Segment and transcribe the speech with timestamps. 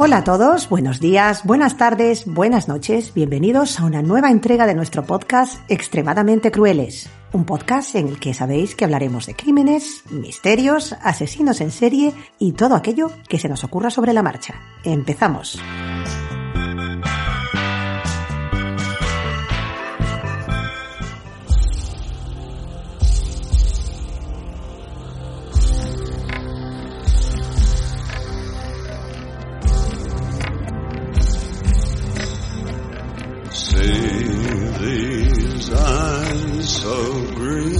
[0.00, 4.76] Hola a todos, buenos días, buenas tardes, buenas noches, bienvenidos a una nueva entrega de
[4.76, 10.92] nuestro podcast Extremadamente Crueles, un podcast en el que sabéis que hablaremos de crímenes, misterios,
[11.02, 14.54] asesinos en serie y todo aquello que se nos ocurra sobre la marcha.
[14.84, 15.60] Empezamos.
[36.88, 37.77] So green.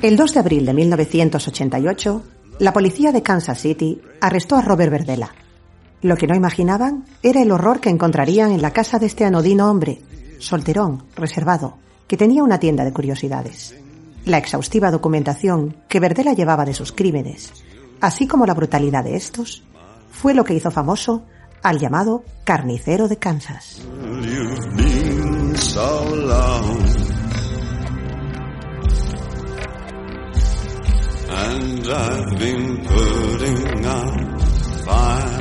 [0.00, 2.22] El 2 de abril de 1988,
[2.60, 5.34] la policía de Kansas City arrestó a Robert Verdela.
[6.02, 9.68] Lo que no imaginaban era el horror que encontrarían en la casa de este anodino
[9.68, 10.00] hombre,
[10.38, 13.74] solterón, reservado, que tenía una tienda de curiosidades.
[14.24, 17.52] La exhaustiva documentación que Verdela llevaba de sus crímenes,
[18.00, 19.64] así como la brutalidad de estos,
[20.12, 21.24] fue lo que hizo famoso
[21.60, 23.82] al llamado carnicero de Kansas.
[31.40, 34.42] And I've been putting out
[34.84, 35.38] fire.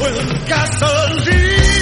[0.00, 1.79] With gasoline.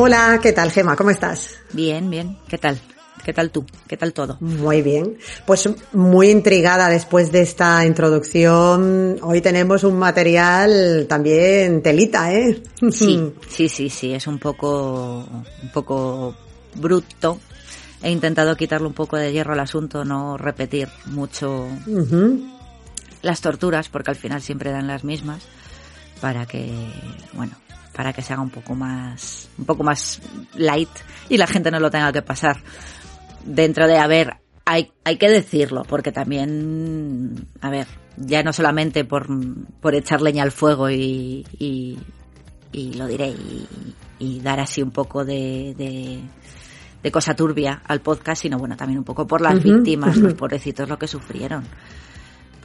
[0.00, 0.94] Hola, ¿qué tal, Gema?
[0.94, 1.58] ¿Cómo estás?
[1.72, 2.38] Bien, bien.
[2.46, 2.80] ¿Qué tal?
[3.24, 3.66] ¿Qué tal tú?
[3.88, 4.36] ¿Qué tal todo?
[4.38, 5.18] Muy bien.
[5.44, 9.16] Pues muy intrigada después de esta introducción.
[9.22, 12.62] Hoy tenemos un material también telita, ¿eh?
[12.92, 14.14] Sí, sí, sí, sí.
[14.14, 15.26] Es un poco,
[15.64, 16.36] un poco
[16.76, 17.40] bruto.
[18.00, 21.66] He intentado quitarle un poco de hierro al asunto, no repetir mucho
[23.22, 25.42] las torturas, porque al final siempre dan las mismas,
[26.20, 26.70] para que,
[27.32, 27.56] bueno,
[27.98, 30.20] para que se haga un poco más, un poco más
[30.54, 30.88] light
[31.28, 32.62] y la gente no lo tenga que pasar.
[33.44, 39.04] Dentro de, a ver, hay, hay que decirlo, porque también, a ver, ya no solamente
[39.04, 39.26] por,
[39.80, 41.98] por echar leña al fuego y, y,
[42.70, 43.66] y lo diré, y,
[44.20, 46.20] y dar así un poco de, de,
[47.02, 50.88] de cosa turbia al podcast, sino bueno, también un poco por las víctimas, los pobrecitos,
[50.88, 51.64] lo que sufrieron.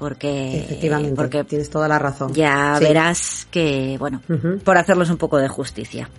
[0.04, 2.34] Porque, Efectivamente, porque tienes toda la razón.
[2.34, 2.84] ya Sí.
[2.84, 4.22] verás que, bueno,
[4.66, 6.10] por hacerles un poco de justicia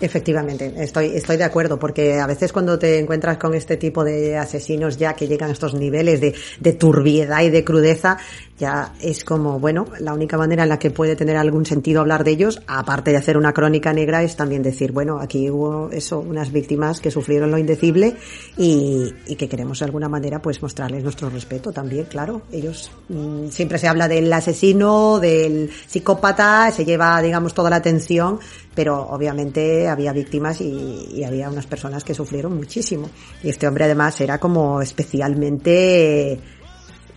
[0.00, 4.36] Efectivamente, estoy, estoy de acuerdo, porque a veces cuando te encuentras con este tipo de
[4.36, 8.18] asesinos ya que llegan a estos niveles de, de turbiedad y de crudeza,
[8.58, 12.22] ya es como, bueno, la única manera en la que puede tener algún sentido hablar
[12.22, 16.20] de ellos, aparte de hacer una crónica negra, es también decir, bueno, aquí hubo eso,
[16.20, 18.14] unas víctimas que sufrieron lo indecible
[18.56, 22.42] y, y que queremos de alguna manera pues mostrarles nuestro respeto también, claro.
[22.52, 28.38] Ellos, mm, siempre se habla del asesino, del psicópata, se lleva, digamos, toda la atención,
[28.74, 33.08] pero obviamente había víctimas y, y había unas personas que sufrieron muchísimo.
[33.42, 36.40] Y este hombre además era como especialmente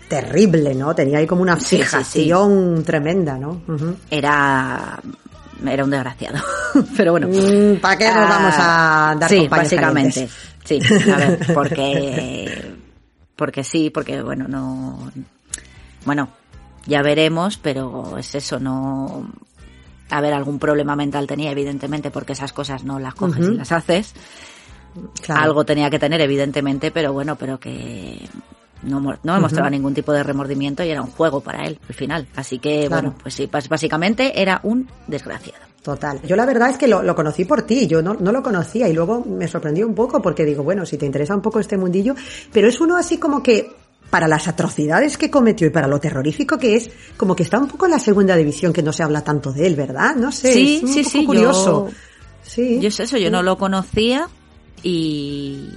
[0.07, 0.95] terrible, ¿no?
[0.95, 1.83] Tenía ahí como una Sí, sí, sí.
[1.83, 3.61] fijación tremenda, ¿no?
[4.09, 4.99] Era,
[5.65, 6.39] era un desgraciado.
[6.97, 7.27] Pero bueno.
[7.27, 10.27] Mm, ¿Para qué nos Ah, vamos a dar Sí, básicamente.
[10.27, 10.31] calientes?
[10.63, 12.75] Sí, a ver, porque,
[13.35, 15.11] porque sí, porque bueno, no,
[16.05, 16.29] bueno,
[16.85, 19.29] ya veremos, pero es eso, no...
[20.09, 23.71] A ver, algún problema mental tenía, evidentemente, porque esas cosas no las coges y las
[23.71, 24.13] haces.
[25.21, 25.41] Claro.
[25.41, 28.27] Algo tenía que tener, evidentemente, pero bueno, pero que
[28.83, 31.95] no, no me mostraba ningún tipo de remordimiento y era un juego para él, al
[31.95, 32.27] final.
[32.35, 33.09] Así que, Claro.
[33.09, 35.65] bueno, pues sí, básicamente era un desgraciado.
[35.83, 36.21] Total.
[36.23, 38.89] Yo la verdad es que lo, lo conocí por ti, yo no, no lo conocía
[38.89, 41.77] y luego me sorprendió un poco porque digo, bueno, si te interesa un poco este
[41.77, 42.13] mundillo,
[42.51, 43.71] pero es uno así como que
[44.09, 47.67] para las atrocidades que cometió y para lo terrorífico que es, como que está un
[47.67, 50.15] poco en la segunda división que no se habla tanto de él, ¿verdad?
[50.15, 51.87] No sé, Sí, es un sí, poco sí, curioso.
[51.89, 51.95] yo-
[52.43, 52.79] Sí.
[52.79, 54.29] Yo es eso, yo no lo conocía
[54.81, 55.69] y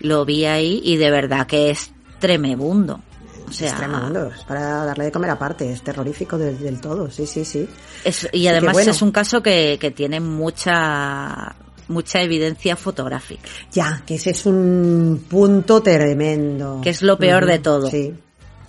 [0.00, 1.90] lo vi ahí y de verdad que es
[2.20, 3.00] tremebundo.
[3.48, 7.10] O sea, es tremendo, es para darle de comer aparte, es terrorífico del, del todo,
[7.10, 7.68] sí, sí, sí.
[8.04, 8.92] es- y además bueno.
[8.92, 11.54] es un caso que, que tiene mucha
[11.88, 13.48] mucha evidencia fotográfica.
[13.72, 16.80] Ya, que ese es un punto tremendo.
[16.82, 17.90] Que es lo peor de todo.
[17.90, 18.14] Sí.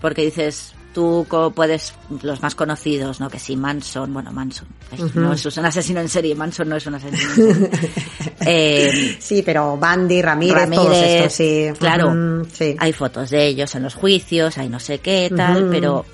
[0.01, 1.25] Porque dices, tú
[1.55, 3.29] puedes, los más conocidos, ¿no?
[3.29, 6.85] Que sí, Manson, bueno, Manson, ay, no es un asesino en serie, Manson no es
[6.85, 7.69] un asesino en serie.
[8.45, 11.67] Eh, Sí, pero Bandy, Ramírez, todos estos, sí.
[11.79, 12.75] claro, sí.
[12.77, 16.05] hay fotos de ellos en los juicios, hay no sé qué, tal, pero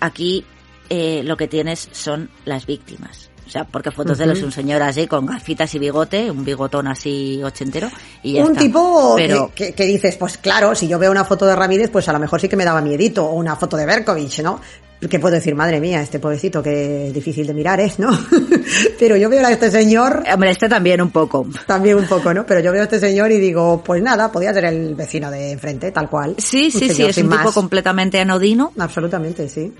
[0.00, 0.44] aquí
[0.88, 3.30] eh, lo que tienes son las víctimas.
[3.46, 6.44] O sea, porque fotos de él es un señor así, con gafitas y bigote, un
[6.44, 7.88] bigotón así ochentero,
[8.22, 8.60] y ya un está.
[8.60, 12.08] tipo Pero, que- que dices, pues claro, si yo veo una foto de Ramírez, pues
[12.08, 14.60] a lo mejor sí que me daba miedito, o una foto de Berkovich, ¿no?
[14.98, 18.08] Que puedo decir, madre mía, este pobrecito, que difícil de mirar es, ¿no?
[18.98, 21.46] Pero yo veo a este señor, hombre, este también un poco.
[21.66, 22.46] también un poco, ¿no?
[22.46, 25.52] Pero yo veo a este señor y digo, pues nada, podía ser el vecino de
[25.52, 26.34] enfrente, tal cual.
[26.38, 27.52] Sí, sí, sí, es un tipo más.
[27.54, 29.72] completamente anodino, Absolutamente, sí.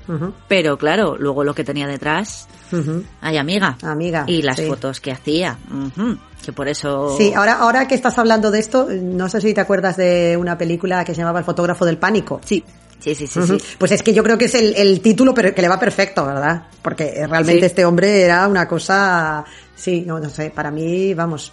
[0.49, 3.03] Pero claro, luego lo que tenía detrás, ujú.
[3.23, 3.79] ay amiga.
[3.83, 4.67] Amiga, Y las sí.
[4.67, 7.17] fotos que hacía, ujú, que por eso...
[7.17, 10.59] Sí, ahora, ahora que estás hablando de esto, no sé si te acuerdas de una
[10.59, 12.41] película que se llamaba El fotógrafo del pánico.
[12.45, 12.63] Sí,
[13.01, 13.41] sí, sí, sí.
[13.47, 13.59] Sí.
[13.79, 16.25] Pues es que yo creo que es el, el título pero que le va perfecto,
[16.27, 16.65] ¿verdad?
[16.83, 17.67] Porque eh, realmente Sí.
[17.67, 19.45] este hombre era una cosa,
[19.75, 21.53] sí, no, no sé, para mí, vamos,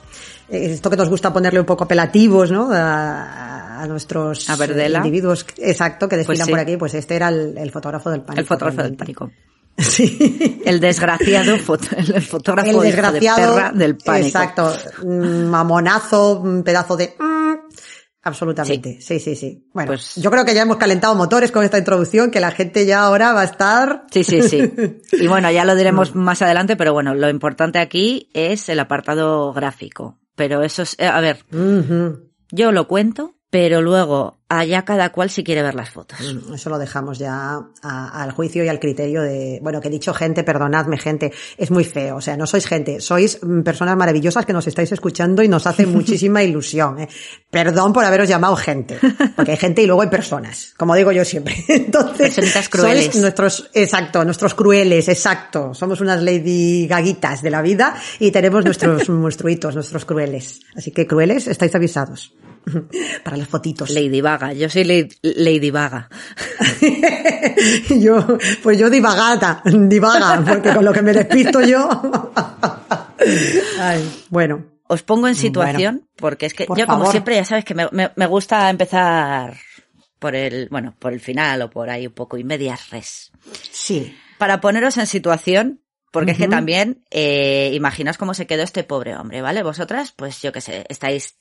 [0.50, 2.70] eh, esto que nos gusta ponerle un poco apelativos, ¿no?
[2.72, 5.00] A, a nuestros A Verdela.
[5.00, 6.52] individuos, exacto, que desfilan sí.
[6.52, 8.40] por aquí, pues este era el, el fotógrafo del pánico.
[8.42, 9.32] El fotógrafo del pánico.
[9.76, 10.62] Sí.
[10.66, 14.28] El desgraciado foto- el fotógrafo El de desgraciado, perra del pánico.
[14.28, 14.72] exacto,
[15.04, 17.16] mm, mamonazo, un pedazo de...
[18.26, 19.68] Absolutamente, sí, sí, sí.
[19.74, 22.86] Bueno, Pues- yo creo que ya hemos calentado motores con esta introducción, que la gente
[22.86, 24.06] ya ahora va a estar...
[24.12, 24.74] Sí, sí, sí.
[25.12, 29.52] Y bueno, ya lo diremos más adelante, pero bueno, lo importante aquí es el apartado
[29.54, 30.18] gráfico.
[30.36, 31.46] Pero eso es, eh, a ver,
[32.52, 36.20] yo lo cuento, pero luego allá cada cual si quiere ver las fotos.
[36.22, 40.14] Mm, Eso lo dejamos ya al juicio y al criterio de, bueno, que he dicho
[40.14, 44.46] gente, perdonadme gente, es muy feo, o sea, no sois gente, sois mm, personas maravillosas
[44.46, 47.00] que nos estáis escuchando y nos hace muchísima ilusión.
[47.00, 47.08] ¿eh?
[47.50, 48.98] Perdón por haberos llamado gente,
[49.36, 51.56] porque hay gente y luego hay personas, como digo yo siempre.
[51.68, 53.06] Entonces, Personitas crueles.
[53.06, 58.64] sois nuestros, exacto, nuestros crueles, exacto, somos unas lady gaguitas de la vida y tenemos
[58.66, 60.62] nuestros monstruitos, nuestros crueles.
[60.76, 62.34] Así que crueles, estáis avisados.
[63.26, 63.90] Para las fotitos.
[63.90, 66.10] Lady Vaga, yo soy Lady, Lady Vaga.
[67.90, 71.88] yo, pues yo divagata, divaga, porque con lo que me despisto yo.
[73.80, 77.64] Ay, bueno, Os pongo en situación, porque es que Por yo como siempre ya sabes
[77.66, 79.56] que me, me- me gusta empezar
[80.20, 83.32] por el, bueno, por el final o por ahí un poco y medias res.
[83.72, 84.16] sí.
[84.38, 89.16] Para poneros en situación, porque es que también, eh, imaginaos cómo se quedó este pobre
[89.16, 89.64] hombre, ¿vale?
[89.64, 91.38] Vosotras, pues yo qué sé, estáis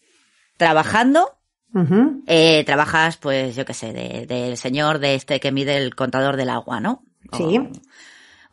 [0.56, 1.28] trabajando,
[2.26, 6.36] Eh, trabajas, pues yo qué sé, de- del señor de este que mide el contador
[6.36, 7.02] del agua, ¿no?
[7.30, 7.58] O- Sí.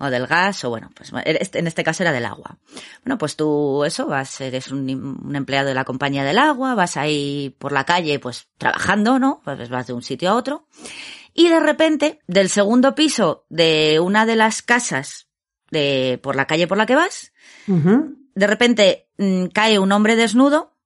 [0.01, 2.57] O, del gas, o bueno, pues este- en este caso era del agua.
[3.03, 4.89] Bueno, pues tú, eso, vas, eres un,
[5.25, 9.41] un empleado de la compañía del agua, vas ahí por la calle, pues trabajando, ¿no?
[9.43, 10.67] Pues vas de un sitio a otro.
[11.33, 15.27] Y de repente, del segundo piso de una de las casas
[15.69, 17.33] de, por la calle por la que vas,
[18.35, 20.77] de repente mm, cae un hombre desnudo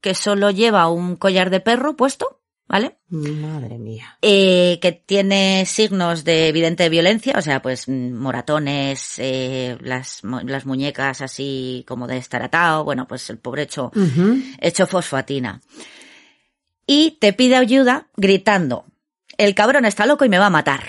[0.00, 2.98] que solo lleva un collar de perro puesto, ¿vale?
[3.08, 4.18] Madre mía.
[4.22, 11.20] Eh, que tiene signos de evidente violencia, o sea, pues moratones, eh, las, las muñecas
[11.22, 13.90] así como de estar atado, bueno, pues el pobre hecho,
[14.60, 15.60] hecho fosfatina.
[16.86, 18.86] Y te pide ayuda gritando,
[19.36, 20.82] el cabrón está loco y me va a matar,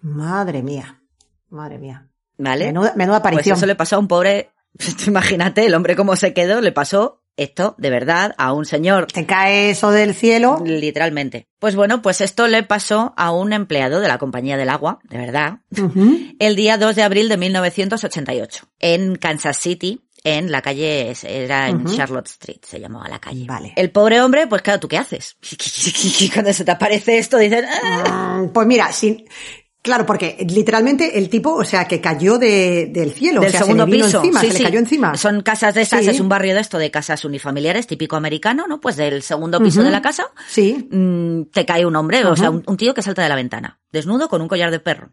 [0.00, 1.00] Madre mía.
[1.48, 2.08] Madre mía.
[2.36, 2.66] ¿vale?
[2.66, 3.56] Menuda, menuda Pues aparición.
[3.56, 4.50] eso le pasó a un pobre,
[5.06, 9.26] imagínate, el hombre cómo se quedó, le pasó esto de verdad a un señor Te
[9.26, 10.62] cae eso del cielo.
[10.64, 11.48] Literalmente.
[11.58, 15.18] Pues bueno, pues esto le pasó a un empleado de la compañía del agua, de
[15.18, 15.58] verdad,
[16.38, 21.84] el día 2 de abril de 1988, en Kansas City, en la calle, era en.
[21.86, 23.44] Charlotte Street, se llamaba la calle.
[23.46, 23.72] Vale.
[23.76, 25.36] El pobre hombre, pues claro, ¿tú qué haces?
[26.32, 28.40] Cuando se te aparece esto, dices, "Ah".
[28.42, 29.24] Mm, Pues mira, si,
[29.84, 33.60] Claro, porque literalmente el tipo, o sea, que cayó de, del cielo, del o sea,
[33.60, 34.18] segundo se le vino piso.
[34.22, 34.58] encima, Sí, se sí.
[34.62, 35.14] le cayó encima.
[35.18, 36.10] Son casas de estas, Sí.
[36.10, 38.80] es un barrio de esto de casas unifamiliares, típico americano, ¿no?
[38.80, 42.48] Pues del segundo piso de la casa Sí, mm, te cae un hombre, o sea,
[42.50, 45.10] un, un tío que salta de la ventana, desnudo con un collar de perro.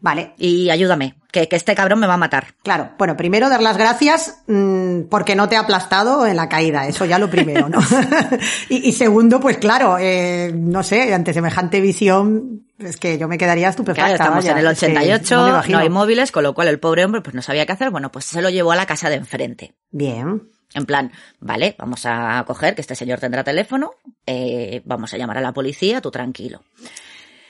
[0.00, 0.32] vale.
[0.38, 2.54] Y ayúdame, que, que este cabrón me va a matar.
[2.62, 6.88] Claro, bueno, primero dar las gracias mm, porque no te ha aplastado en la caída,
[6.88, 7.78] eso ya lo primero, ¿no?
[8.70, 13.38] y, y segundo, pues claro, eh, no sé, ante semejante visión, es que yo me
[13.38, 14.02] quedaría estupefacta.
[14.02, 16.68] Claro, estamos vaya, en el es que 88, no no, hay móviles, con lo cual
[16.68, 17.90] el pobre hombre pues no sabía qué hacer.
[17.90, 19.74] Bueno, pues se lo llevó a la casa de enfrente.
[19.90, 20.50] Bien.
[20.74, 23.92] En plan, vale, vamos a coger que este señor tendrá teléfono,
[24.26, 26.62] eh, vamos a llamar a la policía, tú tranquilo.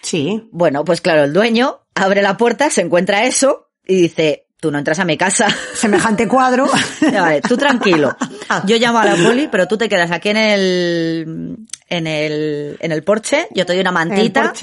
[0.03, 0.49] Sí.
[0.53, 4.79] Bueno, pues claro, el dueño abre la puerta, se encuentra eso y dice, tú no
[4.79, 5.47] entras a mi casa.
[5.75, 6.67] Semejante cuadro.
[7.13, 8.17] vale, tú tranquilo.
[8.65, 11.57] Yo llamo a la poli, pero tú te quedas aquí en el,
[11.91, 14.55] en el, en el porche, yo te doy una mantita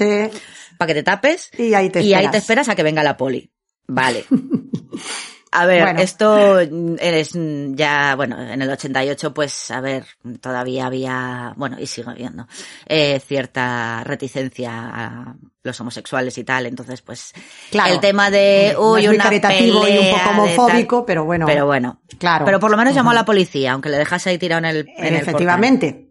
[0.76, 3.16] para que te tapes Y ahí te y ahí te esperas a que venga la
[3.16, 3.48] poli.
[3.86, 4.24] Vale.
[5.54, 6.00] A ver, Bueno.
[6.00, 10.04] esto mm, eres mm, ya, bueno, en el 88, pues, a ver,
[10.40, 12.46] todavía había, bueno, y sigue habiendo,
[12.86, 17.34] eh, cierta reticencia a los homosexuales y tal, entonces, pues,
[17.70, 17.92] Claro.
[17.92, 21.04] el tema de, No uy, es muy una caritativo y un poco homofóbico, tal.
[21.06, 21.46] pero bueno.
[21.46, 22.00] Pero bueno.
[22.18, 22.44] Claro.
[22.46, 24.88] Pero por lo menos llamó a la policía, aunque le dejase ahí tirado en el,
[24.96, 26.08] en el Efectivamente.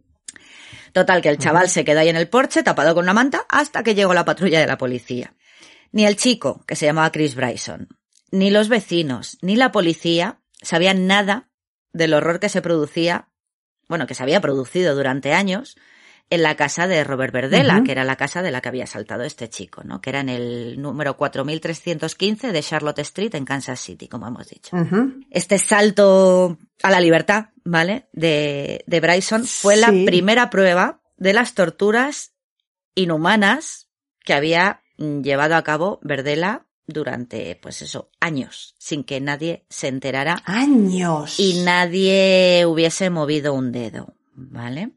[0.93, 3.81] Total, que el chaval se quedó ahí en el porche, tapado con una manta, hasta
[3.81, 5.33] que llegó la patrulla de la policía.
[5.93, 7.87] Ni el chico, que se llamaba Chris Bryson,
[8.31, 11.49] ni los vecinos, ni la policía sabían nada
[11.93, 13.29] del horror que se producía,
[13.87, 15.77] bueno, que se había producido durante años
[16.29, 19.23] en la casa de Robert Verdela, que era la casa de la que había saltado
[19.23, 19.99] este chico, ¿no?
[19.99, 24.77] Que era en el número 4315 de Charlotte Street en Kansas City, como hemos dicho
[25.29, 28.07] este salto a la libertad, ¿vale?
[28.13, 32.33] De, de Bryson fue la primera prueba de las torturas
[32.95, 33.89] inhumanas
[34.23, 40.37] que había llevado a cabo Verdela durante, pues eso, años, sin que nadie se enterara
[40.45, 41.39] Años.
[41.39, 44.91] y nadie hubiese movido un dedo, ¿vale?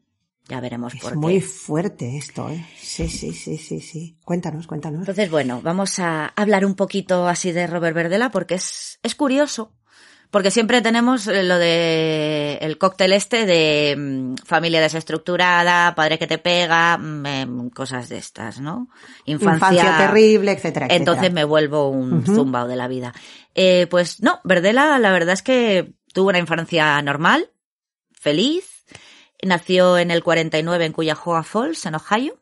[0.47, 1.17] Ya veremos Es por qué.
[1.17, 2.63] muy fuerte esto, ¿eh?
[2.79, 4.17] Sí, sí, sí, sí, sí.
[4.23, 4.99] Cuéntanos, cuéntanos.
[4.99, 9.71] Entonces, bueno, vamos a hablar un poquito así de Robert Verdela porque es, es curioso.
[10.35, 16.27] Porque siempre tenemos eh, lo de el cóctel este de mm, familia desestructurada, padre que
[16.27, 18.89] te pega, mm, em, cosas de estas, ¿no?
[19.23, 20.97] Infancia, terrible, etcétera, etcétera.
[20.97, 22.35] Entonces me vuelvo un Ujú.
[22.35, 23.13] zumbao de la vida.
[23.53, 27.49] Eh, pues no, Verdela la verdad es que tuvo una infancia normal,
[28.11, 28.83] feliz,
[29.41, 32.41] nació en el 49 en Cuyahoga Falls, en Ohio.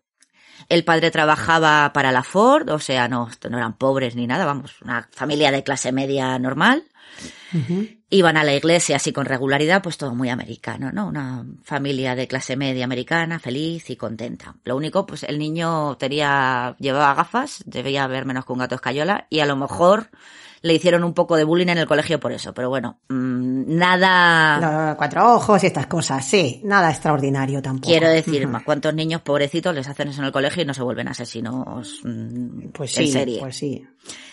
[0.67, 4.81] El padre trabajaba para la Ford, o sea, no, no eran pobres ni nada, vamos,
[4.81, 6.85] una familia de clase media normal.
[8.09, 11.07] Iban a la iglesia así con regularidad, pues todo muy americano, ¿no?
[11.07, 14.55] Una familia de clase media americana, feliz y contenta.
[14.63, 19.27] Lo único, pues el niño tenía, llevaba gafas, debía ver menos que un gato escayola,
[19.29, 20.09] y a lo mejor
[20.63, 24.87] le hicieron un poco de bullying en el colegio por eso, pero bueno, mm, nada...
[24.87, 26.61] Los cuatro ojos y estas cosas, sí.
[26.63, 27.89] Nada extraordinario tampoco.
[27.89, 28.47] Quiero decir.
[28.51, 31.99] ¿a ¿cuántos niños pobrecitos les hacen eso en el colegio y no se vuelven asesinos
[32.03, 33.39] mm, Pues en sí, serie?
[33.39, 33.85] pues sí.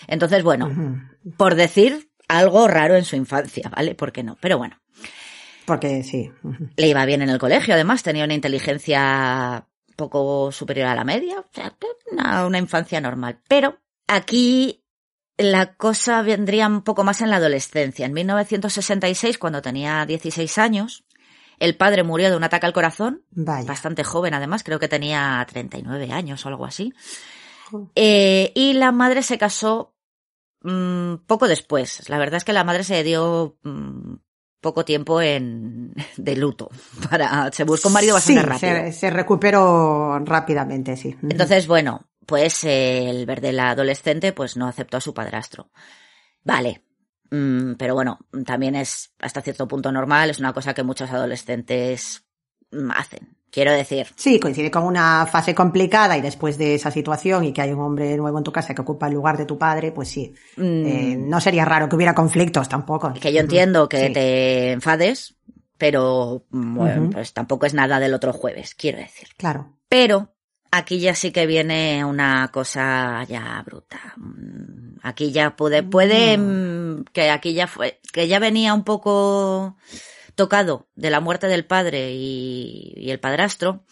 [0.07, 0.71] Entonces, bueno,
[1.37, 3.95] por decir algo raro en su infancia, ¿vale?
[3.95, 4.37] ¿Por qué no?
[4.41, 4.81] Pero bueno,
[5.65, 6.31] Porque sí.
[6.77, 11.41] Le iba bien en el colegio, además tenía una inteligencia poco superior a la media,
[11.41, 11.77] o sea,
[12.11, 13.41] una, una infancia normal.
[13.49, 14.83] Pero aquí
[15.37, 18.07] la cosa vendría un poco más en la adolescencia.
[18.07, 21.05] En 1966, cuando tenía 16 años,
[21.59, 23.67] el padre murió de un ataque al corazón, Vaya.
[23.67, 26.93] bastante joven además, creo que tenía 39 años o algo así.
[27.95, 29.95] Eh, y la madre se casó
[30.63, 32.09] mm, poco después.
[32.09, 34.15] La verdad es que la madre se dio mm,
[34.61, 36.71] poco tiempo en de luto.
[37.11, 38.73] Para, se buscó un marido bastante sí, rápido.
[38.87, 41.17] Se, se recuperó rápidamente, sí.
[41.23, 45.71] Entonces, bueno, pues el Verdela adolescente pues no aceptó a su padrastro.
[46.45, 46.83] Vale.
[47.31, 52.25] Mm, pero bueno, también es hasta cierto punto normal, es una cosa que muchos adolescentes
[52.95, 53.37] hacen.
[53.51, 57.63] Quiero decir, Sí, coincide con una fase complicada y después de esa situación y que
[57.63, 60.09] hay un hombre nuevo en tu casa que ocupa el lugar de tu padre, pues
[60.09, 60.33] sí.
[60.57, 63.13] mm, Eh, no sería raro que hubiera conflictos tampoco.
[63.15, 64.13] que yo entiendo que Sí.
[64.13, 65.35] te enfades,
[65.79, 69.29] pero bueno, pues tampoco es nada del otro jueves, quiero decir.
[69.37, 69.77] Claro.
[69.89, 70.33] Pero
[70.71, 73.99] aquí ya sí que viene una cosa ya bruta.
[74.17, 79.77] Mm, Aquí ya puede, puede, mm, que aquí ya fue, que ya venía un poco
[80.41, 83.85] tocado de la muerte del padre y, y el padrastro.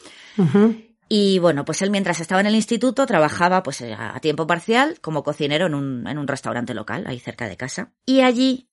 [1.11, 5.23] Y bueno, pues él mientras estaba en el instituto trabajaba pues a tiempo parcial como
[5.23, 7.93] cocinero en un, en un restaurante local, ahí cerca de casa.
[8.07, 8.71] Y allí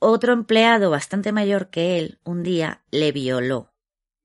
[0.00, 3.72] otro empleado bastante mayor que él un día le violó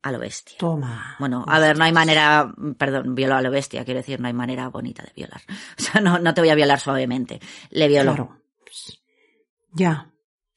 [0.02, 0.58] a lo bestia.
[0.58, 1.16] Toma.
[1.20, 4.34] Bueno, a ver, no hay manera, perdón, violó a lo bestia, quiero decir, no hay
[4.34, 5.42] manera bonita de violar.
[5.80, 7.40] O sea, no, no te voy a violar suavemente.
[7.70, 8.14] Le violó.
[8.14, 8.42] Claro.
[9.72, 10.12] Ya.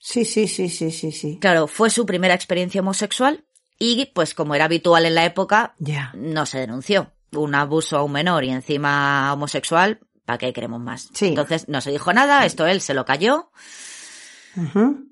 [0.04, 1.38] Sí, sí, sí, sí, sí, sí.
[1.68, 3.44] fue su primera experiencia homosexual
[3.78, 6.10] y, pues, como era habitual en la época, Ya.
[6.16, 7.12] no se denunció.
[7.30, 11.08] Un abuso a un menor y encima homosexual, ¿para qué queremos más?
[11.14, 11.28] Sí.
[11.28, 13.52] Entonces no se dijo nada, esto él se lo cayó,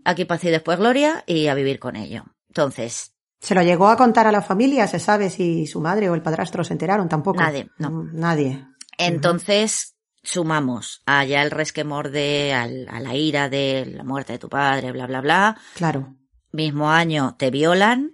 [0.05, 2.25] aquí paz y después gloria y a vivir con ello.
[2.49, 4.87] Entonces, ¿Se lo llegó a contar a la familia?
[4.87, 7.09] ¿Se sabe si su madre o el padrastro se enteraron?
[7.09, 7.41] Tampoco.
[7.41, 7.91] Nadie, no.
[7.91, 8.67] Mm, Nadie.
[8.99, 14.49] entonces sumamos allá el resquemor de, al- a la ira de la muerte de tu
[14.49, 15.61] padre, bla, bla, bla.
[15.75, 16.15] Claro.
[16.53, 18.13] Mismo año te violan.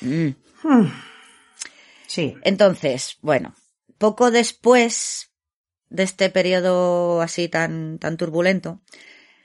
[0.00, 0.28] Mm.
[0.62, 0.92] Hmm.
[2.06, 2.36] Sí.
[2.42, 3.54] Entonces, bueno,
[3.98, 5.30] poco después
[5.90, 8.80] de este periodo así tan, tan turbulento,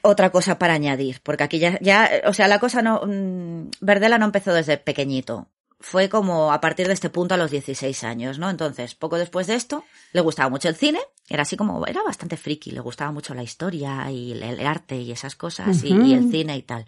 [0.02, 4.18] otra cosa para añadir, porque aquí ya, ya, o sea, la cosa no, mm, Verdela
[4.18, 5.50] no empezó desde pequeñito.
[5.80, 8.50] Fue como a partir de este punto a los 16 años, ¿no?
[8.50, 9.84] Entonces, poco después de esto,
[10.14, 11.00] le gustaba mucho el cine,
[11.36, 14.96] era así como, era bastante friki, le gustaba mucho la historia y el, el arte
[14.98, 16.86] y esas cosas, y- el cine y tal.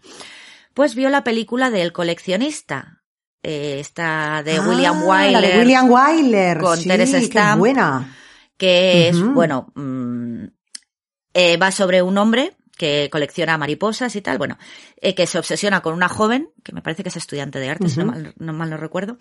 [0.74, 3.02] Pues vio la película del coleccionista,
[3.44, 6.60] eh, esta de Ah, William La Wyler de William Wyler.
[6.60, 8.16] con sí, Teresa qué buena.
[8.58, 10.44] que es, bueno, mm,
[11.34, 14.58] eh, va sobre un hombre que colecciona mariposas y tal, bueno,
[15.00, 17.88] eh, que se obsesiona con una joven, que me parece que es estudiante de arte,
[17.88, 19.18] si no mal, no mal no recuerdo,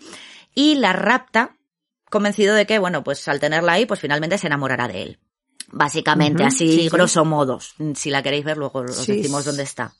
[0.53, 1.55] y la rapta,
[2.09, 5.19] convencido de que, bueno, pues al tenerla ahí, pues finalmente se enamorará de él.
[5.71, 6.89] Básicamente, así, sí, sí.
[6.89, 7.59] grosso modo.
[7.95, 9.93] Si la queréis ver, luego os Sí, decimos dónde está.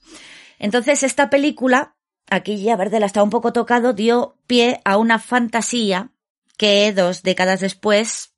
[0.59, 1.95] Entonces, esta película,
[2.29, 6.11] aquí ya Verdela está un poco tocado, dio pie a una fantasía
[6.57, 8.31] que dos décadas después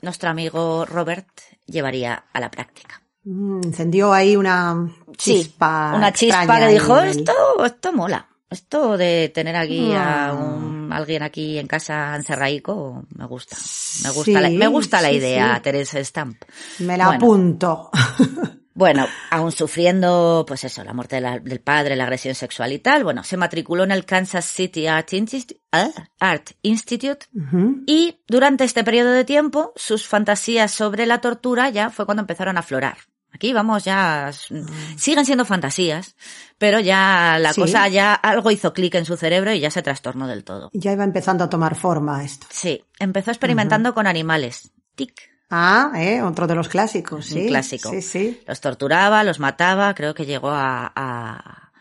[0.00, 1.28] nuestro amigo Robert
[1.66, 3.00] llevaría a la práctica.
[3.24, 5.92] Mm, encendió ahí una Sí, chispa.
[5.94, 7.32] Una chispa que dijo, esto,
[7.64, 8.28] esto mola.
[8.50, 10.32] Esto de tener aquí a Ah.
[10.34, 13.56] un, alguien aquí en casa encerraico, me gusta.
[14.02, 15.62] Me gusta, Sí, la, me gusta la sí, idea, sí.
[15.62, 16.42] Teresa Stamp.
[16.80, 17.24] Me la Bueno.
[17.24, 17.90] apunto.
[18.76, 22.80] Bueno, aún sufriendo, pues eso, la muerte de la- del padre, la agresión sexual y
[22.80, 27.84] tal, bueno, se matriculó en el Kansas City Art, Insti- ah, Art Institute Ujú.
[27.86, 32.56] y durante este periodo de tiempo sus fantasías sobre la tortura ya fue cuando empezaron
[32.56, 32.96] a aflorar.
[33.34, 34.54] Aquí vamos ya, s-
[34.96, 36.14] siguen siendo fantasías,
[36.56, 37.60] pero ya la Sí.
[37.60, 40.70] cosa ya algo hizo clic en su cerebro y ya se trastornó del todo.
[40.72, 42.46] Ya iba empezando a tomar forma esto.
[42.50, 44.70] Sí, empezó experimentando con animales.
[44.94, 45.12] Tic.
[45.50, 47.46] Ah, eh, otro de los clásicos, Un sí.
[47.48, 47.90] clásico.
[47.90, 48.40] Sí, sí.
[48.46, 51.72] Los torturaba, los mataba, creo que llegó a, a,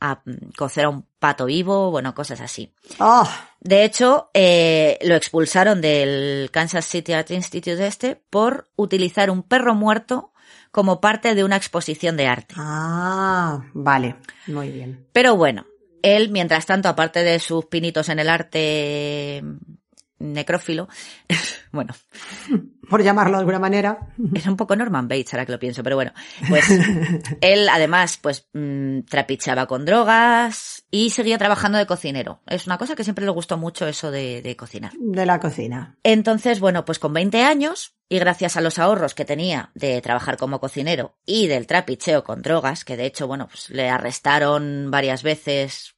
[0.00, 0.22] a
[0.56, 2.72] cocer a un pato vivo, bueno, cosas así.
[3.00, 3.28] Oh,
[3.60, 9.74] De hecho, eh, lo expulsaron del Kansas City Art Institute este por utilizar un perro
[9.74, 10.32] muerto
[10.70, 12.54] como parte de una exposición de arte.
[12.58, 15.06] ah, vale, muy bien.
[15.12, 15.66] Pero bueno,
[16.02, 19.42] él, mientras tanto, aparte de sus pinitos en el arte
[20.18, 20.88] necrófilo,
[21.72, 21.94] bueno,
[22.88, 23.98] Por llamarlo de alguna manera.
[24.34, 26.12] era un poco Norman Bates ahora que lo pienso, pero bueno,
[26.48, 26.64] pues
[27.40, 32.40] él además pues mm, trapichaba con drogas y seguía trabajando de cocinero.
[32.46, 34.92] Es una cosa que siempre le gustó mucho eso de, de cocinar.
[34.98, 35.96] De la cocina.
[36.02, 40.38] Entonces, bueno, pues con 20 años y gracias a los ahorros que tenía de trabajar
[40.38, 45.22] como cocinero y del trapicheo con drogas, que de hecho, bueno, pues le arrestaron varias
[45.22, 45.94] veces,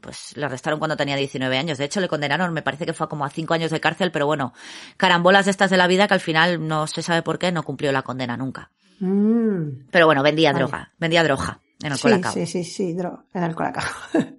[0.00, 1.78] pues le arrestaron cuando tenía 19 años.
[1.78, 4.26] De hecho, le condenaron, me parece que fue como a 5 años de cárcel, pero
[4.26, 4.52] bueno,
[4.96, 7.92] carambolas estas de la vida que al final no se sabe por qué no cumplió
[7.92, 8.70] la condena nunca.
[9.00, 9.86] Mm.
[9.90, 10.64] Pero bueno, vendía Vale.
[10.64, 12.32] droga, vendía droga en el Sí, Colacao.
[12.32, 13.84] sí, sí, sí, dro- en el colacao.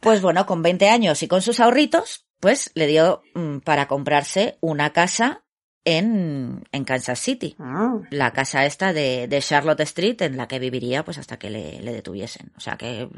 [0.00, 4.58] Pues bueno, con 20 años y con sus ahorritos, pues le dio mm, para comprarse
[4.60, 5.43] una casa
[5.84, 7.56] en, en Kansas City.
[7.58, 11.50] Ah, La casa esta de, de Charlotte Street en la que viviría pues hasta que
[11.50, 12.52] le, le detuviesen.
[12.56, 13.08] O sea que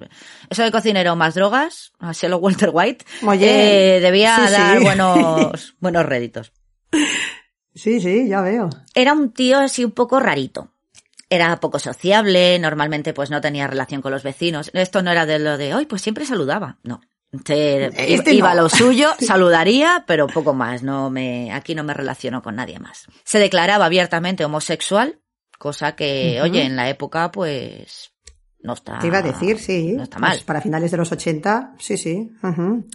[0.51, 4.53] eso de cocinero más drogas, a cielo Walter White, Oye, eh, debía sí, sí.
[4.53, 6.53] dar buenos, buenos réditos.
[7.75, 8.69] sí, sí, ya veo.
[8.95, 10.73] Era un tío así un poco rarito.
[11.29, 14.71] Era poco sociable, normalmente pues no tenía relación con los vecinos.
[14.75, 16.79] Esto no era de lo de, hoy pues siempre saludaba.
[16.85, 17.01] No.
[17.45, 18.61] Se- Este iba no.
[18.61, 20.83] a lo suyo, saludaría, pero poco más.
[20.83, 23.07] No me, aquí no me relaciono con nadie más.
[23.25, 25.21] Se declaraba abiertamente homosexual,
[25.59, 26.45] cosa que, Ujú.
[26.51, 28.13] oye, en la época pues
[28.67, 28.99] no está.
[28.99, 29.93] Te iba a decir, sí.
[29.93, 30.33] No está mal.
[30.33, 32.31] Pues para finales de los 80, sí, sí.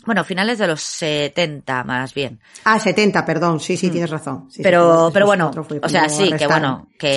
[0.06, 2.40] Bueno, finales de los 70 más bien.
[2.66, 4.48] Ah, 70, perdón, sí, sí, tienes razón.
[4.52, 4.64] Sí, Mm.
[4.64, 7.14] Pero- pero bueno, o sea, sí, que bueno, que-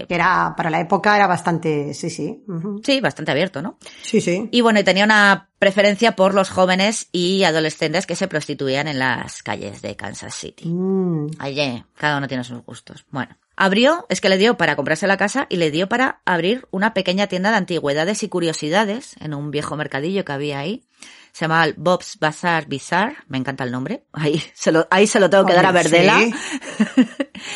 [0.00, 2.44] Sí, que era, para la época era bastante, sí, sí.
[2.84, 3.76] Sí, bastante abierto, ¿no?
[4.02, 4.48] Sí, sí.
[4.50, 8.98] Y bueno, y tenía una preferencia por los jóvenes y adolescentes que se prostituían en
[8.98, 10.68] las calles de Kansas City.
[10.68, 13.04] Mm, Oye, cada uno tiene sus gustos.
[13.10, 16.66] Bueno, abrió, es que le dio para comprarse la casa y le dio para abrir
[16.70, 20.84] una pequeña tienda de antigüedades y curiosidades en un viejo mercadillo que había ahí.
[21.32, 25.28] se llamaba Bob's Bazaar Bizarre, me encanta el nombre, ahí se lo, ahí se lo
[25.28, 26.32] tengo que dar a Verdela, sí.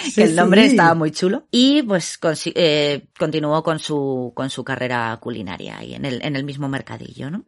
[0.05, 0.71] que Sí, el nombre sí.
[0.71, 2.19] estaba muy chulo, y pues
[2.55, 7.31] eh, continuó con su, con su carrera culinaria ahí en el, en el mismo mercadillo,
[7.31, 7.45] ¿no?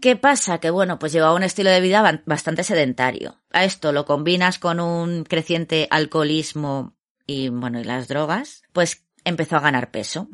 [0.00, 0.58] ¿Qué pasa?
[0.58, 3.40] Que bueno, pues llevaba un estilo de vida bastante sedentario.
[3.50, 6.93] A esto lo combinas con un creciente alcoholismo
[7.26, 10.28] y bueno, y las drogas, pues empezó a ganar peso.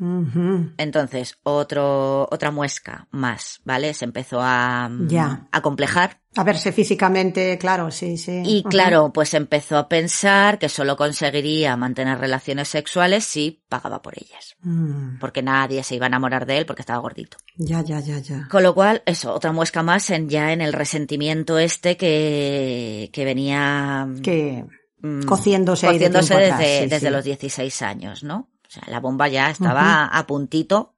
[0.77, 3.93] Entonces, otro, otra muesca más, ¿vale?
[3.93, 5.47] Se empezó a, mm, Ya.
[5.51, 6.19] a complejar.
[6.35, 8.41] A verse físicamente, claro, sí, sí.
[8.45, 14.13] Y claro, pues empezó a pensar que solo conseguiría mantener relaciones sexuales si pagaba por
[14.17, 14.55] ellas.
[14.61, 17.37] Mm, Porque nadie se iba a enamorar de él porque estaba gordito.
[17.57, 18.47] Ya, ya, ya, ya.
[18.49, 23.25] Con lo cual, eso, otra muesca más en ya en el resentimiento este que, que
[23.25, 24.65] venía Que
[25.01, 27.13] mm, cociéndose de cociéndose desde, sí, desde sí.
[27.13, 28.49] los 16 años, ¿no?
[28.67, 30.95] O sea, la bomba ya estaba a puntito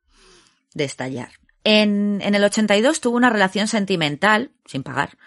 [0.73, 1.29] de estallar.
[1.63, 5.17] En, en el 82 tuvo una relación sentimental, sin pagar,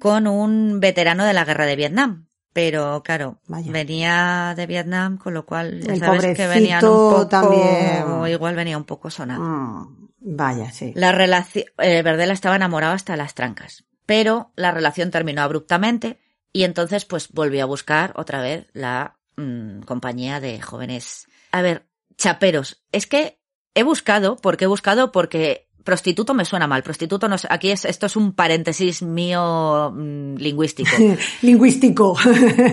[0.00, 2.26] con un veterano de la guerra de Vietnam.
[2.52, 3.70] Pero claro, Vaya.
[3.70, 8.04] venía de Vietnam, con lo cual ya El sabes que venían un poco, también.
[8.28, 9.42] igual venía un poco sonado.
[9.44, 10.92] Mm, Vaya, sí.
[10.96, 16.18] La relación, eh, Verdela estaba enamorado hasta las trancas, pero la relación terminó abruptamente
[16.52, 21.26] y entonces pues volvió a buscar otra vez la mm, compañía de jóvenes.
[21.52, 21.86] A ver,
[22.16, 23.38] chaperos, es que
[23.74, 27.84] he buscado, porque he buscado porque prostituto me suena mal, prostituto no es, aquí es,
[27.86, 30.90] esto es un paréntesis mío mm, lingüístico.
[31.42, 32.16] Lingüístico.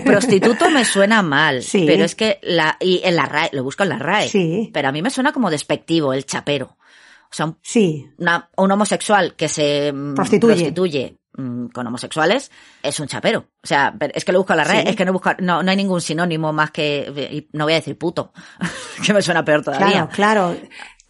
[0.04, 1.84] Prostituto me suena mal, Sí.
[1.86, 4.70] pero es que la, y en la RAE, lo busco en la RAE, Sí.
[4.72, 6.76] pero a mí me suena como despectivo el chapero.
[7.30, 8.06] O sea, un Sí.
[8.18, 10.54] una- un homosexual que se mm, Prostituye.
[10.54, 11.17] prostituye,
[11.72, 12.50] con homosexuales
[12.82, 13.46] es un chapero.
[13.62, 14.88] O sea, es que lo busco en la red, Sí.
[14.88, 17.96] es que no busco, no, no hay ningún sinónimo más que, no voy a decir
[17.96, 18.32] puto,
[19.06, 20.08] que me suena peor todavía.
[20.08, 20.56] Claro, claro.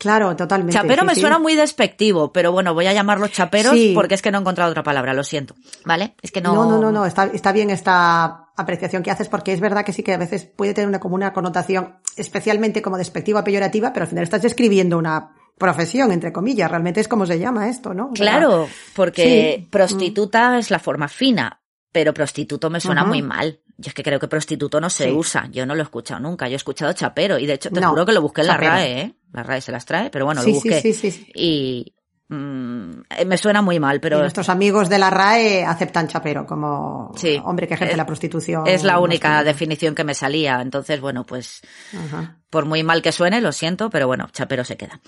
[0.00, 0.74] Claro, totalmente.
[0.74, 1.20] Chapero sí, me sí.
[1.22, 3.94] suena muy despectivo, pero bueno, voy a llamarlos chaperos Sí.
[3.96, 5.56] porque es que no he encontrado otra palabra, lo siento.
[5.84, 6.14] ¿Vale?
[6.22, 6.54] Es que no.
[6.54, 9.92] No, no, no, no, está, está bien esta apreciación que haces porque es verdad que
[9.92, 14.04] sí que a veces puede tener una, como una connotación especialmente como despectiva, peyorativa, pero
[14.04, 18.10] al final estás describiendo una profesión, entre comillas, realmente es como se llama esto, ¿no?
[18.12, 19.66] O sea, Claro, porque Sí.
[19.70, 21.60] prostituta es la forma fina,
[21.92, 23.60] pero prostituto me suena muy mal.
[23.76, 25.10] Yo es que creo que prostituto no se Sí.
[25.12, 25.48] usa.
[25.52, 26.48] Yo no lo he escuchado nunca.
[26.48, 28.70] Yo he escuchado chapero y de hecho te No, juro que lo busqué en chapero.
[28.72, 29.14] la RAE, ¿eh?
[29.32, 30.80] La RAE se las trae, pero bueno, sí, lo busqué.
[30.80, 31.32] sí, sí, sí, sí.
[31.34, 31.94] Y
[32.28, 32.90] mm,
[33.26, 37.40] me suena muy mal, Y pero nuestros amigos de la RAE aceptan chapero como Sí.
[37.44, 38.66] hombre que ejerce Es- la prostitución.
[38.66, 40.60] es la única definición que me salía.
[40.60, 41.60] Entonces, bueno, pues
[41.96, 42.36] Ajá.
[42.50, 45.00] por muy mal que suene, lo siento, pero bueno, chapero se queda.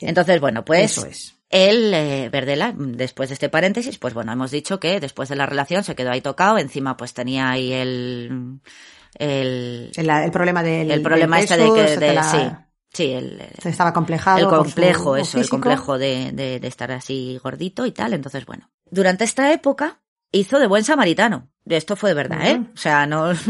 [0.00, 1.34] Entonces, bueno, pues Eso es.
[1.50, 5.46] él, eh, Verdela, después de este paréntesis, pues bueno, hemos dicho que después de la
[5.46, 8.60] relación se quedó ahí tocado, encima pues tenía ahí el,
[9.18, 12.38] el, El, el problema del el problema del este de que, de- la- sí,
[12.92, 14.38] sí, el, se estaba complejado.
[14.38, 18.70] el complejo, eso, el complejo de, de, de estar así gordito y tal, entonces bueno.
[18.90, 20.00] Durante esta época
[20.32, 21.48] hizo de buen samaritano.
[21.76, 22.60] Esto fue de verdad, ¿eh?
[22.74, 23.32] O sea, no...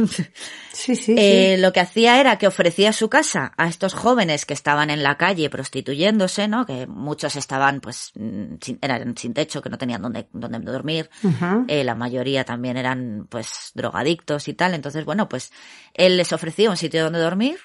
[0.72, 4.54] Sí, sí, Eh, Lo que hacía era que ofrecía su casa a estos jóvenes que
[4.54, 6.66] estaban en la calle prostituyéndose, ¿no?
[6.66, 11.10] Que muchos estaban, pues, mm, sin, eran sin techo, que no tenían dónde, dónde dormir.
[11.20, 11.28] sí.
[11.66, 14.72] Eh, la mayoría también eran, pues, drogadictos y tal.
[14.74, 15.50] Entonces, bueno, pues,
[15.94, 17.58] él les ofrecía un sitio donde dormir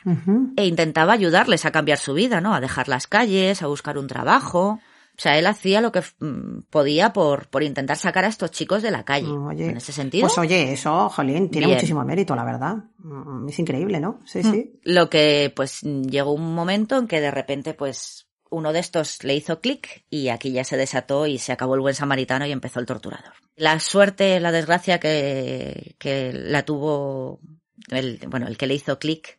[0.55, 2.55] e intentaba ayudarles a cambiar su vida, ¿no?
[2.55, 4.79] A dejar las calles, a buscar un trabajo.
[5.15, 8.81] O sea, él hacía lo que mm, podía por, por intentar sacar a estos chicos
[8.81, 9.27] de la calle.
[9.27, 10.25] Oye, en ese sentido.
[10.27, 11.77] Pues oye, eso, jolín, tiene Bien.
[11.77, 12.77] muchísimo mérito, la verdad.
[12.97, 14.19] Mm, Es increíble, ¿no?
[14.25, 14.79] Sí, sí.
[14.83, 19.35] Lo que, pues, llegó un momento en que de repente, pues, uno de estos le
[19.35, 22.79] hizo clic y aquí ya se desató y se acabó el buen samaritano y empezó
[22.79, 23.33] el torturador.
[23.55, 27.39] La suerte, la desgracia que, que la tuvo,
[27.89, 29.37] el, bueno, el que le hizo clic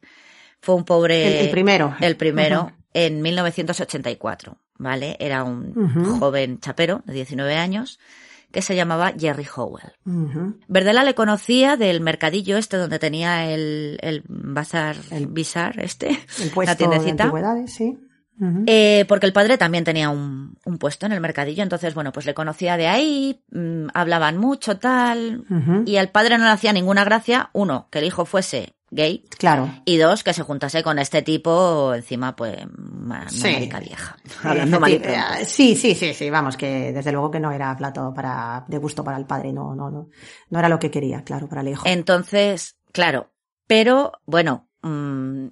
[0.60, 1.26] fue un pobre...
[1.40, 1.94] El- el primero.
[2.00, 2.72] El primero, Ujú.
[2.92, 5.16] en 1984, ¿vale?
[5.20, 5.74] Era un
[6.18, 7.98] joven chapero de 19 años
[8.52, 9.92] que se llamaba Jerry Howell.
[10.68, 16.10] Verdela le conocía del mercadillo este donde tenía el, el bazar El- bizar este,
[16.40, 17.24] El la puesto de tiendecita.
[17.24, 17.98] antigüedades, sí.
[18.66, 22.26] Eh, porque el padre también tenía un, un puesto en el mercadillo, entonces bueno, pues
[22.26, 25.44] le conocía de ahí, mm, hablaban mucho, tal,
[25.87, 29.68] y al padre no le hacía ninguna gracia, uno, que el hijo fuese gay, Claro.
[29.85, 33.52] y dos, que se juntase con este tipo, encima, pues, una Sí.
[33.52, 34.16] marica vieja.
[34.42, 38.64] Hablando eh, Sí, sí, sí, sí, vamos, que desde luego que no era plato para,
[38.68, 40.09] de gusto para el padre, no, no, no.
[40.50, 41.83] No era lo que quería, claro, para el hijo.
[41.87, 43.30] Entonces, claro,
[43.66, 45.46] pero bueno, mm,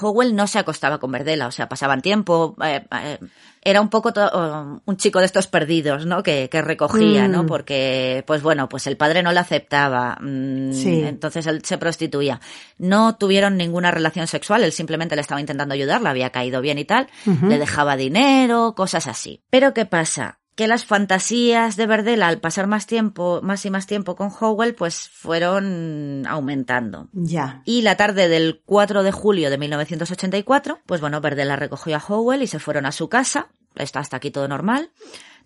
[0.00, 3.18] Howell no se acostaba con Verdela, o sea, pasaban tiempo, eh, eh,
[3.62, 6.22] era un poco to- oh, un chico de estos perdidos, ¿no?
[6.22, 7.30] Que, que recogía, Mm.
[7.30, 7.46] ¿no?
[7.46, 11.02] Porque, pues bueno, pues el padre no le aceptaba, mm, Sí.
[11.04, 12.40] entonces él se prostituía.
[12.78, 16.78] No tuvieron ninguna relación sexual, él simplemente le estaba intentando ayudar, le había caído bien
[16.78, 19.42] y tal, le dejaba dinero, cosas así.
[19.50, 20.38] Pero ¿qué pasa?
[20.54, 24.74] Que las fantasías de Verdela al pasar más tiempo, más y más tiempo con Howell,
[24.74, 27.08] pues fueron aumentando.
[27.12, 27.62] Ya.
[27.64, 32.42] Y la tarde del 4 de julio de 1984, pues bueno, Verdela recogió a Howell
[32.42, 34.90] y se fueron a su casa, está hasta aquí todo normal,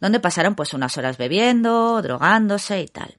[0.01, 3.19] donde pasaron pues unas horas bebiendo, drogándose y tal.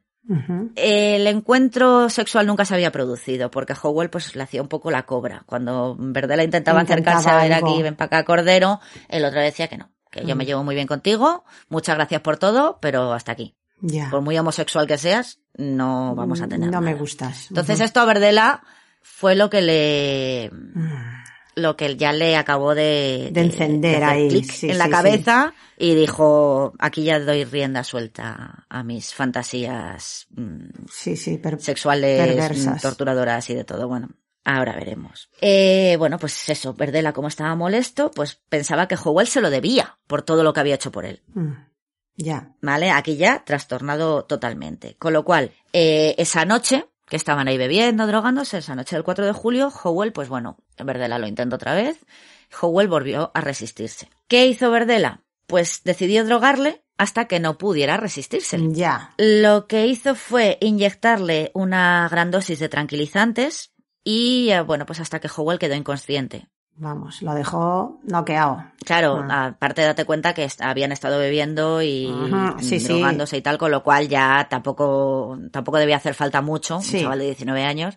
[0.76, 5.04] El encuentro sexual nunca se había producido porque Howell pues le hacía un poco la
[5.08, 5.42] cobra.
[5.48, 7.72] Cuando Verdela intentaba, Intentaba acercarse a ver algo.
[7.72, 10.76] aquí, ven para acá, Cordero, el otro decía que no, que yo me llevo muy
[10.76, 13.56] bien contigo, muchas gracias por todo, pero hasta aquí.
[13.82, 14.10] Ya.
[14.10, 17.00] Por muy homosexual que seas, no vamos a tener No me nada.
[17.00, 17.48] gustas.
[17.50, 18.62] Entonces esto a Verdela
[19.02, 21.20] fue lo que le Mm.
[21.56, 25.94] lo que ya le acabó de, De encender ahí, sí, en la sí, cabeza y
[25.96, 32.76] dijo aquí ya doy rienda suelta a mis fantasías mm, Sí, sexuales, Perversas.
[32.78, 33.88] mm, torturadoras y de todo.
[33.88, 34.10] Bueno,
[34.44, 35.30] ahora veremos.
[35.42, 40.00] Eh, bueno, pues eso, Verdela, como estaba molesto, pues pensaba que Howell se lo debía
[40.08, 41.22] por todo lo que había hecho por él.
[41.34, 41.54] Mm.
[42.16, 42.54] Ya.
[42.62, 42.92] ¿Vale?
[42.92, 44.96] Aquí ya trastornado totalmente.
[44.98, 49.26] Con lo cual, eh, esa noche, que estaban ahí bebiendo, drogándose, esa noche del 4
[49.26, 52.06] de julio, Howell, pues bueno, Verdela lo intentó otra vez.
[52.62, 54.10] Howell volvió a resistirse.
[54.28, 55.24] ¿Qué hizo Verdela?
[55.48, 58.60] Pues decidió drogarle hasta que no pudiera resistirse.
[58.72, 59.14] Ya.
[59.18, 63.72] Lo que hizo fue inyectarle una gran dosis de tranquilizantes
[64.04, 66.48] y, eh, bueno, pues hasta que Howell quedó inconsciente.
[66.82, 68.64] Vamos, lo dejó noqueado.
[68.86, 69.48] Claro, Ah.
[69.48, 72.88] aparte date cuenta que habían estado bebiendo y Ajá, sí, sí.
[72.88, 76.96] drogándose y tal, con lo cual ya tampoco, tampoco debía hacer falta mucho, Sí.
[76.98, 77.96] un chaval de 19 años,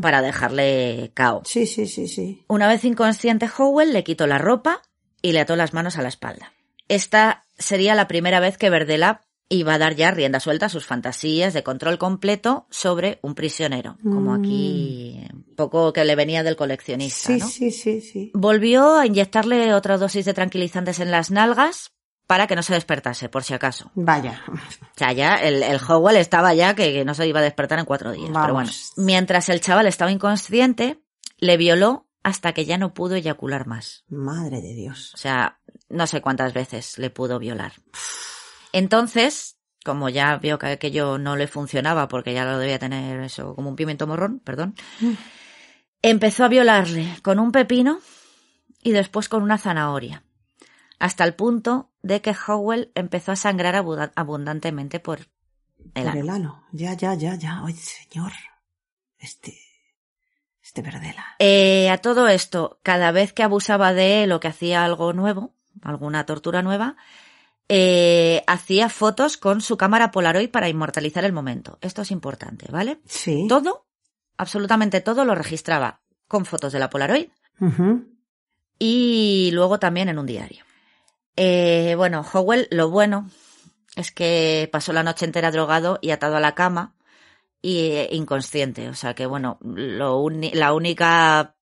[0.00, 1.42] para dejarle cao.
[1.44, 2.44] Sí, sí, sí, sí.
[2.46, 4.82] Una vez inconsciente Howell le quitó la ropa
[5.20, 6.52] y le ató las manos a la espalda.
[6.86, 9.22] Esta sería la primera vez que Verdela
[9.54, 13.96] iba a dar ya rienda suelta a sus fantasías de control completo sobre un prisionero,
[14.02, 17.48] como aquí un poco que le venía del coleccionista, Sí, ¿no?
[17.48, 18.30] sí, sí, sí.
[18.34, 21.92] Volvió a inyectarle otra dosis de tranquilizantes en las nalgas
[22.26, 23.90] para que no se despertase, por si acaso.
[23.94, 24.42] Vaya.
[24.48, 27.78] O sea, ya el, el Howell estaba ya que, que no se iba a despertar
[27.78, 28.30] en cuatro días.
[28.32, 31.02] Pero bueno, mientras el chaval estaba inconsciente,
[31.38, 34.04] le violó hasta que ya no pudo eyacular más.
[34.08, 35.12] Madre de Dios.
[35.12, 35.58] O sea,
[35.90, 37.72] no sé cuántas veces le pudo violar.
[38.72, 43.54] Entonces, como ya vio que aquello no le funcionaba porque ya lo debía tener eso
[43.54, 44.74] como un pimiento morrón, perdón,
[46.02, 47.98] empezó a violarle con un pepino
[48.82, 50.24] y después con una zanahoria,
[50.98, 55.20] hasta el punto de que Howell empezó a sangrar abu- abundantemente por
[55.94, 56.20] el Por ano.
[56.20, 56.64] el ano.
[56.72, 57.62] Ya, ya, ya, ya.
[57.64, 58.32] Ay, señor.
[59.18, 59.58] Este.
[60.62, 61.26] Este Verdela.
[61.38, 65.54] Eh, a todo esto, cada vez que abusaba de él o que hacía algo nuevo,
[65.82, 66.96] alguna tortura nueva,
[67.68, 71.78] eh, hacía fotos con su cámara Polaroid para inmortalizar el momento.
[71.80, 73.00] Esto es importante, ¿vale?
[73.06, 73.46] Sí.
[73.48, 73.86] Todo,
[74.36, 77.28] absolutamente todo lo registraba con fotos de la Polaroid
[78.78, 80.64] y luego también en un diario.
[81.36, 83.30] Eh, bueno, Howell, lo bueno
[83.96, 86.94] es que pasó la noche entera drogado y atado a la cama
[87.60, 88.88] y eh, inconsciente.
[88.88, 91.56] O sea que, bueno, lo la única,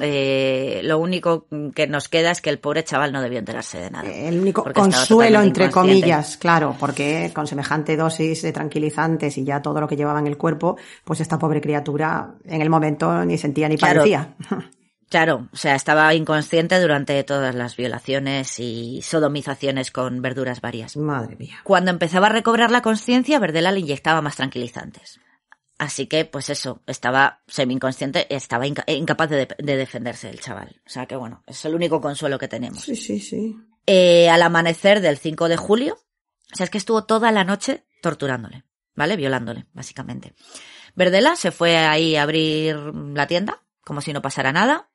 [0.00, 3.90] eh, lo único que nos queda es que el pobre chaval no debió enterarse de
[3.90, 4.08] nada.
[4.08, 9.80] El único consuelo, entre comillas, claro, porque con semejante dosis de tranquilizantes y ya todo
[9.80, 13.68] lo que llevaba en el cuerpo, pues esta pobre criatura en el momento ni sentía
[13.68, 14.00] ni Claro.
[14.00, 14.34] parecía.
[15.10, 20.98] Claro, o sea, estaba inconsciente durante todas las violaciones y sodomizaciones con verduras varias.
[20.98, 21.56] Madre mía.
[21.64, 25.18] Cuando empezaba a recobrar la conciencia, Verdela le inyectaba más tranquilizantes.
[25.78, 30.80] Así que, pues eso, estaba semi-inconsciente, estaba inca- incapaz de, de defenderse el chaval.
[30.84, 32.82] O sea que bueno, es el único consuelo que tenemos.
[32.82, 33.56] Sí, sí, sí.
[33.86, 35.96] Eh, al amanecer del 5 de julio,
[36.52, 38.64] o sea, es que estuvo toda la noche torturándole,
[38.96, 39.16] ¿vale?
[39.16, 40.34] Violándole, básicamente.
[40.96, 42.74] Verdela se fue ahí a abrir
[43.14, 44.87] la tienda, como si no pasara nada.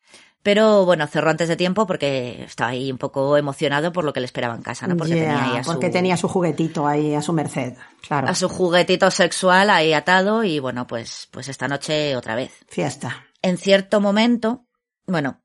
[0.43, 4.19] Pero bueno, cerró antes de tiempo porque estaba ahí un poco emocionado por lo que
[4.19, 4.97] le esperaba en casa, ¿no?
[4.97, 7.75] Porque tenía ahí a porque su, tenía su juguetito ahí a su merced.
[8.05, 8.27] Claro.
[8.27, 12.51] a su juguetito sexual ahí atado y bueno, pues, pues esta noche otra vez.
[12.67, 13.25] Fiesta.
[13.41, 14.65] En cierto momento,
[15.07, 15.41] bueno,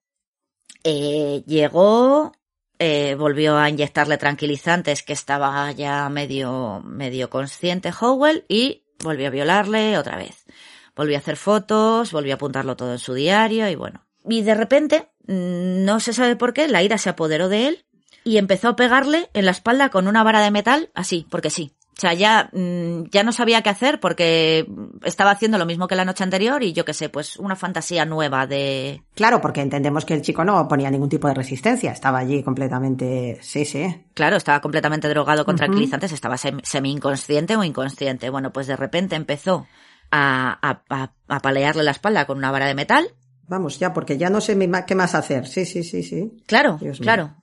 [0.82, 2.32] eh, llegó,
[2.80, 9.30] eh, volvió a inyectarle tranquilizantes que estaba ya medio, medio consciente Howell y volvió a
[9.30, 10.44] violarle otra vez.
[10.96, 14.08] Volvió a hacer fotos, volvió a apuntarlo todo en su diario y bueno.
[14.28, 17.85] Y de repente, mm, no se sabe por qué, la ira se apoderó de él
[18.24, 21.72] y empezó a pegarle en la espalda con una vara de metal, así, porque sí.
[21.96, 24.68] O sea, ya, mm, ya no sabía qué hacer porque
[25.02, 28.04] estaba haciendo lo mismo que la noche anterior y yo qué sé, pues una fantasía
[28.04, 29.02] nueva de...
[29.16, 31.90] Claro, porque entendemos que el chico no ponía ningún tipo de resistencia.
[31.90, 33.38] Estaba allí completamente.
[33.42, 34.04] Sí, sí.
[34.14, 38.31] Claro, estaba completamente drogado con tranquilizantes, estaba sem- semi-inconsciente o inconsciente.
[38.31, 39.66] Bueno, pues de repente empezó
[40.12, 43.09] a, a, a- a palearle la espalda con una vara de metal.
[43.48, 44.56] Vamos, ya, porque ya no sé
[44.87, 45.46] qué más hacer.
[45.46, 46.30] Sí, sí, sí, sí.
[46.46, 47.04] Claro, Dios mío.
[47.04, 47.34] claro.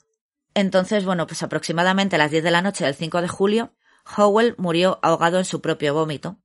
[0.53, 3.73] Entonces, bueno, pues aproximadamente a las 10 de la noche del 5 de julio,
[4.15, 6.37] Howell murió ahogado en su propio vómito.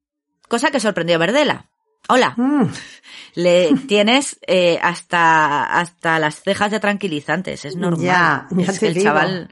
[0.48, 1.70] Cosa que sorprendió a Verdela.
[2.08, 2.64] Hola, Mm,
[3.34, 8.00] le tienes eh, hasta, hasta las cejas de tranquilizantes, es normal.
[8.04, 9.04] Ya, ya es te el digo.
[9.04, 9.50] chaval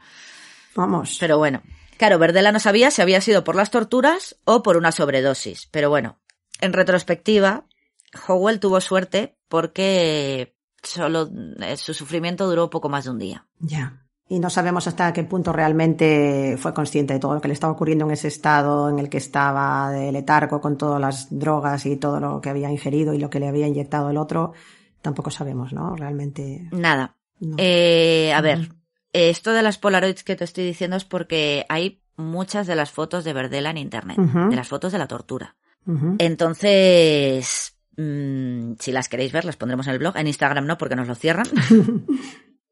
[0.75, 1.17] vamos.
[1.19, 1.61] pero bueno,
[1.97, 5.67] claro, Verdela no sabía si había sido por las torturas o por una sobredosis.
[5.71, 6.19] Pero bueno,
[6.59, 7.65] en retrospectiva,
[8.27, 13.45] Howell tuvo suerte porque solo eh, su sufrimiento duró poco más de un día.
[13.59, 14.05] Ya.
[14.29, 17.73] Y no sabemos hasta qué punto realmente fue consciente de todo lo que le estaba
[17.73, 21.97] ocurriendo en ese estado en el que estaba de letargo con todas las drogas y
[21.97, 24.53] todo lo que había ingerido y lo que le había inyectado el otro.
[25.01, 25.95] Tampoco sabemos, ¿no?
[25.95, 26.69] Realmente.
[26.71, 27.15] Nada.
[27.39, 27.55] no.
[27.57, 28.69] Eh, a ver,
[29.13, 33.23] esto de las Polaroids que te estoy diciendo es porque hay muchas de las fotos
[33.23, 35.55] de Verdela en internet, de las fotos de la tortura.
[36.19, 40.15] Entonces, mm, si las queréis ver, las pondremos en el blog.
[40.17, 41.45] En Instagram no, porque nos lo cierran.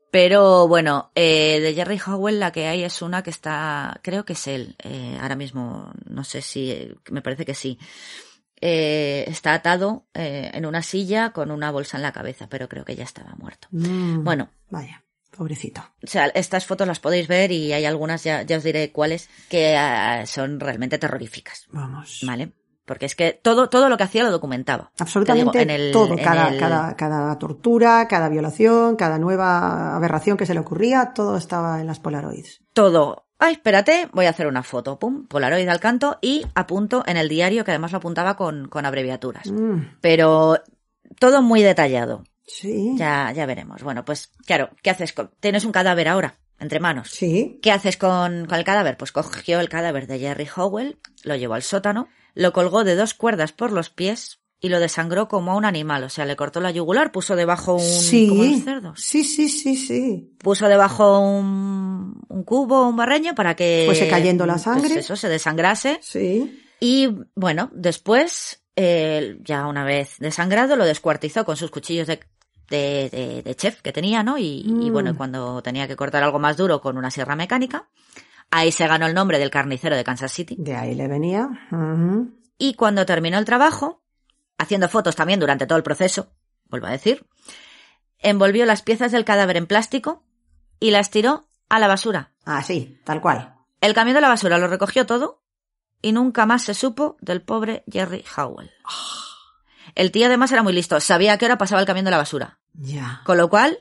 [0.10, 4.34] Pero bueno, eh, de Jerry Howell la que hay es una que está, creo que
[4.34, 7.78] es él, eh, ahora mismo, no sé si, eh, me parece que sí.
[8.60, 12.96] Eh, está atado en una silla con una bolsa en la cabeza, pero creo que
[12.96, 13.68] ya estaba muerto.
[13.72, 15.04] Mm, Bueno, Vaya,
[15.36, 15.82] pobrecito.
[16.04, 19.30] o sea, estas fotos las podéis ver y hay algunas, ya, ya os diré cuáles,
[19.50, 22.22] que ah, son realmente terroríficas, Vamos.
[22.26, 22.54] ¿vale?
[22.88, 24.92] Porque es que todo, todo lo que hacía lo documentaba.
[24.98, 29.96] Absolutamente digo, en el- todo, en cada, el- cada, cada tortura, cada violación, cada nueva
[29.96, 32.62] aberración que se le ocurría, todo estaba en las Polaroids.
[32.74, 33.26] todo.
[33.40, 34.98] Ay, espérate, voy a hacer una foto.
[34.98, 38.84] Pum, Polaroid al canto y apunto en el diario, que además lo apuntaba con, con
[38.88, 39.52] abreviaturas.
[39.52, 40.58] Mm, Pero
[41.20, 42.24] todo muy detallado.
[42.48, 42.96] sí.
[42.98, 43.84] Ya, ya veremos.
[43.84, 45.30] Bueno, pues claro, ¿qué haces con...
[45.40, 47.12] Tienes un cadáver ahora, entre manos.
[47.12, 47.60] Sí.
[47.62, 48.98] ¿Qué haces con, con el cadáver?
[48.98, 53.14] Pues cogió el cadáver de Jerry Howell, lo llevó al sótano, lo colgó de dos
[53.14, 56.04] cuerdas por los pies y lo desangró como a un animal.
[56.04, 57.80] O sea, le cortó la yugular, puso debajo un...
[57.82, 58.28] sí.
[58.28, 59.00] como los cerdos.
[59.02, 60.34] Sí, sí, sí, sí.
[60.40, 65.00] puso debajo un, un cubo, un barreño para que Fuese cayendo la pues sangre.
[65.00, 66.64] eso se desangrase Sí.
[66.80, 72.20] y bueno después eh, ya una vez desangrado lo descuartizó con sus cuchillos de,
[72.70, 74.94] de, de- de chef que tenía no y, y Mm.
[74.94, 77.90] bueno cuando tenía que cortar algo más duro con una sierra mecánica
[78.52, 81.50] ahí se ganó el nombre del carnicero de Kansas City De ahí le venía.
[82.58, 84.04] Y cuando terminó el trabajo
[84.58, 86.32] haciendo fotos también durante todo el proceso
[86.66, 87.26] vuelvo a decir
[88.20, 90.24] envolvió las piezas del cadáver en plástico
[90.80, 93.56] y las tiró a la basura Ah, sí, tal cual.
[93.82, 95.44] El camión de la basura lo recogió todo
[96.02, 98.72] y nunca más se supo del pobre Jerry Howell.
[99.96, 102.18] El tío además era muy listo, sabía a qué hora pasaba el camión de la
[102.18, 102.60] basura.
[102.74, 103.22] Ya.
[103.26, 103.80] Con lo cual,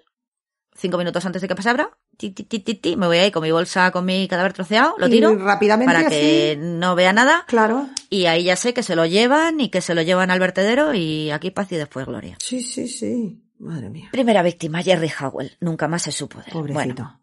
[0.75, 3.43] cinco minutos antes de que pasara, ti, ti, ti, ti, ti, me voy ahí con
[3.43, 6.61] mi bolsa con mi cadáver troceado, lo Y tiro rápidamente para que así.
[6.61, 7.89] no vea nada Claro.
[8.11, 10.95] y ahí ya sé que se lo llevan y que se lo llevan al vertedero
[10.95, 12.37] y aquí paz y después gloria.
[12.41, 13.43] Sí, sí, sí.
[13.59, 14.09] Madre mía.
[14.13, 15.57] Primera víctima, Jerry Howell.
[15.61, 16.53] Nunca más se supo de él.
[16.53, 16.75] Pobrecito.
[16.95, 17.21] Bueno,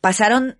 [0.00, 0.58] pasaron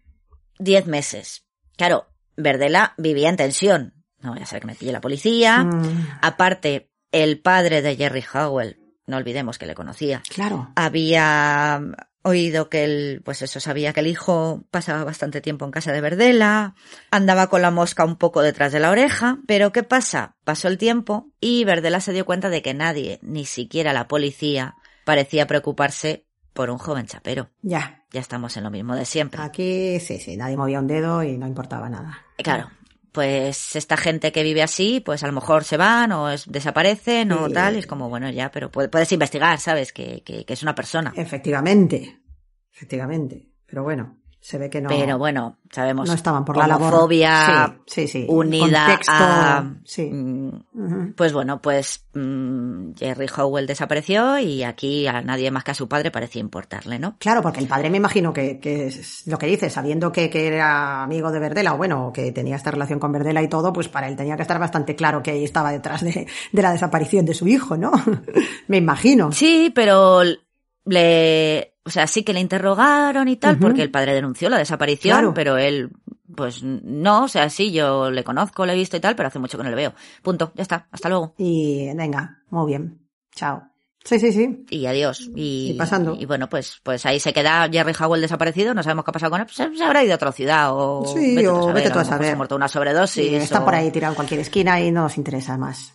[0.59, 1.45] diez meses.
[1.77, 3.95] Claro, Verdela vivía en tensión.
[4.21, 5.65] No voy a ser que me pille la policía.
[5.65, 10.71] Mm, Aparte, el padre de Jerry Howell, no olvidemos que le conocía, claro.
[10.77, 11.81] había
[12.23, 16.01] oído que él, pues eso, sabía que el hijo pasaba bastante tiempo en casa de
[16.01, 16.75] Verdela,
[17.11, 20.37] andaba con la mosca un poco detrás de la oreja, pero ¿qué pasa?
[20.45, 24.77] Pasó el tiempo y Verdela se dio cuenta de que nadie, ni siquiera la policía,
[25.05, 27.51] parecía preocuparse por un joven chapero.
[27.63, 28.05] Ya.
[28.13, 29.43] Ya estamos en lo mismo de siempre.
[29.43, 30.37] Aquí sí, sí.
[30.37, 32.19] Nadie movía un dedo y no importaba nada.
[32.37, 32.71] Claro,
[33.13, 37.31] pues esta gente que vive así, pues a lo mejor se van o es- desaparecen
[37.33, 39.93] o tal, y es como, bueno, ya, pero puede- puedes investigar, ¿sabes?
[39.93, 41.13] Que, que, que es una persona.
[41.15, 42.21] Efectivamente.
[42.75, 43.49] Efectivamente.
[43.67, 44.89] Pero bueno, se ve que no.
[44.89, 46.09] Pero bueno, sabemos.
[46.09, 46.93] no estaban por la labor.
[46.93, 48.27] homofobia Sí, sí, sí.
[48.29, 49.75] unida Contexto, a...
[49.85, 50.11] sí.
[50.13, 51.13] mm.
[51.17, 55.89] Pues bueno, pues mm, Jerry Howell desapareció y aquí a nadie más que a su
[55.89, 57.15] padre parecía importarle, ¿no?
[57.21, 60.49] Claro, porque el padre me imagino que, que es lo que dice, sabiendo que, que
[60.49, 63.89] era amigo de Verdela, o bueno, que tenía esta relación con Verdela y todo, pues
[63.89, 67.25] para él tenía que estar bastante claro que ahí estaba detrás de, de la desaparición
[67.25, 67.93] de su hijo, ¿no?
[68.67, 69.31] me imagino.
[69.31, 70.23] Sí, pero
[70.85, 71.72] le...
[71.85, 75.35] O sea, sí que le interrogaron y tal, porque el padre denunció la desaparición, Claro.
[75.35, 75.91] pero él,
[76.37, 79.39] pues no, o sea, sí, yo le conozco, le he visto y tal, pero hace
[79.41, 79.93] mucho que no le veo.
[80.23, 81.35] Punto, ya está, hasta luego.
[81.39, 83.01] Y venga, muy bien.
[83.35, 83.65] Chao.
[84.05, 84.65] Sí, sí, sí.
[84.71, 85.29] Y adiós.
[85.37, 86.17] Y, Y pasando.
[86.19, 89.31] Y bueno, pues, pues ahí se queda Jerry Howell desaparecido, no sabemos qué ha pasado
[89.31, 91.05] con él, pues se, habrá ido a otra ciudad o...
[91.07, 92.27] Sí, vete tú o vete tú a saber.
[92.27, 93.29] Se ha muerto una sobredosis.
[93.29, 95.95] Sí, está o- por ahí tirado en cualquier esquina y no nos interesa más.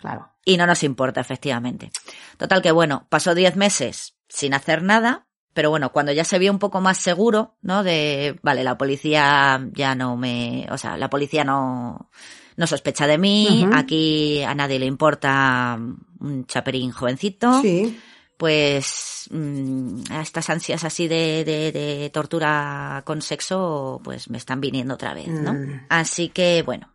[0.00, 0.28] Claro.
[0.44, 1.90] Y no nos importa, efectivamente.
[2.36, 5.25] Total que bueno, pasó 10 meses sin hacer nada,
[5.56, 7.82] pero bueno, cuando ya se vio un poco más seguro, ¿no?
[7.82, 12.10] De, vale, la policía ya no me, o sea, la policía no,
[12.58, 15.78] no sospecha de mí, aquí a nadie le importa
[16.20, 17.98] un chaperín jovencito, Sí.
[18.36, 24.92] pues mm, estas ansias así de, de, de tortura con sexo, pues me están viniendo
[24.92, 25.54] otra vez, ¿no?
[25.54, 25.86] Mm.
[25.88, 26.92] Así que, bueno,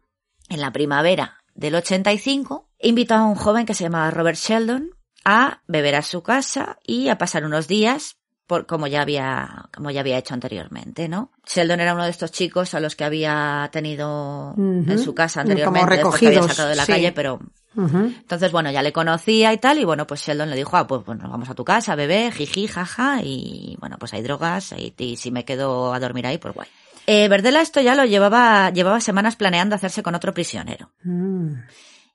[0.50, 4.92] en la primavera del 85, invitó a un joven que se llamaba Robert Sheldon
[5.26, 8.18] a beber a su casa y a pasar unos días
[8.52, 11.32] por, como ya había, como ya había hecho anteriormente, ¿no?
[11.48, 15.52] Sheldon era uno de estos chicos a los que había tenido en su casa Como
[15.52, 16.92] anteriormente, después que había sacado de la sí.
[16.92, 17.40] calle, pero
[17.78, 21.06] entonces, bueno, ya le conocía y tal, y bueno, pues Sheldon le dijo, ah, pues
[21.06, 25.16] bueno, vamos a tu casa, bebé, jiji, jaja, y bueno, pues hay drogas, y, y
[25.16, 26.68] si me quedo a dormir ahí, pues guay.
[27.08, 30.92] Eh, Verdela esto ya lo llevaba, llevaba semanas planeando hacerse con otro prisionero.
[31.04, 31.54] Mm.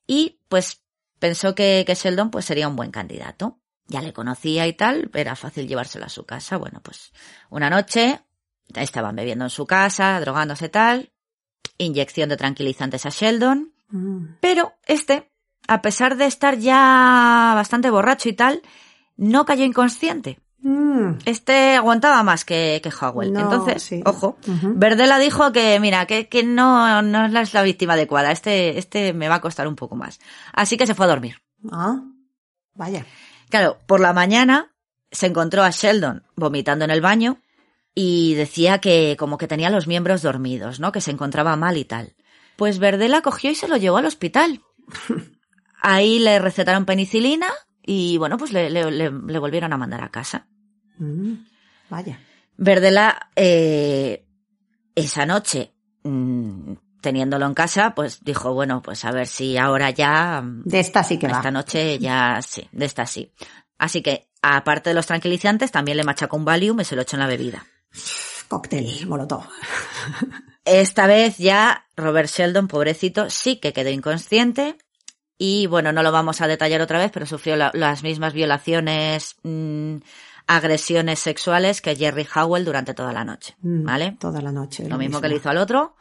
[0.07, 0.83] Y pues
[1.19, 3.59] pensó que, que Sheldon pues sería un buen candidato.
[3.89, 6.57] Ya le conocía y tal, era fácil llevárselo a su casa.
[6.57, 7.13] Bueno, pues
[7.51, 8.21] una noche
[8.75, 11.13] estaban bebiendo en su casa, drogándose tal,
[11.79, 14.39] inyección de tranquilizantes a Sheldon, Mm.
[14.41, 15.31] pero este,
[15.69, 18.63] a pesar de estar ya bastante borracho y tal,
[19.17, 20.41] no cayó inconsciente.
[20.59, 21.19] Mm.
[21.25, 23.33] Este aguantaba más que, que Howell.
[23.33, 24.03] No, Entonces, sí.
[24.05, 24.73] ojo, Ujú.
[24.75, 28.33] Verdela dijo que, mira, que, que no, no es la, es la víctima adecuada.
[28.33, 30.19] Este, este me va a costar un poco más.
[30.53, 31.37] Así que se fue a dormir.
[31.71, 32.01] Ah,
[32.75, 33.07] vaya.
[33.51, 34.73] Claro, por la mañana
[35.11, 37.41] se encontró a Sheldon vomitando en el baño
[37.95, 40.93] y decía que como que tenía los miembros dormidos, ¿no?
[40.93, 42.15] Que se encontraba mal y tal.
[42.57, 44.61] Pues Verdela cogió y se lo llevó al hospital.
[45.81, 47.49] Ahí le recetaron penicilina
[47.85, 50.47] y bueno, pues le, le- le- le volvieron a mandar a casa.
[50.99, 51.35] Mm.
[51.89, 52.19] Vaya.
[52.57, 54.27] Verdela, eh,
[54.95, 55.73] esa noche,
[56.03, 56.73] mm,
[57.07, 61.05] teniéndolo en casa, pues dijo, bueno, pues a ver si ahora ya, mm, De esta
[61.05, 61.37] sí que va.
[61.37, 63.33] esta noche ya, sí, de esta sí.
[63.79, 67.15] Así que, aparte de los tranquilizantes, también le machacó un Valium y se lo echó
[67.15, 67.65] en la bebida.
[68.49, 69.45] Cóctel, molotov.
[70.65, 74.77] Esta vez ya Robert Sheldon, pobrecito, sí que quedó inconsciente
[75.39, 79.37] y bueno, no lo vamos a detallar otra vez, pero sufrió la- las mismas violaciones,
[79.45, 79.97] mm,
[80.49, 83.85] agresiones sexuales que Jerry Howell durante toda la noche, Mm.
[83.85, 84.17] ¿vale?
[84.19, 84.89] Toda la noche.
[84.89, 85.97] Lo mismo que le hizo al otro,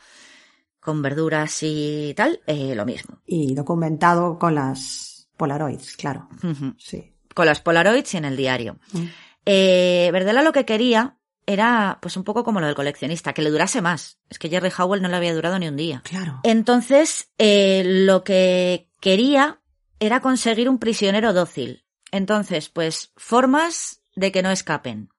[0.86, 3.20] con verduras y tal, eh, lo mismo.
[3.26, 6.30] Y documentado con las Polaroids, claro.
[6.78, 7.12] Sí.
[7.34, 8.78] Con las Polaroids y en el diario.
[8.94, 9.04] Mm.
[9.48, 11.18] Eh, Verdela lo que quería
[11.48, 14.20] era, pues un poco como lo del coleccionista, que le durase más.
[14.30, 16.02] Es que Jerry Howell no le había durado ni un día.
[16.06, 16.40] Claro.
[16.44, 19.62] Entonces, eh, lo que quería
[20.00, 21.84] era conseguir un prisionero dócil.
[22.12, 25.10] Entonces, pues, formas de que no escapen.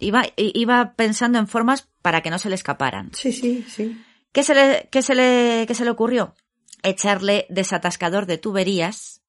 [0.00, 3.10] Iba, iba pensando en formas para que no se le escaparan.
[3.14, 4.00] Sí, sí, sí.
[4.32, 6.34] ¿Qué se le, qué se le, qué se le ocurrió?
[6.82, 9.22] Echarle desatascador de tuberías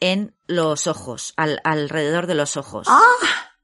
[0.00, 2.88] en los ojos, al, alrededor de los ojos.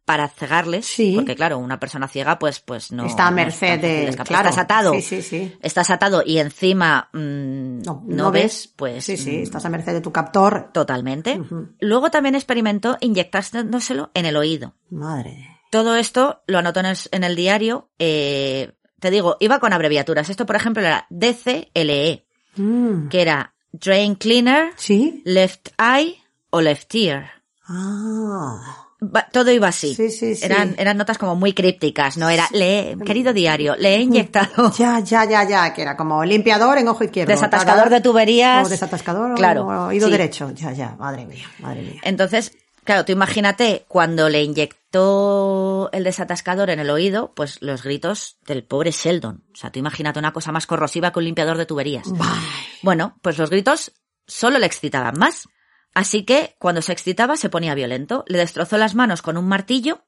[0.05, 0.86] Para cegarles.
[0.86, 0.93] ¡Ah!
[0.97, 1.12] Sí.
[1.14, 3.07] Porque claro, una persona ciega, pues, pues no.
[3.07, 4.12] Está a merced de...
[4.24, 4.49] Claro.
[4.49, 4.93] Estás atado.
[4.95, 5.57] Sí, sí, sí.
[5.62, 9.05] Estás atado y encima mm, No, no, ves, pues.
[9.05, 10.70] Sí, sí, mm, estás a merced de tu captor.
[10.72, 11.41] Totalmente.
[11.78, 14.74] Luego también experimentó inyectándoselo en el oído.
[14.91, 15.61] Madre.
[15.70, 17.91] Todo esto lo anotó en el, en el diario.
[17.99, 20.28] eh, te digo, iba con abreviaturas.
[20.30, 22.24] Esto, por ejemplo, era DCLE,
[22.57, 23.09] Mm.
[23.09, 25.22] que era Drain Cleaner, ¿Sí?
[25.24, 26.18] Left Eye
[26.51, 27.30] o Left Ear.
[27.66, 28.86] Ah.
[29.03, 29.94] Va- todo iba así.
[29.94, 30.44] Sí, sí, sí.
[30.44, 32.28] Eran, eran notas como muy crípticas, ¿no?
[32.28, 36.76] Era, le, querido diario, le he inyectado Ya, ya, ya, ya, que era como limpiador
[36.76, 37.30] en ojo izquierdo.
[37.32, 38.66] desatascador de tuberías.
[38.66, 40.12] O desatascador Claro, o oído sí.
[40.12, 40.51] derecho.
[40.55, 42.01] Ya, ya, madre mía, madre mía.
[42.03, 42.53] Entonces,
[42.85, 48.64] claro, tú imagínate cuando le inyectó el desatascador en el oído, pues los gritos del
[48.64, 49.45] pobre Sheldon.
[49.53, 52.07] O sea, tú imagínate una cosa más corrosiva que un limpiador de tuberías.
[52.83, 53.93] Bueno, pues los gritos
[54.26, 55.49] solo le excitaban más.
[55.95, 58.24] Así que cuando se excitaba se ponía violento.
[58.26, 60.05] Le destrozó las manos con un martillo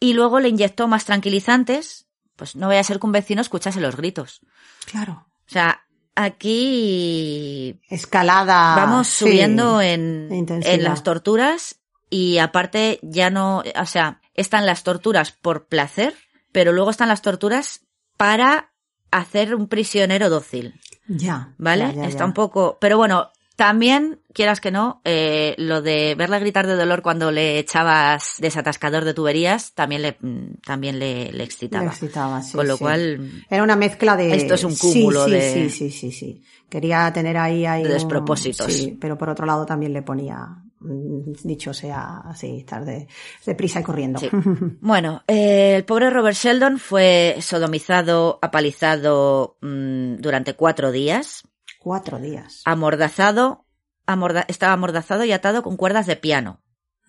[0.00, 2.06] y luego le inyectó más tranquilizantes.
[2.36, 4.40] Pues no vaya a ser que un vecino escuchase los gritos.
[4.86, 5.26] Claro.
[5.46, 8.76] O sea, aquí Escalada.
[8.76, 9.24] vamos sí.
[9.24, 15.66] subiendo en, en las torturas y aparte ya no, o sea, están las torturas por
[15.66, 16.14] placer,
[16.52, 17.80] pero luego están las torturas
[18.16, 18.72] para
[19.10, 21.54] hacer un prisionero dócil, Ya.
[21.58, 21.92] ¿vale?
[21.94, 26.40] ya, ya, Está un poco, pero bueno, también, quieras que no, eh, lo de verle
[26.40, 31.44] gritar de dolor cuando le echabas desatascador de tuberías, también le, mm, también le, le
[31.44, 31.84] excitaba.
[31.84, 32.82] Le excitaba, sí, Con lo sí.
[32.82, 34.34] cual, Era una mezcla de...
[34.34, 36.42] Esto es un cúmulo sí, de- Sí, sí, sí, sí.
[36.68, 37.64] Quería tener ahí...
[37.66, 38.72] ahí De un- despropósitos.
[38.72, 40.48] Sí, pero por otro lado también le ponía,
[40.80, 43.06] mm, dicho sea así, estar de,
[43.46, 44.18] deprisa y corriendo.
[44.18, 44.28] Sí.
[44.80, 51.44] Bueno, eh, el pobre Robert Sheldon fue sodomizado, apalizado mm, durante cuatro días,
[51.84, 52.62] Cuatro días.
[52.64, 53.66] amordazado,
[54.06, 56.62] amorda- estaba amordazado y atado con cuerdas de piano,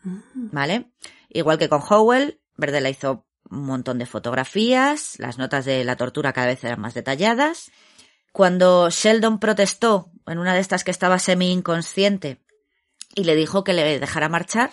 [0.04, 0.50] Mm.
[0.52, 0.92] ¿vale?
[1.30, 6.34] Igual que con Howell, Verdela hizo un montón de fotografías, las notas de la tortura
[6.34, 7.72] cada vez eran más detalladas.
[8.34, 12.42] Cuando Sheldon protestó en una de estas que estaba semi inconsciente
[13.16, 14.72] y le dijo que le dejara marchar,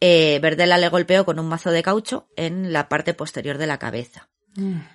[0.00, 3.78] eh, Verdela le golpeó con un mazo de caucho en la parte posterior de la
[3.78, 4.28] cabeza.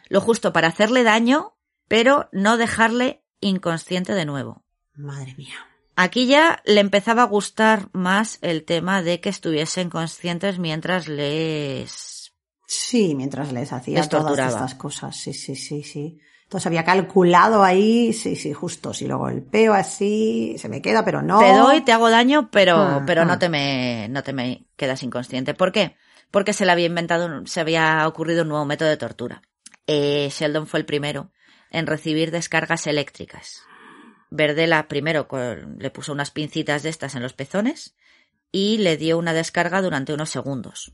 [0.09, 1.57] Lo justo para hacerle daño,
[1.87, 4.63] pero no dejarle inconsciente de nuevo.
[4.95, 5.55] Madre mía.
[5.95, 12.33] Aquí ya le empezaba a gustar más el tema de que estuviesen conscientes mientras les...
[12.67, 15.15] Sí, mientras les hacía Les todas estas cosas.
[15.15, 16.19] Sí, sí, sí, sí.
[16.43, 18.93] Entonces había calculado ahí, sí, sí, justo.
[18.93, 21.39] Si lo golpeo así, se me queda, pero no.
[21.39, 23.25] Te doy, te hago daño, pero, Ah, pero ah.
[23.25, 25.53] no te me, no te me quedas inconsciente.
[25.53, 25.95] ¿Por qué?
[26.31, 29.41] Porque se le había inventado, se había ocurrido un nuevo método de tortura.
[29.85, 31.31] Eh, Sheldon fue el primero
[31.71, 33.61] en recibir descargas eléctricas.
[34.31, 37.95] Verdela primero con- le puso unas pincitas de estas en los pezones
[38.51, 40.91] y le dio una descarga durante unos segundos.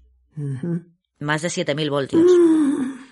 [1.20, 2.24] Más de 7000 voltios.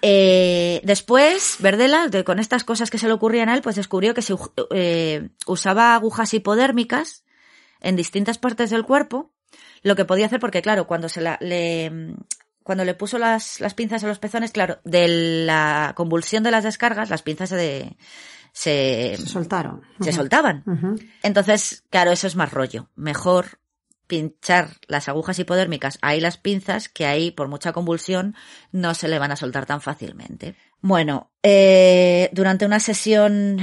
[0.01, 4.13] Eh, después, Verdela, de- con estas cosas que se le ocurrían a él, pues descubrió
[4.13, 7.23] que si u- eh, usaba agujas hipodérmicas
[7.79, 9.31] en distintas partes del cuerpo,
[9.81, 12.15] lo que podía hacer, porque claro, cuando se la, le,
[12.63, 16.63] cuando le puso las, las pinzas en los pezones, claro, de la convulsión de las
[16.63, 17.97] descargas, las pinzas se,
[18.51, 19.81] se, Se soltaron.
[19.99, 20.63] se soltaban.
[21.21, 22.89] Entonces, claro, eso es más rollo.
[22.95, 23.59] Mejor
[24.07, 28.35] pinchar las agujas hipodérmicas ahí las pinzas, que ahí, por mucha convulsión,
[28.71, 30.55] no se le van a soltar tan fácilmente.
[30.81, 33.57] Bueno, eh, durante una sesión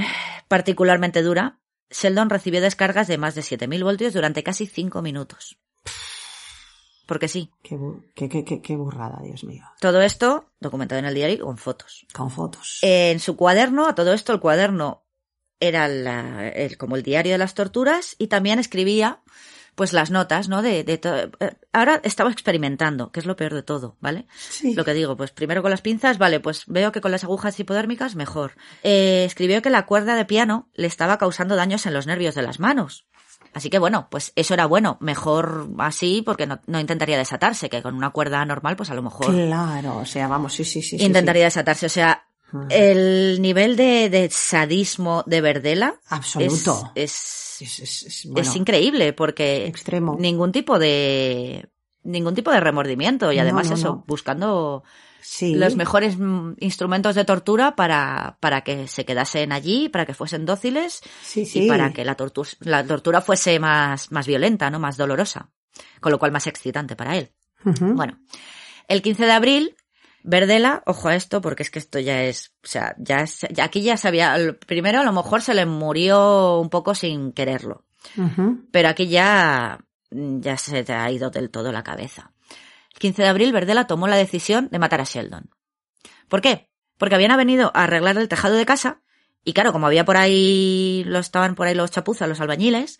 [0.47, 5.57] particularmente dura, Sheldon recibió descargas de más de 7.000 voltios durante casi 5 minutos.
[7.11, 9.65] Porque sí, Qué, bu- qué, qué, qué, qué burrada, Dios mío.
[9.81, 12.05] todo esto documentado en el diario con fotos.
[12.13, 12.79] Con fotos.
[12.83, 15.03] En su cuaderno, a todo esto, el cuaderno
[15.59, 19.19] era la- el- como el diario de las torturas y también escribía
[19.75, 20.61] pues las notas, ¿no?
[20.61, 24.25] De, de eh, ahora estaba experimentando, que es lo peor de todo, ¿vale?
[24.37, 24.73] sí.
[24.73, 27.59] Lo que digo, pues primero con las pinzas, vale, pues veo que con las agujas
[27.59, 28.53] hipodérmicas mejor.
[28.83, 32.41] Eh, escribió que la cuerda de piano le estaba causando daños en los nervios de
[32.41, 33.05] las manos.
[33.53, 37.81] Así que bueno, pues eso era bueno, mejor así porque no, no intentaría desatarse, que
[37.81, 40.97] con una cuerda normal pues a lo mejor Claro, o sea, vamos, sí, sí, sí.
[40.97, 41.85] sí, intentaría desatarse.
[41.85, 42.25] O sea,
[42.69, 46.91] el nivel de, de sadismo de Verdela Absoluto.
[46.95, 50.17] es, Es, es, bueno, increíble porque extremo.
[50.19, 51.69] ningún tipo de
[52.03, 54.03] ningún tipo de remordimiento y No, además no, eso, no.
[54.07, 54.83] buscando
[55.21, 55.55] Sí.
[55.55, 60.45] los mejores mm, instrumentos de tortura para, para que se quedasen allí, para que fuesen
[60.45, 61.65] dóciles Sí, sí.
[61.65, 64.79] y para que la, tortu- la tortura fuese más, más violenta, ¿no?
[64.79, 65.49] Más dolorosa.
[65.99, 67.31] Con lo cual más excitante para él.
[67.63, 68.19] Bueno,
[68.87, 69.75] el 15 de abril,
[70.23, 73.63] Verdela, ojo a esto, porque es que esto ya es, o sea, ya, es- ya
[73.63, 74.35] aquí ya sabía,
[74.67, 77.85] primero a lo mejor se le murió un poco sin quererlo,
[78.71, 79.79] pero aquí ya,
[80.11, 82.31] ya se te ha ido del todo la cabeza.
[83.01, 85.49] El 15 de abril, Verdela tomó la decisión de matar a Sheldon.
[86.29, 86.69] ¿Por qué?
[86.99, 89.01] Porque habían venido a arreglar el tejado de casa,
[89.43, 92.99] y claro, como había por ahí, lo estaban por ahí los chapuzas, los albañiles,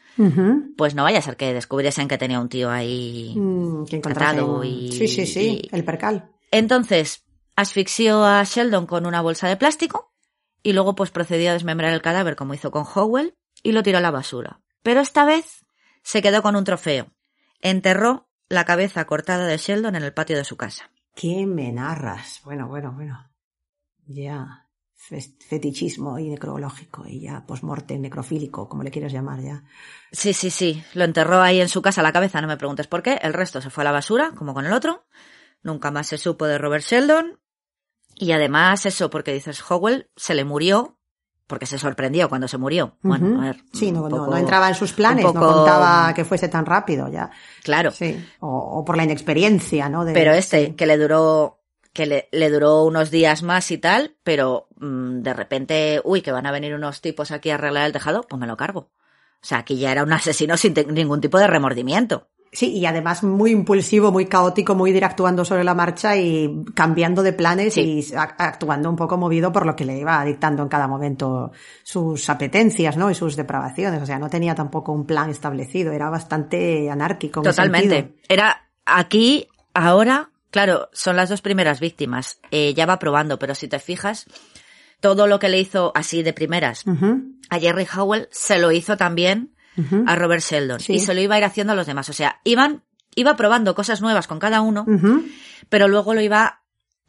[0.76, 4.64] pues no vaya a ser que descubriesen que tenía un tío ahí Mm, que Atado
[4.64, 5.62] y- Sí, sí, sí.
[5.72, 6.32] y- El percal.
[6.50, 7.24] Entonces,
[7.56, 10.12] asfixió a Sheldon con una bolsa de plástico
[10.64, 14.00] y luego pues procedió a desmembrar el cadáver como hizo con Howell y lo tiró
[14.00, 14.62] a la basura.
[14.82, 15.64] Pero esta vez
[16.02, 17.12] se quedó con un trofeo.
[17.62, 20.92] Enterró la cabeza cortada de Sheldon en el patio de su casa.
[21.16, 22.42] ¿Qué me narras?
[22.44, 23.30] Bueno, bueno, bueno.
[24.06, 24.68] Ya.
[24.96, 29.64] Fe- Fetichismo y necrológico y ya postmortem necrofílico, como le quieras llamar ya.
[30.12, 30.84] Sí, sí, sí.
[30.94, 33.20] Lo enterró ahí en su casa la cabeza, no me preguntes por qué.
[33.22, 35.06] El resto se fue a la basura, como con el otro.
[35.64, 37.40] Nunca más se supo de Robert Sheldon.
[38.16, 41.00] Y además eso, porque dices, Howell se le murió
[41.48, 42.96] porque se sorprendió cuando se murió.
[43.02, 43.58] Bueno, a ver.
[43.74, 47.30] Sí, no, no, entraba en sus planes, no contaba que fuese tan rápido ya.
[47.64, 47.92] Claro.
[47.92, 48.24] Sí.
[48.40, 48.48] O,
[48.80, 50.06] o por la inexperiencia, ¿no?
[50.06, 51.60] De- Pero este, que le duró,
[51.94, 56.32] que le, le duró unos días más y tal, pero mm, de repente, uy, que
[56.32, 58.90] van a venir unos tipos aquí a arreglar el tejado, pues me lo cargo.
[59.44, 62.30] O sea, aquí ya era un asesino sin ningún tipo de remordimiento.
[62.54, 66.64] Sí, y además muy impulsivo, muy caótico, muy de ir actuando sobre la marcha y
[66.76, 68.06] cambiando de planes Sí.
[68.12, 71.52] y actuando un poco movido por lo que le iba dictando en cada momento
[71.84, 73.10] sus apetencias, ¿no?
[73.10, 74.02] Y sus depravaciones.
[74.02, 77.40] O sea, no tenía tampoco un plan establecido, era bastante anárquico.
[77.40, 77.96] en Totalmente.
[77.96, 78.18] sentido.
[78.28, 82.40] Era aquí, ahora, claro, son las dos primeras víctimas.
[82.52, 84.26] Eh, ya va probando, pero si te fijas,
[85.00, 86.84] todo lo que le hizo así de primeras
[87.50, 89.52] a Jerry Howell se lo hizo también
[90.08, 90.94] a Robert Sheldon Sí.
[90.94, 92.10] y se lo iba a ir haciendo a los demás.
[92.10, 92.84] O sea, iban,
[93.16, 94.86] iba probando cosas nuevas con cada uno,
[95.70, 96.61] pero luego lo iba,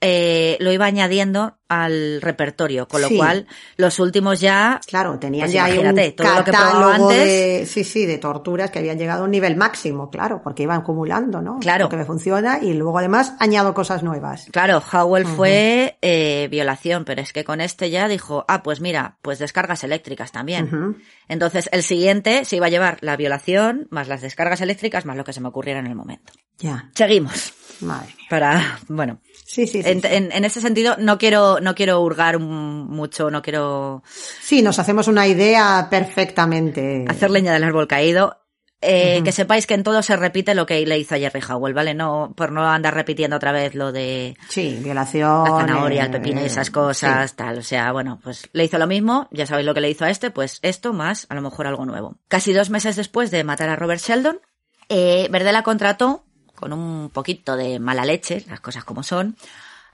[0.05, 3.16] eh, lo iba añadiendo al repertorio, con lo Sí.
[3.16, 3.46] cual
[3.76, 7.24] los últimos ya, Claro, tenían Pues ya un todo lo que antes.
[7.24, 10.80] de, sí, sí, de torturas que habían llegado a un nivel máximo, claro, porque iban
[10.80, 11.59] acumulando, ¿no?
[11.61, 11.84] Claro.
[11.84, 14.48] Lo que me funciona y luego además añado cosas nuevas.
[14.50, 19.16] claro, Howell fue eh, violación, pero es que con este ya dijo, ah, pues mira,
[19.22, 20.96] pues descargas eléctricas también.
[21.28, 25.24] Entonces el siguiente se iba a llevar la violación, más las descargas eléctricas, más lo
[25.24, 26.32] que se me ocurriera en el momento.
[26.59, 26.90] Ya.
[26.94, 27.55] Seguimos.
[27.80, 28.26] Madre mía.
[28.28, 29.20] Para, bueno,
[29.53, 29.88] Sí, sí, sí.
[29.90, 30.09] en, sí.
[30.11, 34.03] en- en ese sentido no quiero, no quiero hurgar mucho, no quiero
[34.40, 37.05] Sí, nos hacemos una idea perfectamente.
[37.09, 38.38] hacer leña del árbol caído.
[38.84, 41.72] Eh, Que sepáis que en todo se repite lo que le hizo a Jerry Howell,
[41.72, 41.94] ¿vale?
[41.94, 45.44] No, por no andar repitiendo otra vez lo de Sí, violación.
[45.44, 47.59] la zanahoria, el pepino y esas cosas, tal.
[47.59, 50.11] O sea, bueno, pues le hizo lo mismo, ya sabéis lo que le hizo a
[50.11, 52.16] este, pues esto más a lo mejor algo nuevo.
[52.26, 54.40] Casi dos meses después de matar a Robert Sheldon,
[54.88, 56.24] eh, Verdela contrató,
[56.62, 59.36] con un poquito de mala leche, las cosas como son,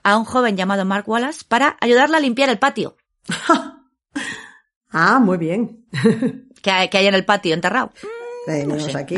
[0.02, 2.96] a un joven llamado Mark Wallace para ayudarle a limpiar el patio.
[4.90, 5.84] Ah, muy bien.
[6.62, 7.92] que hay, que hay en el patio enterrado.
[8.46, 9.16] Tenemos sé, aquí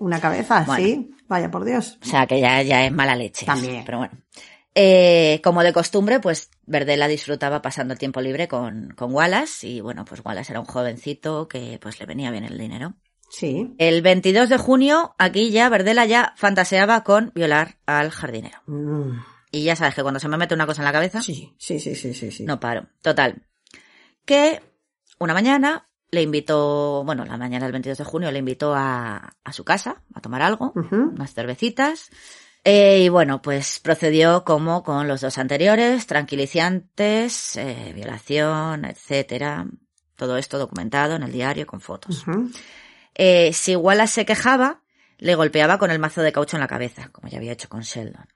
[0.00, 0.84] una cabeza, Bueno.
[0.84, 1.14] sí.
[1.28, 1.96] Vaya por Dios.
[2.02, 3.46] O sea, que ya, ya es mala leche.
[3.46, 3.84] También.
[3.84, 4.14] Pero bueno.
[4.74, 9.80] Eh, como de costumbre, pues Verdela disfrutaba pasando el tiempo libre con, con Wallace y
[9.80, 12.94] bueno, pues Wallace era un jovencito que pues le venía bien el dinero.
[13.32, 13.74] Sí.
[13.78, 18.58] El 22 de junio, aquí ya Verdela ya fantaseaba con violar al jardinero.
[18.66, 19.12] Mm,
[19.50, 21.80] Y ya sabes que cuando se me mete una cosa en la cabeza, Sí, sí,
[21.80, 22.30] sí, sí, sí.
[22.30, 22.44] sí.
[22.44, 22.88] no paro.
[23.00, 23.42] Total.
[24.26, 24.60] Que
[25.18, 29.52] una mañana le invitó, bueno, la mañana del 22 de junio le invitó a, a
[29.54, 32.10] su casa a tomar algo, unas cervecitas.
[32.64, 39.66] Eh, y bueno, pues procedió como con los dos anteriores, tranquilizantes, eh, violación, etcétera.
[40.16, 42.24] Todo esto documentado en el diario con fotos.
[43.14, 44.82] Eh, si Wallace se quejaba,
[45.18, 47.82] le golpeaba con el mazo de caucho en la cabeza, como ya había hecho con
[47.82, 48.26] Sheldon.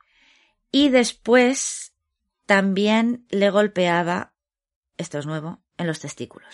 [0.70, 1.92] Y después
[2.46, 4.32] también le golpeaba,
[4.96, 6.48] esto es nuevo, en los testículos.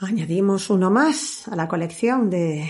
[0.00, 2.68] Añadimos uno más a la colección de.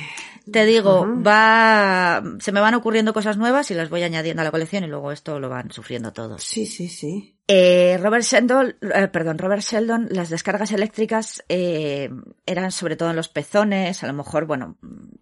[0.51, 4.51] Te digo, va, se me van ocurriendo cosas nuevas y las voy añadiendo a la
[4.51, 6.45] colección y luego esto lo van sufriendo todos.
[6.45, 7.34] Sí, sí, sí.
[7.47, 12.11] Eh, Robert Sheldon, eh, perdón, Robert Sheldon, las descargas eléctricas eh,
[12.47, 14.79] eran sobre todo en los pezones, a lo mejor, bueno,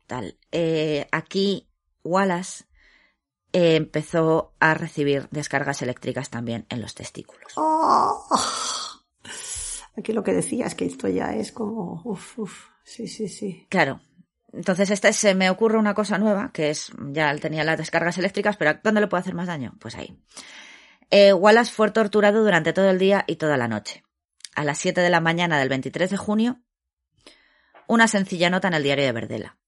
[0.07, 0.39] tal.
[0.53, 1.69] Eh, aquí
[2.05, 2.65] Wallace
[3.53, 7.53] eh, empezó a recibir descargas eléctricas también en los testículos.
[7.57, 8.25] Oh.
[9.97, 12.01] Aquí lo que decía es que esto ya es como.
[12.05, 12.69] Uf, uf.
[12.85, 13.67] Sí, sí, sí.
[13.69, 14.01] Claro.
[14.53, 18.57] Entonces, este se me ocurre una cosa nueva, que es, ya tenía las descargas eléctricas,
[18.57, 19.75] pero ¿dónde le puede hacer más daño?
[19.81, 20.19] Pues ahí.
[21.15, 24.03] Eh, Wallace fue torturado durante todo el día y toda la noche.
[24.55, 26.61] A las 7 de la mañana del 23 de junio,
[27.87, 29.59] una sencilla nota en el diario de Verdela.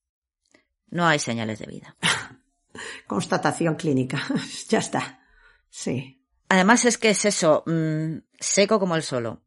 [0.88, 1.96] No hay señales de vida.
[3.06, 4.22] Constatación clínica.
[4.68, 5.20] ya está.
[5.68, 6.24] Sí.
[6.48, 9.42] Además es que es eso, mm, seco como el solo.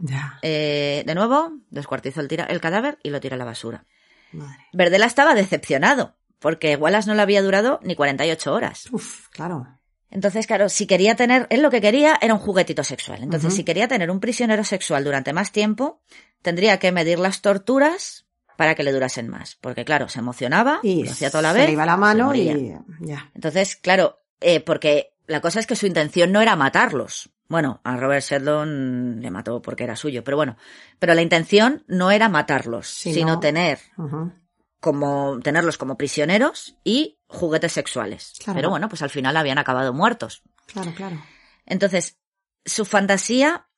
[0.00, 0.38] Ya.
[0.42, 3.84] Eh, de nuevo, descuartizó el, tira- el cadáver y lo tiró a la basura.
[4.32, 4.66] Madre.
[4.72, 8.88] Verdela estaba decepcionado, porque Wallace no le había durado ni 48 horas.
[8.92, 9.66] Uf, claro.
[10.12, 13.22] Entonces, claro, si quería tener, él lo que quería era un juguetito sexual.
[13.22, 16.02] Entonces, si quería tener un prisionero sexual durante más tiempo,
[16.42, 18.26] tendría que medir las torturas
[18.58, 19.56] para que le durasen más.
[19.60, 21.66] Porque, claro, se emocionaba, Y lo hacía toda la se vez.
[21.68, 22.74] le iba la se mano y.
[23.00, 23.30] Ya.
[23.34, 27.30] Entonces, claro, eh, porque la cosa es que su intención no era matarlos.
[27.48, 30.56] Bueno, a Robert Sheldon le mató porque era suyo, pero bueno,
[30.98, 33.40] pero la intención no era matarlos, sino no.
[33.40, 33.78] tener.
[34.82, 38.32] Como tenerlos como prisioneros y juguetes sexuales.
[38.42, 38.56] Claro.
[38.56, 40.42] Pero bueno, pues al final habían acabado muertos.
[40.66, 41.22] Claro, claro.
[41.64, 42.18] Entonces,
[42.64, 43.68] su fantasía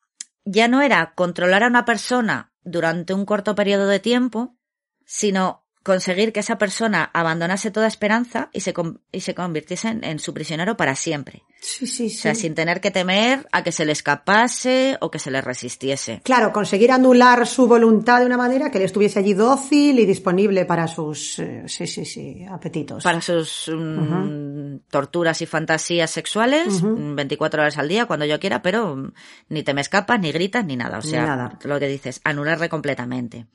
[0.47, 4.57] ya no era controlar a una persona durante un corto periodo de tiempo,
[5.05, 8.75] sino conseguir que esa persona abandonase toda esperanza y se,
[9.13, 11.45] y se convirtiese en, en su prisionero para siempre.
[11.61, 12.17] Sí, sí, sí.
[12.17, 15.41] O sea, sin tener que temer a que se le escapase o que se le
[15.41, 16.21] resistiese.
[16.25, 20.65] Claro, conseguir anular su voluntad de una manera que le estuviese allí dócil y disponible
[20.65, 23.05] para sus, eh, sí, sí, sí, apetitos.
[23.05, 28.63] Para sus mm, torturas y fantasías sexuales, mm, 24 horas al día, cuando yo quiera,
[28.63, 29.13] pero mm,
[29.51, 30.99] ni te me escapas, ni gritas, ni nada.
[30.99, 31.59] O sea, nada.
[31.63, 33.47] lo que dices, anularle completamente.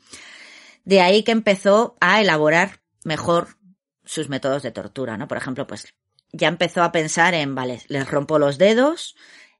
[0.90, 3.50] De ahí que empezó a elaborar mejor
[4.06, 5.28] sus métodos de tortura, ¿no?
[5.28, 5.94] Por ejemplo, pues
[6.32, 9.16] ya empezó a pensar en, vale, les rompo los dedos,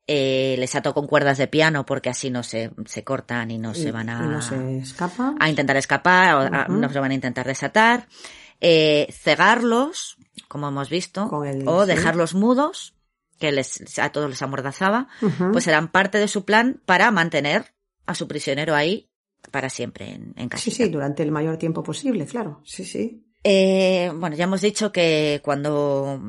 [0.08, 3.76] eh, les ato con cuerdas de piano porque así no se, se cortan y no
[3.76, 5.36] se van a y no se escapa.
[5.40, 8.08] a intentar escapar, o a- no se van a intentar desatar,
[8.60, 10.18] eh, cegarlos,
[10.48, 11.90] como hemos visto, el- o sí.
[11.90, 12.96] dejarlos mudos,
[13.38, 15.08] que les, a todos les amordazaba,
[15.54, 17.76] pues eran parte de su plan para mantener
[18.08, 19.09] a su prisionero ahí
[19.52, 22.62] para siempre en, en Sí, sí, durante el mayor tiempo posible, claro.
[22.64, 23.24] Sí, sí.
[23.44, 26.22] Eh, bueno, ya hemos dicho que cuando,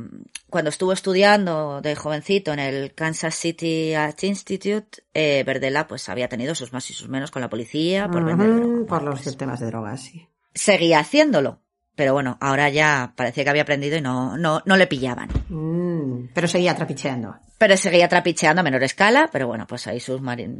[0.49, 6.29] cuando estuvo estudiando de jovencito en el Kansas City Art Institute, eh, Verdela pues había
[6.29, 8.87] tenido sus más y sus menos con la policía por vender droga.
[8.87, 10.29] Por los pues, temas de drogas, sí.
[10.55, 11.61] seguía haciéndolo.
[12.01, 15.29] Pero bueno, ahora ya parecía que había aprendido y no, no, no le pillaban.
[15.51, 17.37] Mm, pero seguía trapicheando.
[17.59, 20.19] Pero seguía trapicheando a menor escala, pero bueno, pues ahí sus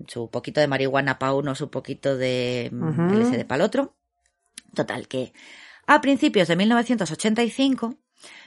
[0.09, 2.71] su poquito de marihuana para uno, su poquito de.
[2.71, 3.95] LSD para el otro.
[4.75, 5.33] Total, que
[5.87, 7.95] a principios de 1985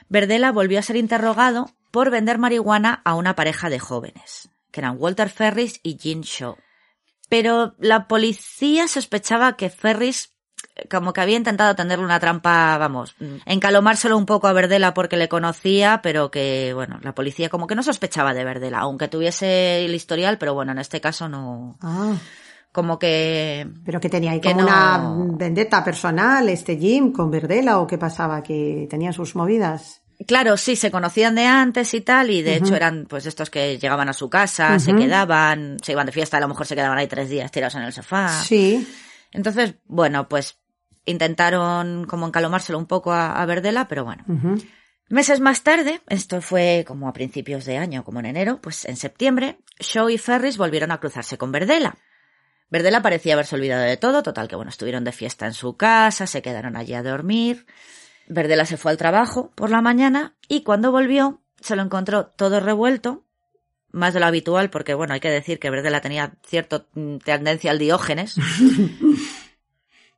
[0.08, 4.98] Verdela volvió a ser interrogado por vender marihuana a una pareja de jóvenes, que eran
[5.00, 6.56] Walter Ferris y Jean Shaw.
[7.28, 10.33] Pero la policía sospechaba que Ferris
[10.90, 13.14] como que había intentado tenderle una trampa, vamos,
[13.46, 17.74] encalomárselo un poco a Verdela porque le conocía, pero que, bueno, la policía como que
[17.76, 22.14] no sospechaba de Verdela, aunque tuviese el historial, pero bueno, en este caso no, Ah,
[22.72, 27.30] como que pero que tenía ahí Que como no- una vendetta personal este Jim con
[27.30, 30.00] Verdela o qué pasaba, que tenía sus movidas.
[30.26, 33.78] Claro, sí, se conocían de antes y tal, y de hecho eran pues estos que
[33.78, 36.98] llegaban a su casa, se quedaban, se iban de fiesta, a lo mejor se quedaban
[36.98, 38.28] ahí tres días tirados en el sofá.
[38.28, 38.86] Sí.
[39.32, 40.58] Entonces, bueno, pues
[41.04, 44.24] intentaron como encalomárselo un poco a, a Verdela, pero bueno.
[45.08, 48.96] Meses más tarde, esto fue como a principios de año, como en enero, pues en
[48.96, 51.96] septiembre, Shaw y Ferris volvieron a cruzarse con Verdela.
[52.70, 56.26] Verdela parecía haberse olvidado de todo, total que bueno, estuvieron de fiesta en su casa,
[56.26, 57.66] se quedaron allí a dormir.
[58.26, 62.60] Verdela se fue al trabajo por la mañana y cuando volvió se lo encontró todo
[62.60, 63.24] revuelto,
[63.90, 66.84] más de lo habitual, porque bueno, hay que decir que Verdela tenía cierta
[67.24, 68.36] tendencia al diógenes,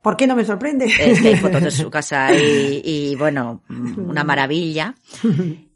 [0.06, 0.84] ¿Por qué no me sorprende?
[0.84, 4.94] es que hay fotos de su casa y, y, bueno, una maravilla.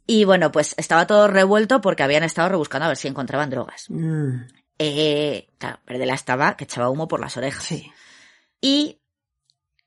[0.07, 3.87] Y bueno, pues estaba todo revuelto porque habían estado rebuscando a ver si encontraban drogas.
[3.89, 4.43] Mm,
[4.79, 7.65] Eh, claro, Verdela estaba que echaba humo por las orejas.
[7.65, 7.91] sí.
[8.61, 9.01] Y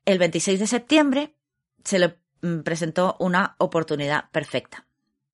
[0.04, 1.34] el 26 de septiembre
[1.82, 4.84] se le mm, presentó una oportunidad perfecta.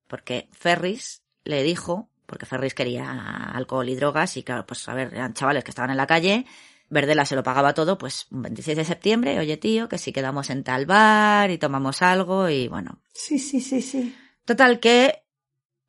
[0.06, 3.10] Porque Ferris le dijo, porque Ferris quería
[3.54, 6.46] alcohol y drogas, y claro, pues a ver, eran chavales que estaban en la calle,
[6.90, 10.50] Verdela se lo pagaba todo, pues un 26 de septiembre, oye tío, que si quedamos
[10.50, 13.00] en tal bar y tomamos algo, y bueno.
[13.14, 14.14] Sí, sí, sí, sí.
[14.44, 15.22] Total que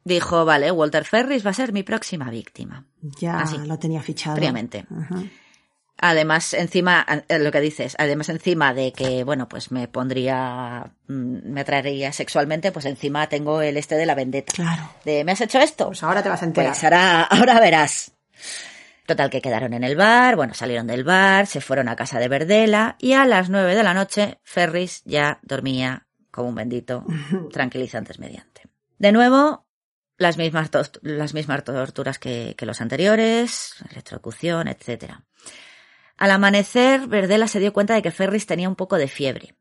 [0.03, 2.85] dijo, vale, Walter Ferris va a ser mi próxima víctima.
[3.19, 4.35] Ya Así, lo tenía fichado.
[4.37, 5.23] Ajá.
[6.03, 11.51] Además, encima, eh, lo que dices, además encima de que, bueno, pues me pondría, mm,
[11.51, 14.51] me atraería sexualmente, pues encima tengo el este de la vendetta.
[14.51, 14.89] Claro.
[15.05, 15.87] De, ¿me has hecho esto?
[15.87, 16.71] Pues ahora te vas a enterar.
[16.71, 18.13] Pues ahora, ahora verás.
[19.11, 22.29] Total que quedaron en el bar, bueno, salieron del bar, se fueron a casa de
[22.29, 27.03] Verdela y a las nueve de la noche Ferris ya dormía como un bendito,
[27.51, 28.69] tranquilizantes mediante.
[28.99, 29.67] De nuevo,
[30.15, 35.25] las mismas, las mismas torturas que, que los anteriores, electrocución, etcétera.
[36.15, 39.57] Al amanecer, Verdela se dio cuenta de que Ferris tenía un poco de fiebre.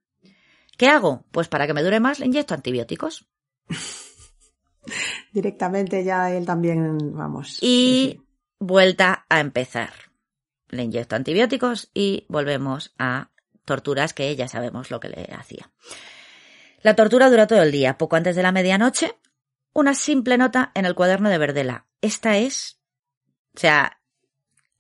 [0.77, 1.25] ¿Qué hago?
[1.33, 3.27] Pues para que me dure más le inyecto antibióticos.
[5.33, 7.59] Directamente ya él también, vamos.
[7.61, 8.21] Y
[8.61, 9.93] vuelta a empezar.
[10.69, 13.31] Le inyecto antibióticos y volvemos a
[13.65, 15.71] torturas que ya sabemos lo que le hacía.
[16.83, 17.99] La tortura duró todo el día.
[17.99, 19.17] Poco antes de la medianoche,
[19.73, 21.87] una simple nota en el cuaderno de Verdela.
[22.01, 22.79] Esta es,
[23.57, 24.01] o sea,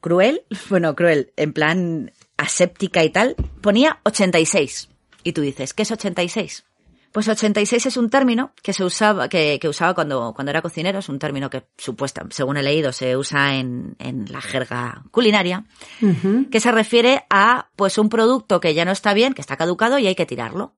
[0.01, 4.89] cruel, bueno, cruel, en plan aséptica y tal, ponía 86.
[5.23, 6.65] Y tú dices, ¿qué es 86?
[7.13, 11.01] Pues 86 es un término que se usaba, que, que usaba cuando, cuando era cocinero,
[11.01, 15.65] es un término que supuesta, según he leído, se usa en, en la jerga culinaria,
[16.01, 16.49] Ujú.
[16.51, 19.99] que se refiere a pues un producto que ya no está bien, que está caducado
[19.99, 20.77] y hay que tirarlo.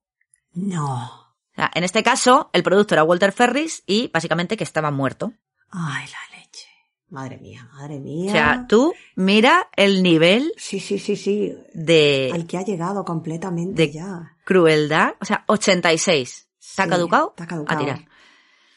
[0.55, 1.05] No.
[1.05, 5.33] O sea, en este caso, el producto era Walter Ferris y básicamente que estaba muerto.
[5.71, 6.69] Ay, la leche.
[7.11, 8.31] Madre mía, madre mía.
[8.31, 11.53] O sea, tú mira el nivel Sí, sí, sí, sí.
[11.75, 14.32] de Al que ha llegado completamente de- ya.
[14.45, 15.15] Crueldad.
[15.21, 16.49] O sea, 86.
[16.61, 17.31] ¿Está Sí, caducado?
[17.31, 17.81] está caducado.
[17.81, 18.05] A tirar.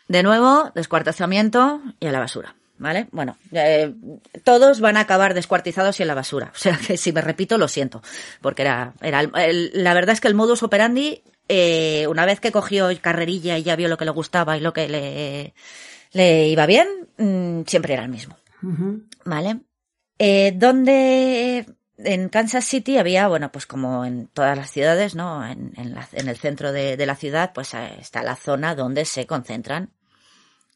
[0.08, 2.56] De nuevo, descuartizamiento y a la basura.
[2.78, 3.08] ¿Vale?
[3.12, 3.94] Bueno, eh,
[4.44, 6.52] todos van a acabar descuartizados y en la basura.
[6.54, 8.02] O sea que si me repito, lo siento.
[8.42, 12.42] Porque era, era el- el- la verdad es que el modus operandi, eh, una vez
[12.42, 15.54] que cogió carrerilla y ya vio lo que le gustaba y lo que le,
[16.12, 16.88] le iba bien,
[17.18, 18.38] mm, siempre era el mismo.
[19.24, 19.62] ¿Vale?
[20.20, 21.66] Eh, donde
[21.98, 25.46] en Kansas City había, bueno, pues como en todas las ciudades, ¿no?
[25.46, 29.92] En, el centro de, la ciudad, pues eh, está la zona donde se concentran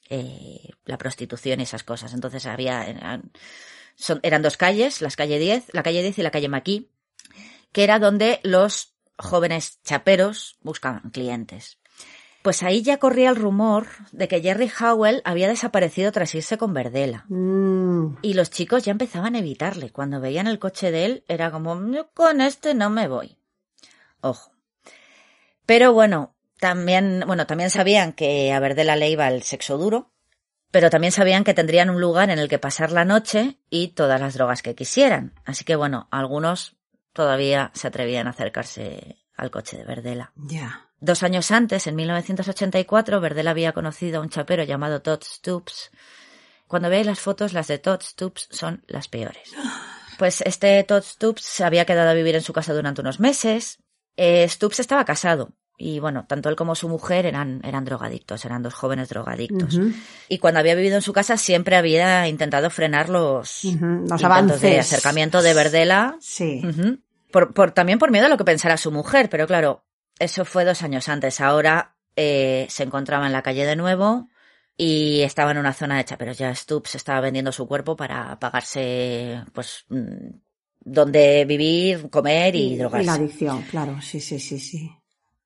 [0.09, 2.13] eh, la prostitución y esas cosas.
[2.13, 3.32] Entonces había, eran,
[4.24, 6.84] eran dos calles, las calle 10, la calle 10 y la calle Maquis,
[7.72, 11.80] que era donde los jóvenes chaperos buscaban clientes.
[12.41, 16.73] Pues ahí ya corría el rumor de que Jerry Howell había desaparecido tras irse con
[16.73, 17.25] Verdela.
[17.27, 19.91] Mm, Y los chicos ya empezaban a evitarle.
[19.91, 23.37] Cuando veían el coche de él, era como, yo con este no me voy.
[24.21, 24.51] Ojo.
[25.65, 30.11] Pero bueno, también, bueno, también sabían que a Verdela le iba el sexo duro,
[30.71, 34.19] pero también sabían que tendrían un lugar en el que pasar la noche y todas
[34.21, 35.33] las drogas que quisieran.
[35.45, 36.75] Así que bueno, algunos
[37.13, 40.31] todavía se atrevían a acercarse al coche de Verdela.
[40.35, 40.85] ya.
[41.01, 45.91] Dos años antes, en 1984, Verdela había conocido a un chapero llamado Todd Stoops.
[46.67, 49.51] Cuando veáis las fotos, las de Todd Stoops son las peores.
[50.17, 53.79] Pues este Todd Stoops se había quedado a vivir en su casa durante unos meses.
[54.17, 58.61] Eh, Stoops estaba casado Y bueno, tanto él como su mujer eran, eran drogadictos, eran
[58.61, 59.79] dos jóvenes drogadictos.
[60.27, 64.59] Y cuando había vivido en su casa siempre había intentado frenar los, Ujú, los avances.
[64.61, 66.17] de acercamiento de Verdela.
[66.19, 66.61] Sí.
[67.31, 69.85] Por- también por miedo a lo que pensara su mujer, pero claro,
[70.20, 71.41] eso fue dos años antes.
[71.41, 74.28] Ahora eh, se encontraba en la calle de nuevo
[74.78, 79.43] y estaba en una zona hecha, pero ya Stubbs estaba vendiendo su cuerpo para pagarse,
[79.53, 80.30] pues, mm,
[80.82, 83.05] donde vivir, comer y, Y drogarse.
[83.05, 84.91] la adicción, claro, sí, sí, sí, sí.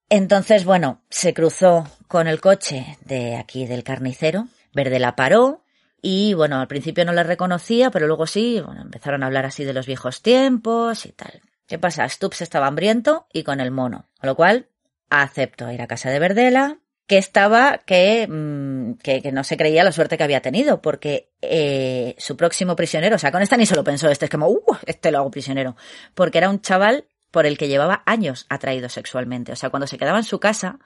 [0.09, 5.63] Entonces, bueno, se cruzó con el coche de aquí del carnicero, Verde la paró
[6.01, 9.63] y bueno, al principio no le reconocía, pero luego sí, bueno, empezaron a hablar así
[9.63, 11.41] de los viejos tiempos y tal.
[11.67, 12.07] ¿Qué pasa?
[12.07, 14.67] Stubbs estaba hambriento y con el mono, con lo cual
[15.09, 19.83] aceptó ir a casa de Verdela, que estaba que, mm, que, que no se creía
[19.83, 23.65] la suerte que había tenido, porque eh, su próximo prisionero, o sea, con esta ni
[23.65, 25.75] se lo pensó, este es como, uh, este lo hago prisionero,
[26.13, 29.51] porque era un chaval por el que llevaba años atraído sexualmente.
[29.51, 30.79] O sea, cuando se quedaba en su casa,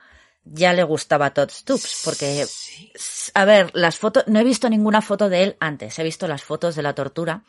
[0.46, 2.92] ya le gustaba Todd Stoops, porque, Sí.
[3.34, 6.44] a ver, las fotos, no he visto ninguna foto de él antes, he visto las
[6.44, 7.44] fotos de la tortura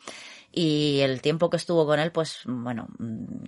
[0.51, 3.45] y el tiempo que estuvo con él, pues, bueno, mm,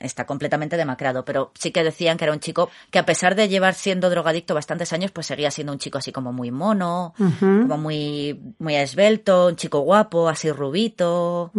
[0.00, 3.48] está completamente demacrado, pero sí que decían que era un chico que a pesar de
[3.48, 7.78] llevar siendo drogadicto bastantes años, pues seguía siendo un chico así como muy mono, como
[7.78, 11.50] muy, muy esbelto, un chico guapo, así rubito.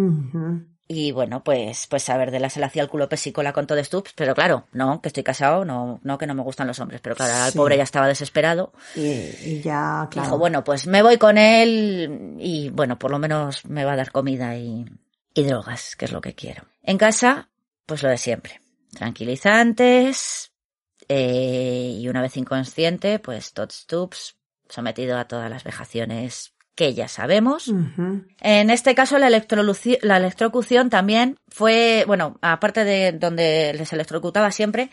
[0.89, 3.67] Y bueno, pues, pues a ver, de la se le hacía el culo pesicola con
[3.67, 6.79] todo Stubbs, pero claro, no, que estoy casado, no, no, que no me gustan los
[6.79, 7.57] hombres, pero claro, el Sí.
[7.57, 8.71] pobre ya estaba desesperado.
[8.95, 10.27] Y, y ya, claro.
[10.27, 13.95] Dijo, bueno, pues me voy con él y bueno, por lo menos me va a
[13.97, 14.85] dar comida y,
[15.33, 16.63] y drogas, que es lo que quiero.
[16.83, 17.49] En casa,
[17.85, 18.61] pues lo de siempre.
[18.93, 20.51] Tranquilizantes,
[21.09, 24.35] eh, y una vez inconsciente, pues Todd Stubbs
[24.69, 27.73] sometido a todas las vejaciones que ya sabemos.
[28.39, 34.91] En este caso, la, la electrocución también fue, bueno, aparte de donde les electrocutaba siempre,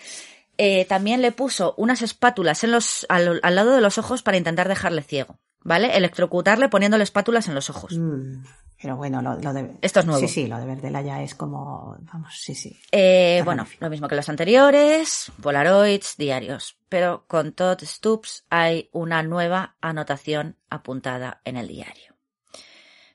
[0.57, 4.39] eh, también le puso unas espátulas en los, al, al lado de los ojos para
[4.39, 5.95] intentar dejarle ciego, ¿vale?
[5.95, 7.99] Electrocutarle poniéndole espátulas en los ojos.
[7.99, 8.45] Mm,
[8.85, 9.79] Pero bueno, lo, lo de...
[9.81, 10.21] Esto es nuevo.
[10.21, 11.97] Sí, sí, lo de Verdela ya es como...
[12.13, 12.79] Vamos, sí, sí.
[12.93, 16.77] Eh, bueno, lo mismo que los anteriores, polaroids, diarios.
[16.91, 22.15] Pero con Todd Stoops hay una nueva anotación apuntada en el diario.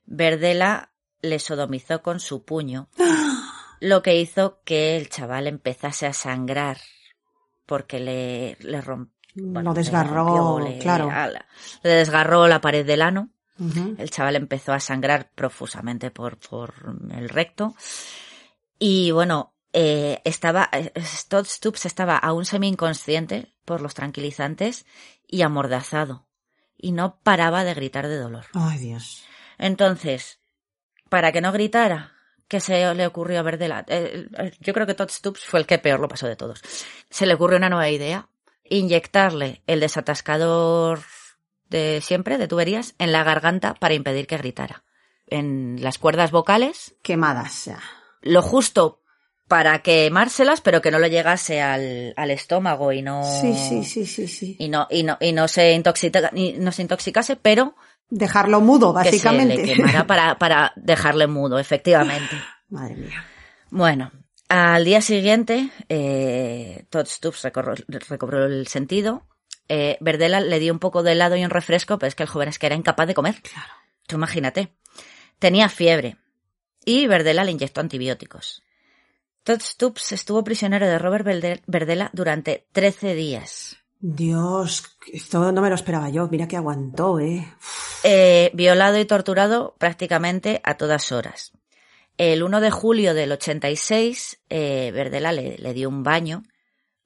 [0.08, 0.90] Verdela
[1.22, 2.90] le sodomizó con su puño,
[3.80, 6.80] lo que hizo que el chaval empezase a sangrar
[7.68, 9.14] porque le, le rompió.
[9.36, 11.12] lo desgarró, claro.
[11.84, 13.30] le desgarró la pared del ano.
[13.98, 16.74] El chaval empezó a sangrar profusamente por, por
[17.12, 17.76] el recto.
[18.78, 20.92] Y bueno, eh, estaba, eh,
[21.28, 24.86] Todd Stoops estaba aún semi-inconsciente por los tranquilizantes
[25.28, 26.28] y amordazado.
[26.78, 28.46] Y no paraba de gritar de dolor.
[28.54, 29.24] Ay, Dios.
[29.58, 30.40] Entonces,
[31.10, 32.14] para que no gritara,
[32.48, 33.86] ¿qué se le ocurrió a Verdela?
[33.88, 36.62] Eh, eh, yo creo que Todd Stoops fue el que peor lo pasó de todos.
[37.10, 38.30] Se le ocurrió una nueva idea.
[38.64, 41.02] Inyectarle el desatascador
[41.70, 44.84] de siempre, de tuberías, en la garganta para impedir que gritara.
[45.28, 47.80] En las cuerdas vocales, Quemadas ya.
[48.22, 49.02] lo justo
[49.48, 53.24] para quemárselas, pero que no le llegase al, al estómago y no...
[53.24, 54.56] Sí, sí, sí, sí, sí.
[54.60, 57.76] Y no, y no, y no se intoxica, y no se intoxicase, pero
[58.10, 59.58] Dejarlo mudo, que se básicamente.
[59.58, 62.36] le quemara para, para dejarle mudo, efectivamente.
[62.70, 63.24] Madre mía.
[63.70, 64.12] Bueno,
[64.48, 67.08] al día siguiente, eh, Todd
[67.44, 67.76] recobró,
[68.10, 69.28] recobró el sentido.
[69.70, 72.30] Eh, Verdela le dio un poco de helado y un refresco, pero es que el
[72.30, 73.42] joven es que era incapaz de comer.
[73.42, 73.74] Claro.
[74.08, 74.74] Tú imagínate.
[75.38, 76.18] Tenía fiebre.
[76.84, 78.64] Y Verdela le inyectó antibióticos.
[79.44, 81.26] Todd Stoops estuvo prisionero de Robert
[81.68, 83.78] Verdela durante 13 días.
[84.02, 86.28] Dios, esto no me lo esperaba yo.
[86.30, 87.46] Mira que aguantó, ¿eh?
[88.04, 91.52] Eh, violado y torturado prácticamente a todas horas.
[92.18, 96.44] El 1 de julio del 86, eh, Verdela le, le dio un baño,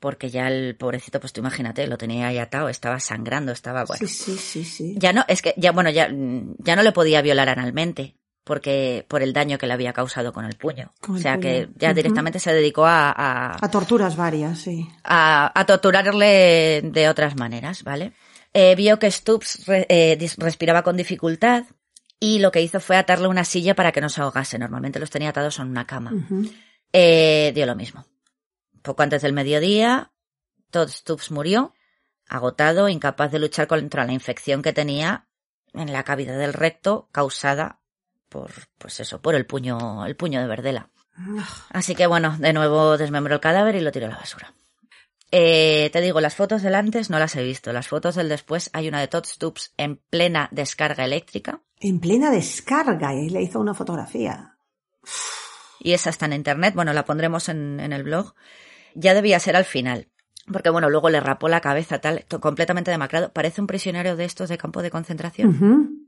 [0.03, 4.05] porque ya el pobrecito, pues tú imagínate, lo tenía ahí atado, estaba sangrando, estaba bueno.
[4.05, 4.95] Sí, sí, sí, sí.
[4.97, 9.21] Ya no, es que ya, bueno, ya, ya no le podía violar analmente, porque, por
[9.23, 10.91] el daño que le había causado con el puño.
[10.99, 14.85] Con o sea que ya directamente se dedicó a, a, A torturas varias, sí.
[15.05, 18.11] a, a torturarle de otras maneras, ¿vale?
[18.53, 21.63] Eh, vio que Stubbs re- eh, respiraba con dificultad
[22.19, 24.59] y lo que hizo fue atarle una silla para que no se ahogase.
[24.59, 26.11] Normalmente los tenía atados en una cama.
[26.91, 28.05] Eh, dio lo mismo.
[28.83, 30.11] Poco antes del mediodía,
[30.69, 31.73] Todd Stubbs murió,
[32.27, 35.27] agotado, incapaz de luchar contra la infección que tenía
[35.73, 37.79] en la cavidad del recto causada
[38.29, 40.89] por, pues eso, por el puño, el puño de Verdela.
[41.69, 44.53] Así que bueno, de nuevo desmembró el cadáver y lo tiró a la basura.
[45.31, 47.73] Eh, te digo, las fotos del antes no las he visto.
[47.73, 52.29] Las fotos del después hay una de Todd Stoops en plena descarga eléctrica En plena
[52.29, 54.57] descarga, y le hizo una fotografía.
[55.79, 56.75] y esa está en internet.
[56.75, 58.33] Bueno, la pondremos en, en el blog.
[58.95, 60.07] Ya debía ser al final.
[60.51, 63.31] Porque bueno, luego le rapó la cabeza, tal, completamente demacrado.
[63.31, 66.07] Parece un prisionero de estos de campo de concentración.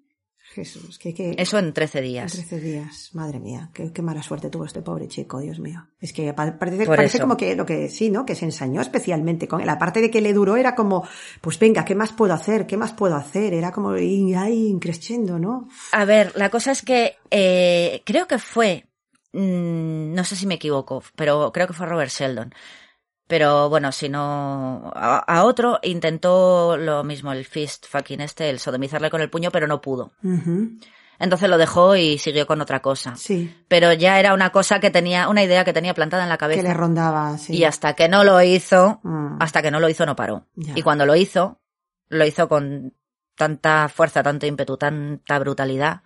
[0.53, 2.31] Jesús, que, que Eso en 13 días.
[2.31, 5.87] 13 días, madre mía, qué, qué mala suerte tuvo este pobre chico, Dios mío.
[5.99, 8.25] Es que pa- parece, como que lo que sí, ¿no?
[8.25, 9.67] Que se ensañó especialmente con él.
[9.69, 11.05] Aparte de que le duró, era como,
[11.41, 12.67] pues venga, ¿qué más puedo hacer?
[12.67, 13.53] ¿Qué más puedo hacer?
[13.53, 15.67] Era como y ahí increciendo, ¿no?
[15.91, 18.85] A ver, la cosa es que eh, creo que fue,
[19.35, 22.53] mm, no sé si me equivoco, pero creo que fue Robert Sheldon.
[23.27, 28.59] Pero bueno, si no, a, a otro intentó lo mismo, el fist fucking este, el
[28.59, 30.11] sodomizarle con el puño, pero no pudo.
[31.17, 33.15] Entonces lo dejó y siguió con otra cosa.
[33.15, 36.37] Sí, Pero ya era una cosa que tenía, una idea que tenía plantada en la
[36.37, 36.73] que le cabeza.
[36.75, 37.55] rondaba, sí.
[37.55, 39.37] Y hasta que no lo hizo, Mm.
[39.41, 40.45] hasta que no lo hizo no paró.
[40.55, 40.73] Ya.
[40.75, 41.59] Y cuando lo hizo,
[42.09, 42.93] lo hizo con
[43.35, 46.01] tanta fuerza, tanto ímpetu, tanta brutalidad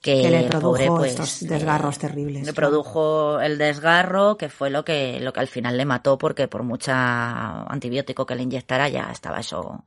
[0.00, 2.46] que, que le produjo pobre, pues, estos eh, desgarros terribles.
[2.46, 6.46] le produjo el desgarro que fue lo que lo que al final le mató porque
[6.48, 9.84] por mucha antibiótico que le inyectara ya estaba eso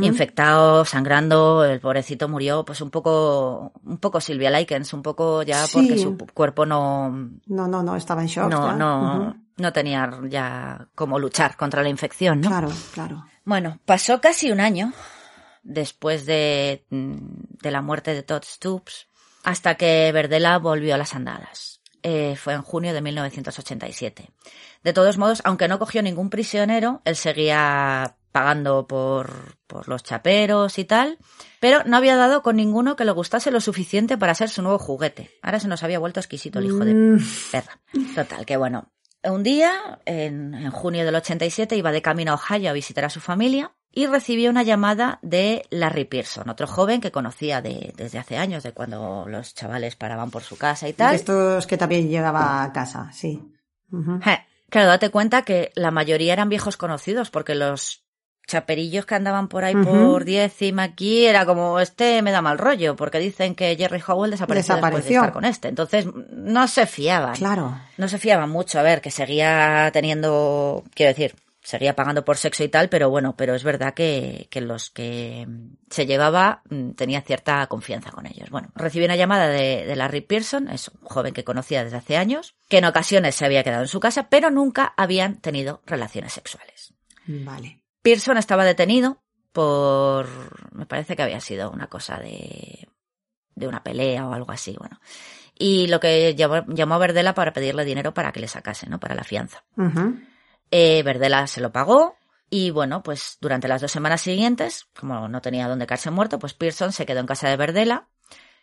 [0.00, 5.66] infectado, sangrando, el pobrecito murió pues un poco un poco Silvia Likens, un poco ya
[5.66, 5.72] Sí.
[5.72, 7.10] porque su cuerpo no
[7.46, 8.50] No, no, no, estaba en shock.
[8.50, 8.76] no ya.
[8.76, 12.48] no no tenía ya como luchar contra la infección, ¿no?
[12.48, 13.24] Claro, claro.
[13.44, 14.92] Bueno, pasó casi un año
[15.62, 17.16] después de, mm,
[17.62, 19.08] de la muerte de Todd Stoops
[19.42, 21.80] hasta que Verdela volvió a las andadas.
[22.02, 24.30] Eh, fue en junio de 1987.
[24.82, 30.78] De todos modos, aunque no cogió ningún prisionero, él seguía pagando por, por los chaperos
[30.78, 31.18] y tal,
[31.58, 34.78] pero no había dado con ninguno que le gustase lo suficiente para ser su nuevo
[34.78, 35.30] juguete.
[35.42, 37.18] Ahora se nos había vuelto exquisito el hijo de Mm,
[37.50, 37.80] perra.
[38.14, 38.90] Total, que bueno.
[39.22, 43.10] Un día, en, en junio del 87, iba de camino a Ohio a visitar a
[43.10, 48.18] su familia y recibió una llamada de Larry Pearson, otro joven que conocía de, desde
[48.18, 51.14] hace años, de cuando los chavales paraban por su casa y tal.
[51.14, 53.42] estos que también llegaba a casa, sí.
[54.68, 58.04] Claro, date cuenta que la mayoría eran viejos conocidos, porque los
[58.46, 59.84] chaperillos que andaban por ahí Ujú.
[60.12, 64.30] por décima aquí era como, este me da mal rollo, porque dicen que Jerry Howell
[64.30, 65.20] desapareció, después de Desapareció.
[65.20, 65.68] estar con este.
[65.68, 67.34] Entonces, no se fiaban.
[67.34, 67.76] Claro.
[67.96, 72.64] No se fiaban mucho, a ver, que seguía teniendo, quiero decir, seguía pagando por sexo
[72.64, 75.46] y tal, pero bueno, pero es verdad que, que los que
[75.90, 78.50] se llevaba mm, tenía cierta confianza con ellos.
[78.50, 82.16] Bueno, recibí una llamada de, de Larry Pearson, es un joven que conocía desde hace
[82.16, 86.32] años, que en ocasiones se había quedado en su casa, pero nunca habían tenido relaciones
[86.32, 86.94] sexuales.
[87.26, 87.82] Vale.
[88.02, 90.26] Pearson estaba detenido por,
[90.72, 92.88] me parece que había sido una cosa de,
[93.54, 95.00] de una pelea o algo así, bueno.
[95.58, 98.98] Y lo que llamó, llamó a Verdela para pedirle dinero para que le sacase, ¿no?
[98.98, 99.62] Para la fianza.
[100.70, 102.16] Eh, Verdela se lo pagó
[102.48, 106.54] y bueno, pues durante las dos semanas siguientes, como no tenía dónde caerse muerto, pues
[106.54, 108.08] Pearson se quedó en casa de Verdela,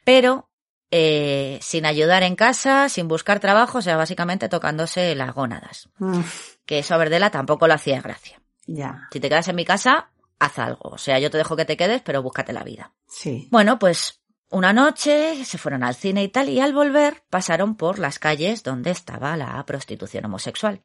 [0.03, 0.49] pero
[0.91, 5.89] eh, sin ayudar en casa, sin buscar trabajo, o sea, básicamente tocándose las gónadas.
[6.65, 8.41] Que eso a Verdela tampoco le hacía gracia.
[8.65, 10.89] Ya, Si te quedas en mi casa, haz algo.
[10.89, 12.93] O sea, yo te dejo que te quedes, pero búscate la vida.
[13.07, 13.47] sí.
[13.51, 17.99] Bueno, pues una noche se fueron al cine y tal, y al volver pasaron por
[17.99, 20.83] las calles donde estaba la prostitución homosexual.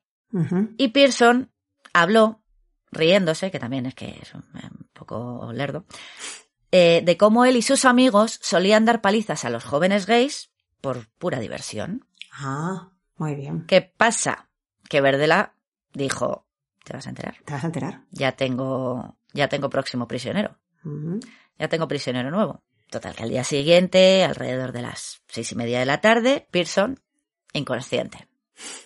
[0.79, 1.51] Y Pearson
[1.93, 2.43] habló,
[2.91, 5.85] riéndose, que también es que es un, un poco lerdo,
[6.71, 11.07] eh, de cómo él y sus amigos solían dar palizas a los jóvenes gays por
[11.19, 12.07] pura diversión.
[12.33, 13.67] Ah, muy bien.
[13.67, 14.49] ¿Qué pasa?
[14.89, 15.55] Que Verdela
[15.93, 16.47] dijo,
[16.85, 18.05] te vas a enterar, ¿Te vas a enterar?
[18.11, 20.59] ya tengo, ya tengo próximo prisionero.
[21.59, 22.63] Ya tengo prisionero nuevo.
[22.91, 27.01] Total, que al día siguiente, alrededor de las seis y media de la tarde, Pearson,
[27.53, 28.29] inconsciente.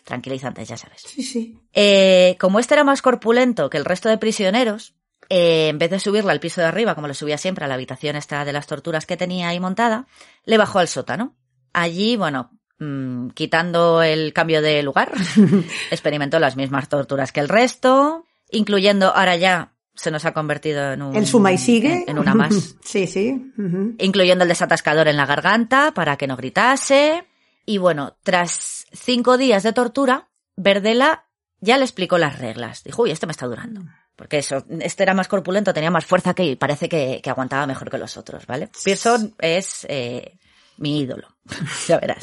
[0.04, 1.02] Tranquilizante, ya sabes.
[1.06, 1.58] Sí, sí.
[1.72, 4.94] Eh, como este era más corpulento que el resto de prisioneros,
[5.28, 7.74] eh, en vez de subirla al piso de arriba, como lo subía siempre a la
[7.74, 10.06] habitación esta de las torturas que tenía ahí montada,
[10.44, 11.34] le bajó al sótano.
[11.72, 15.12] Allí, bueno, mm, quitando el cambio de lugar,
[15.90, 21.02] experimentó las mismas torturas que el resto, incluyendo ahora ya se nos ha convertido en
[21.02, 21.16] un...
[21.16, 22.02] El suma y sigue.
[22.02, 22.76] En, en una más.
[22.84, 23.52] Sí, sí.
[23.98, 27.25] Incluyendo el desatascador en la garganta para que no gritase.
[27.66, 31.26] Y bueno, tras cinco días de tortura, Verdela
[31.60, 32.84] ya le explicó las reglas.
[32.84, 33.82] Dijo, uy, este me está durando.
[34.14, 37.66] Porque eso, este era más corpulento, tenía más fuerza que y parece que, que aguantaba
[37.66, 38.70] mejor que los otros, ¿vale?
[38.82, 40.38] Pearson es eh,
[40.78, 41.36] mi ídolo,
[41.86, 42.22] ya verás.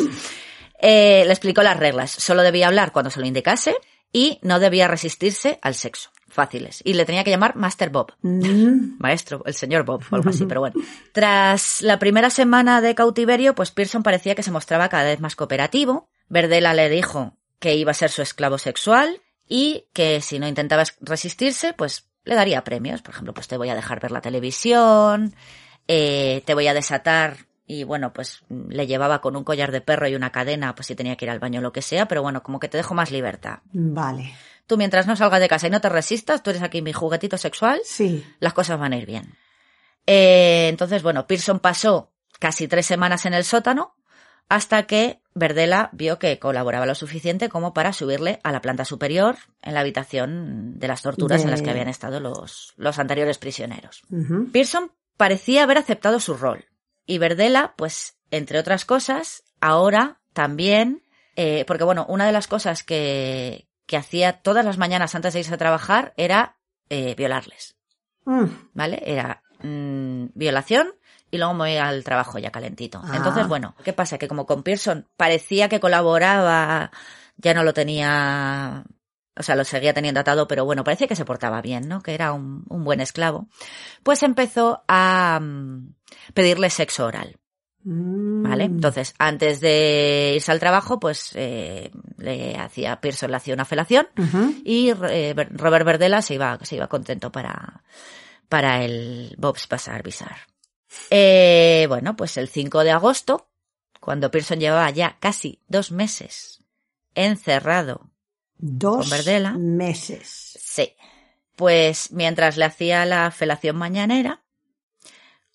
[0.80, 2.10] Eh, le explicó las reglas.
[2.12, 3.76] Solo debía hablar cuando se lo indicase
[4.12, 6.10] y no debía resistirse al sexo.
[6.34, 6.82] Fáciles.
[6.84, 10.46] Y le tenía que llamar Master Bob Mm, maestro, el señor Bob o algo así,
[10.48, 10.76] pero bueno.
[11.14, 15.36] Tras la primera semana de cautiverio, pues Pearson parecía que se mostraba cada vez más
[15.36, 16.10] cooperativo.
[16.28, 20.82] Verdela le dijo que iba a ser su esclavo sexual y que si no intentaba
[20.82, 23.02] es- resistirse, pues le daría premios.
[23.02, 25.36] Por ejemplo, pues te voy a dejar ver la televisión,
[25.88, 29.82] eh, te voy a desatar y bueno, pues mm, le llevaba con un collar de
[29.82, 32.08] perro y una cadena, pues si tenía que ir al baño o lo que sea,
[32.08, 33.60] pero bueno, como que te dejo más libertad.
[33.72, 34.34] Vale.
[34.68, 37.38] Tú mientras no salgas de casa y no te resistas, tú eres aquí mi juguetito
[37.38, 38.26] sexual, Sí.
[38.40, 39.36] las cosas van a ir bien.
[40.06, 43.96] Eh, entonces, bueno, Pearson pasó casi tres semanas en el sótano
[44.50, 49.38] hasta que Verdela vio que colaboraba lo suficiente como para subirle a la planta superior
[49.62, 54.04] en la habitación de las torturas en las que habían estado los, los anteriores prisioneros.
[54.52, 56.66] Pearson parecía haber aceptado su rol.
[57.06, 61.04] Y Verdela, pues, entre otras cosas, ahora también,
[61.36, 65.40] eh, porque bueno, una de las cosas que, que hacía todas las mañanas antes de
[65.40, 66.58] irse a trabajar era
[66.90, 67.76] eh, violarles,
[68.26, 68.46] Mm.
[68.74, 69.04] ¿vale?
[69.06, 70.88] Era mm, violación
[71.30, 73.02] y luego me voy al trabajo ya calentito.
[73.04, 73.18] Ah.
[73.18, 74.18] Entonces, bueno, ¿qué pasa?
[74.18, 76.92] Que como con Pearson parecía que colaboraba,
[77.38, 78.84] ya no lo tenía,
[79.36, 82.02] o sea, lo seguía teniendo atado, pero bueno, parecía que se portaba bien, ¿no?
[82.02, 83.48] Que era un, un buen esclavo.
[84.04, 85.96] Pues empezó a mm,
[86.34, 87.40] pedirle sexo oral.
[87.84, 88.44] Mm.
[88.44, 88.64] ¿Vale?
[88.66, 94.08] Entonces, antes de irse al trabajo, pues eh, le hacía, Pearson le hacía una felación
[94.64, 97.84] y eh, Robert Verdela se iba, se iba contento para,
[98.50, 100.42] para el Bob's Bazar Bizarre.
[101.10, 103.50] Eh, bueno, pues el 5 de agosto,
[104.00, 106.60] cuando Pearson llevaba ya casi dos meses
[107.16, 108.10] encerrado,
[108.58, 109.52] Dos Con Verdela.
[109.58, 110.58] meses.
[110.58, 110.96] sí,
[111.58, 114.42] pues mientras le hacía la felación mañanera,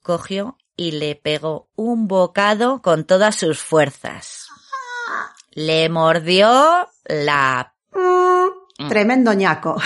[0.02, 4.46] cogió y le pegó un bocado con todas sus fuerzas.
[5.52, 7.74] Le mordió la
[8.78, 9.76] Mm, Tremendo ñaco.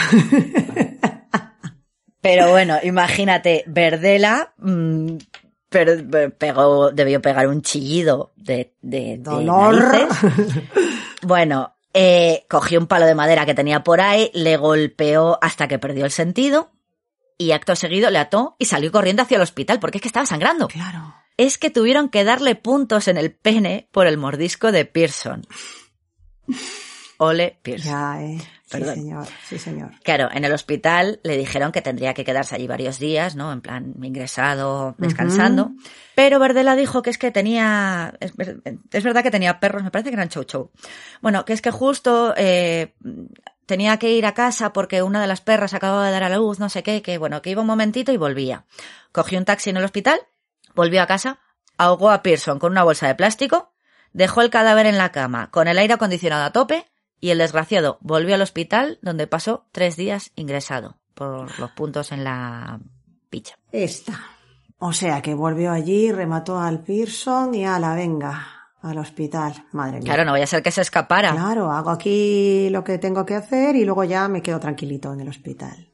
[2.20, 5.16] Pero bueno, imagínate, Verdela mm,
[5.68, 9.74] pero, pero pegó, debió pegar un chillido de, de, de Dolor.
[9.74, 10.18] narices.
[11.22, 15.78] Bueno, eh, cogió un palo de madera que tenía por ahí, le golpeó hasta que
[15.78, 16.70] perdió el sentido
[17.42, 20.26] y acto seguido le ató y salió corriendo hacia el hospital porque es que estaba
[20.26, 20.68] sangrando.
[20.68, 21.14] Claro.
[21.36, 25.46] Es que tuvieron que darle puntos en el pene por el mordisco de Pearson.
[27.18, 27.90] Ole Pearson.
[27.90, 28.38] Ya, eh.
[28.72, 29.26] Sí, señor.
[29.48, 29.90] Sí, señor.
[30.02, 33.52] Claro, en el hospital le dijeron que tendría que quedarse allí varios días, ¿no?
[33.52, 35.72] En plan, ingresado, descansando.
[36.14, 38.34] Pero Verdela dijo que es que tenía, es
[39.04, 40.70] verdad que tenía perros, me parece que eran chow chow.
[41.20, 42.94] Bueno, que es que justo, eh,
[43.72, 46.36] tenía que ir a casa porque una de las perras acababa de dar a la
[46.36, 48.66] luz, no sé qué, que bueno, que iba un momentito y volvía.
[49.12, 50.20] Cogió un taxi en el hospital,
[50.74, 51.38] volvió a casa,
[51.78, 53.72] ahogó a Pearson con una bolsa de plástico,
[54.12, 56.84] dejó el cadáver en la cama, con el aire acondicionado a tope,
[57.18, 62.24] y el desgraciado volvió al hospital donde pasó tres días ingresado por los puntos en
[62.24, 62.78] la
[63.30, 63.56] picha.
[63.70, 64.20] Esta.
[64.80, 68.51] O sea que volvió allí, remató al Pearson y a la venga,
[68.82, 69.54] al hospital.
[69.72, 70.04] Madre mía.
[70.04, 71.32] Claro, no vaya a ser que se escapara.
[71.32, 75.20] Claro, hago aquí lo que tengo que hacer y luego ya me quedo tranquilito en
[75.20, 75.88] el hospital.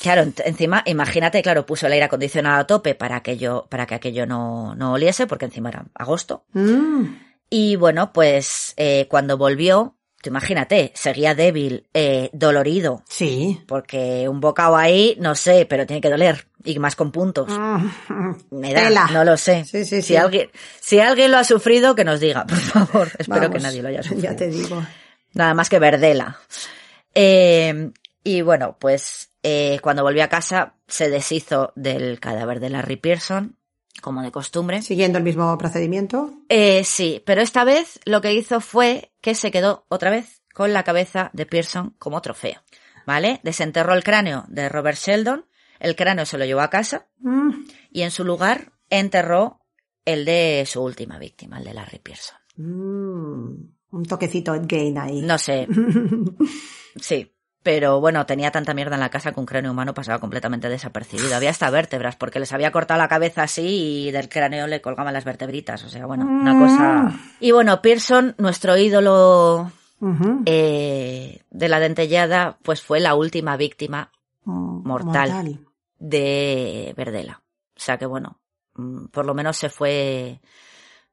[0.00, 4.24] Claro, encima, imagínate, claro, puso el aire acondicionado a tope para aquello, para que aquello
[4.24, 6.44] no, no oliese, porque encima era agosto.
[6.54, 7.04] Mm,
[7.50, 13.62] Y bueno, pues eh, cuando volvió, tú imagínate, seguía débil, eh, dolorido, sí.
[13.68, 17.48] porque un bocado ahí, no sé, pero tiene que doler, y más con puntos.
[17.48, 19.08] Mm, Me da, tela.
[19.12, 19.64] no lo sé.
[19.64, 20.16] Sí, sí, si sí.
[20.16, 20.50] alguien,
[20.80, 23.08] si alguien lo ha sufrido, que nos diga, por favor.
[23.18, 24.22] Espero Vamos, que nadie lo haya sufrido.
[24.22, 24.82] Ya te digo.
[25.32, 26.38] Nada más que Verdela.
[27.14, 27.90] Eh,
[28.24, 33.56] y bueno, pues eh, cuando volvió a casa se deshizo del cadáver de Larry Pearson,
[34.02, 34.82] como de costumbre.
[34.82, 36.32] Siguiendo el mismo procedimiento.
[36.48, 40.72] Eh, sí, pero esta vez lo que hizo fue que se quedó otra vez con
[40.72, 42.60] la cabeza de Pearson como trofeo.
[43.06, 43.40] ¿Vale?
[43.42, 45.46] Desenterró el cráneo de Robert Sheldon,
[45.80, 47.50] el cráneo se lo llevó a casa Mm,
[47.90, 49.60] y en su lugar enterró
[50.04, 52.36] el de su última víctima, el de Larry Pearson.
[52.56, 55.20] mm, un toquecito Ed Gain ahí.
[55.22, 55.66] No sé.
[56.96, 57.34] Sí.
[57.62, 61.36] Pero bueno, tenía tanta mierda en la casa que un cráneo humano pasaba completamente desapercibido.
[61.36, 65.12] Había hasta vértebras, porque les había cortado la cabeza así y del cráneo le colgaban
[65.12, 65.84] las vertebritas.
[65.84, 67.20] O sea, bueno, una cosa.
[67.38, 69.70] Y bueno, Pearson, nuestro ídolo
[70.46, 74.10] eh, de la dentellada, pues fue la última víctima
[74.44, 75.60] Mm, mortal.
[76.00, 77.42] De Verdela.
[77.76, 78.40] O sea que bueno,
[78.74, 80.40] mm, por lo menos se fue,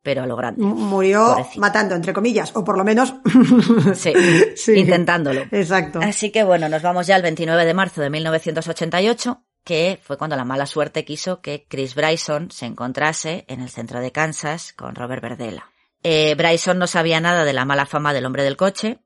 [0.01, 0.63] pero a lo grande.
[0.63, 3.13] Murió matando, entre comillas, o por lo menos.
[3.93, 4.13] Sí,
[4.55, 4.79] Sí.
[4.79, 5.41] intentándolo.
[5.51, 5.99] Exacto.
[6.01, 10.35] Así que bueno, nos vamos ya al 29 de marzo de 1988, que fue cuando
[10.35, 14.95] la mala suerte quiso que Chris Bryson se encontrase en el centro de Kansas con
[14.95, 15.69] Robert Verdela.
[16.03, 18.99] Eh, Bryson no sabía nada de la mala fama del hombre del coche,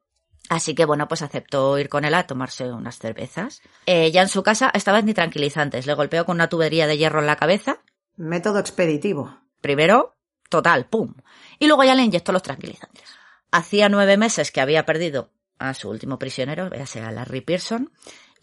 [0.51, 3.61] así que bueno, pues aceptó ir con él a tomarse unas cervezas.
[3.85, 6.97] Eh, ya en su casa, esta vez ni tranquilizantes, le golpeó con una tubería de
[6.97, 7.79] hierro en la cabeza,
[8.17, 9.35] Método expeditivo.
[9.61, 10.15] primero,
[10.49, 11.15] total, pum,
[11.59, 13.05] y luego ya le inyectó los tranquilizantes.
[13.51, 17.91] Hacía nueve meses que había perdido a su último prisionero, véase a Larry Pearson,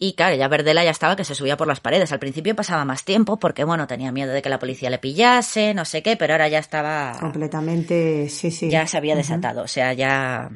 [0.01, 2.13] y claro, ya Verdela ya estaba que se subía por las paredes.
[2.13, 5.73] Al principio pasaba más tiempo porque, bueno, tenía miedo de que la policía le pillase,
[5.73, 8.69] no sé qué, pero ahora ya estaba, Completamente, sí, sí.
[8.69, 10.49] ya se había desatado, o sea, ya...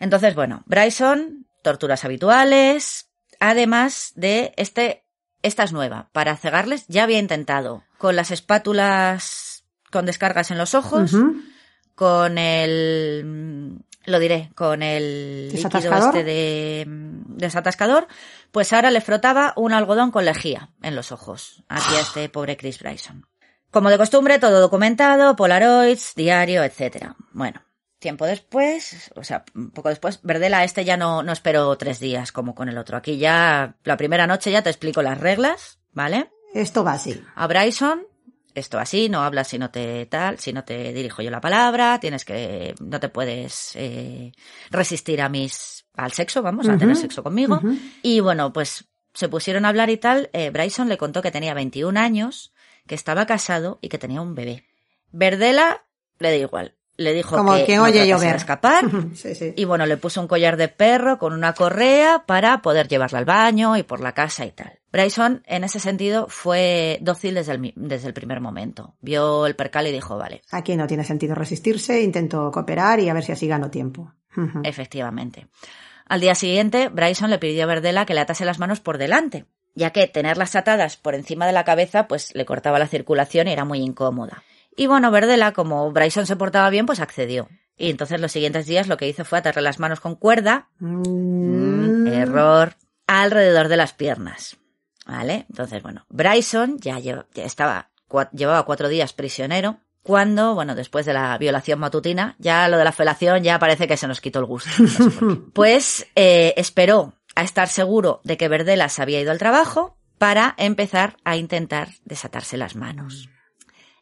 [0.00, 3.08] Entonces, bueno, Bryson torturas habituales,
[3.38, 5.04] además de este,
[5.42, 10.74] esta es nueva, para cegarles ya había intentado con las espátulas con descargas en los
[10.74, 11.12] ojos,
[11.94, 16.16] con el, lo diré, con el líquido ¿Desatascador?
[16.16, 18.06] este de desatascador,
[18.52, 22.56] pues ahora le frotaba un algodón con lejía en los ojos, aquí a este pobre
[22.56, 23.26] Chris Bryson.
[23.70, 27.16] Como de costumbre, todo documentado, Polaroids, diario, etcétera.
[27.32, 27.62] Bueno,
[28.00, 32.32] tiempo después, o sea, un poco después, Verdela este ya no, no esperó tres días
[32.32, 32.96] como con el otro.
[32.96, 36.30] Aquí ya, la primera noche ya te explico las reglas, ¿vale?
[36.52, 37.22] Esto va así.
[37.36, 38.02] A Bryson,
[38.54, 42.00] esto así, no hablas si no te tal, si no te dirijo yo la palabra,
[42.00, 44.32] tienes que, no te puedes eh,
[44.70, 47.60] resistir a mis, al sexo, vamos, a tener sexo conmigo.
[48.02, 50.30] Y bueno, pues se pusieron a hablar y tal.
[50.32, 52.52] Eh, Bryson le contó que tenía 21 años,
[52.86, 54.64] que estaba casado y que tenía un bebé.
[55.12, 55.84] Verdela
[56.18, 56.76] le da igual.
[57.00, 58.36] Le dijo Como que, oye llover.
[58.36, 58.84] escapar.
[59.14, 59.54] sí, sí.
[59.56, 63.24] Y bueno, le puso un collar de perro con una correa para poder llevarla al
[63.24, 64.80] baño y por la casa y tal.
[64.92, 68.96] Bryson, en ese sentido, fue dócil desde el, desde el primer momento.
[69.00, 73.14] Vio el percal y dijo, vale, Aquí no tiene sentido resistirse, intento cooperar y a
[73.14, 74.12] ver si así gano tiempo.
[74.62, 75.46] Efectivamente.
[76.06, 79.46] Al día siguiente, Bryson le pidió a Verdela que le atase las manos por delante,
[79.74, 83.52] ya que tenerlas atadas por encima de la cabeza, pues le cortaba la circulación y
[83.52, 84.42] era muy incómoda.
[84.80, 87.48] Y bueno, Verdela, como Bryson se portaba bien, pues accedió.
[87.76, 91.02] Y entonces los siguientes días lo que hizo fue atarle las manos con cuerda Mm,
[91.84, 92.76] Mm, error.
[93.06, 94.56] Alrededor de las piernas.
[95.04, 95.44] ¿Vale?
[95.50, 99.80] Entonces, bueno, Bryson ya, lleva- ya estaba, cua- llevaba cuatro días prisionero.
[100.02, 103.98] Cuando, bueno, después de la violación matutina, ya lo de la felación ya parece que
[103.98, 104.70] se nos quitó el gusto.
[104.78, 105.10] No sé.
[105.52, 110.54] Pues eh, esperó a estar seguro de que Verdela se había ido al trabajo para
[110.56, 113.28] empezar a intentar desatarse las manos.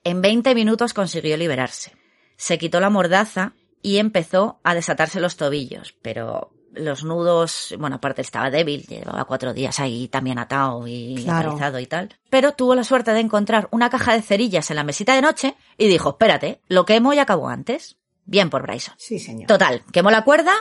[0.04, 1.92] En 20 minutos consiguió liberarse.
[2.36, 3.52] Se quitó la mordaza
[3.82, 9.52] y empezó a desatarse los tobillos, pero los nudos, bueno, aparte estaba débil, llevaba cuatro
[9.54, 11.80] días ahí también atado y Claro.
[11.80, 12.16] y tal.
[12.30, 15.56] Pero tuvo la suerte de encontrar una caja de cerillas en la mesita de noche
[15.76, 17.96] y dijo, espérate, lo quemo y acabó antes.
[18.24, 18.94] Bien por Bryson.
[18.98, 19.46] Sí, señor.
[19.48, 20.52] Total, quemó la cuerda,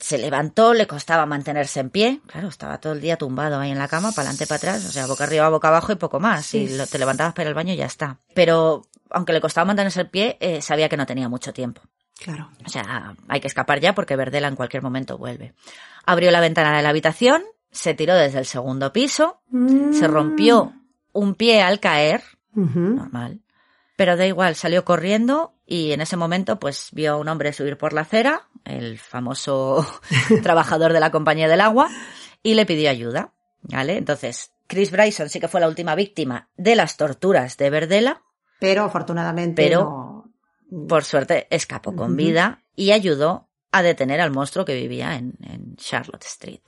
[0.00, 2.20] se levantó, le costaba mantenerse en pie.
[2.26, 4.92] Claro, estaba todo el día tumbado ahí en la cama, para adelante, para atrás, o
[4.92, 6.46] sea, boca arriba, boca abajo y poco más.
[6.46, 6.68] Sí.
[6.70, 8.18] Y te levantabas para al baño y ya está.
[8.34, 11.82] Pero, aunque le costaba mantenerse en pie, eh, sabía que no tenía mucho tiempo.
[12.18, 12.50] Claro.
[12.64, 15.54] O sea, hay que escapar ya porque Verdela en cualquier momento vuelve.
[16.04, 19.40] Abrió la ventana de la habitación, se tiró desde el segundo piso,
[19.92, 20.72] se rompió
[21.12, 22.22] un pie al caer,
[22.54, 23.40] normal.
[23.96, 27.76] Pero da igual, salió corriendo y en ese momento pues vio a un hombre subir
[27.76, 29.86] por la acera, el famoso
[30.42, 31.88] trabajador de la compañía del agua,
[32.42, 33.32] y le pidió ayuda.
[33.62, 33.96] ¿Vale?
[33.96, 38.22] Entonces, Chris Bryson sí que fue la última víctima de las torturas de Verdela,
[38.60, 39.80] Pero afortunadamente Pero-
[40.70, 45.34] no- por suerte escapó con vida y ayudó a detener al monstruo que vivía en,
[45.42, 46.60] en Charlotte Street.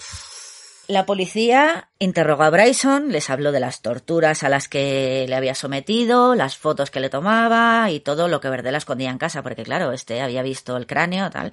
[0.89, 5.55] La policía interrogó a Bryson, les habló de las torturas a las que le había
[5.55, 9.65] sometido, las fotos que le tomaba y todo lo que Verdela escondía en casa, porque
[9.65, 11.53] claro, este había visto el cráneo, tal.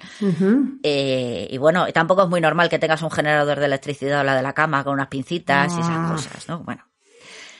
[0.82, 4.38] Eh, y bueno, tampoco es muy normal que tengas un generador de electricidad al lado
[4.38, 5.80] de la cama con unas pincitas y Ah.
[5.80, 6.60] esas cosas, ¿no?
[6.60, 6.84] Bueno,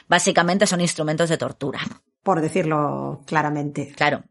[0.08, 1.80] básicamente son instrumentos de tortura.
[2.22, 3.92] Por decirlo claramente.
[3.94, 4.24] Claro.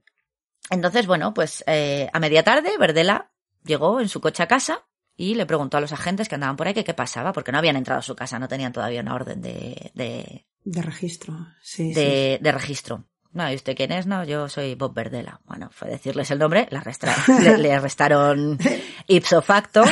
[0.72, 3.30] Entonces, bueno, pues eh, a media tarde, Verdela
[3.63, 4.84] llegó en su coche a casa
[5.17, 7.57] y le preguntó a los agentes que andaban por ahí que qué pasaba, porque no
[7.57, 11.33] habían entrado a su casa, no tenían todavía una orden de, de, De registro.
[11.61, 11.99] Sí, sí.
[11.99, 13.05] de, de registro.
[13.31, 14.05] No, ¿y usted quién es?
[14.07, 15.41] No, yo soy Bob Verdela.
[15.45, 18.57] Bueno, fue decirles el nombre, le, arrestra- le, le arrestaron
[19.07, 19.83] ipso facto.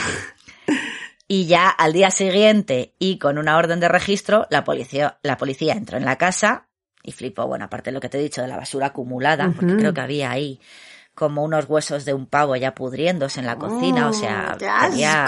[1.27, 5.73] Y ya al día siguiente y con una orden de registro, la policía, la policía
[5.73, 6.67] entró en la casa
[7.01, 9.75] y flipó, bueno, aparte de lo que te he dicho de la basura acumulada, porque
[9.77, 10.59] creo que había ahí
[11.15, 14.65] como unos huesos de un pavo ya pudriéndose en la cocina, o sea, Oh, ¡Qué
[14.89, 15.25] tenía-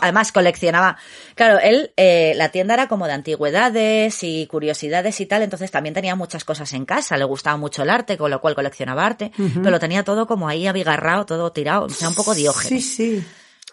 [0.00, 0.96] además coleccionaba,
[1.34, 5.94] claro, él, eh, la tienda era como de antigüedades y curiosidades y tal, entonces también
[5.94, 9.30] tenía muchas cosas en casa, le gustaba mucho el arte, con lo cual coleccionaba arte,
[9.36, 12.84] pero lo tenía todo como ahí abigarrado, todo tirado, o sea, un poco diógenes.
[12.86, 13.26] Sí, sí.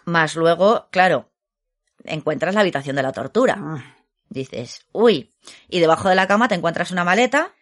[0.03, 1.29] Más luego, claro,
[2.03, 3.55] encuentras la habitación de la tortura.
[3.57, 3.95] Ah,
[4.27, 5.33] Dices, uy,
[5.69, 7.53] y debajo de la cama te encuentras una maleta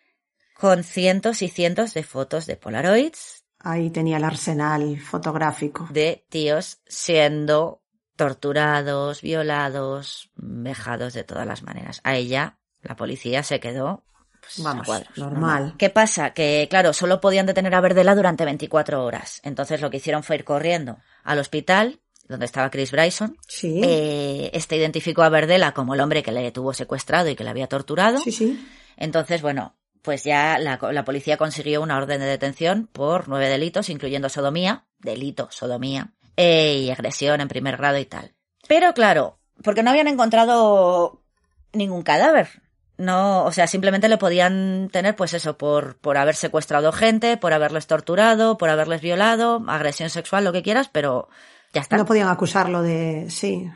[0.58, 5.88] con cientos y cientos de fotos de Polaroids Ahí tenía el arsenal fotográfico.
[5.90, 7.82] de tíos siendo
[8.16, 12.02] torturados, violados, vejados de todas las maneras.
[12.04, 14.04] A ella, la policía se quedó
[14.42, 15.76] pues, Vamos, cuadros, normal.
[15.78, 16.34] ¿Qué pasa?
[16.34, 19.40] Que, claro, solo podían detener a Verdela durante 24 horas.
[19.44, 23.38] Entonces lo que hicieron fue ir corriendo al hospital, donde estaba Chris Bryson.
[23.48, 23.80] Sí.
[23.82, 27.50] Eh, este identificó a Verdela como el hombre que le tuvo secuestrado y que le
[27.50, 28.20] había torturado.
[28.20, 28.68] Sí, sí.
[28.98, 33.90] Entonces, bueno, pues ya la, la policía consiguió una orden de detención por nueve delitos,
[33.90, 38.34] incluyendo sodomía, delito, sodomía, eh, y agresión en primer grado y tal.
[38.68, 41.22] Pero claro, porque no habían encontrado
[41.72, 42.62] ningún cadáver.
[42.98, 47.54] No, o sea, simplemente le podían tener, pues eso, por, por haber secuestrado gente, por
[47.54, 51.28] haberles torturado, por haberles violado, agresión sexual, lo que quieras, pero
[51.74, 51.98] ya está.
[51.98, 53.26] No podían acusarlo de...
[53.30, 53.70] Sí.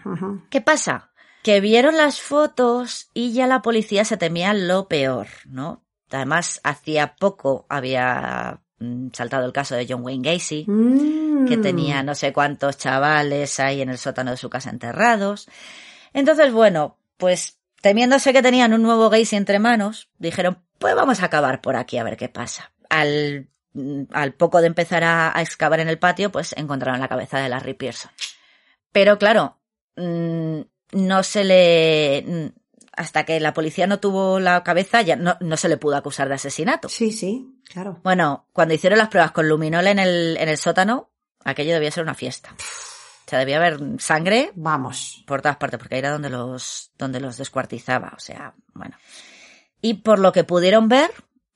[0.52, 1.10] ¿Qué pasa?
[1.42, 5.87] Que vieron las fotos y ya la policía se temía lo peor, ¿no?
[6.12, 11.62] Además, hacía poco había mm, saltado el caso de John Wayne Gacy, que Mm.
[11.62, 15.48] tenía no sé cuántos chavales ahí en el sótano de su casa enterrados.
[16.14, 21.26] Entonces, bueno, pues temiéndose que tenían un nuevo Gacy entre manos, dijeron, pues vamos a
[21.26, 22.72] acabar por aquí a ver qué pasa.
[22.90, 27.08] Al, mm, al poco de empezar a, a excavar en el patio, pues encontraron la
[27.08, 28.12] cabeza de Larry Pearson.
[28.92, 29.58] Pero claro,
[30.92, 32.52] no se le...
[32.98, 36.28] Hasta que la policía no tuvo la cabeza, ya no, no se le pudo acusar
[36.28, 36.90] de asesinato.
[36.90, 38.02] Sí, sí, claro.
[38.04, 41.12] Bueno, cuando hicieron las pruebas con luminol en el, en el sótano,
[41.46, 42.56] aquello debía ser una fiesta.
[42.58, 45.24] O sea, debía haber sangre Vamos.
[45.28, 48.14] por todas partes, porque ahí era donde los, donde los descuartizaba.
[48.16, 48.98] O sea, bueno.
[49.82, 51.12] Y por lo que pudieron ver,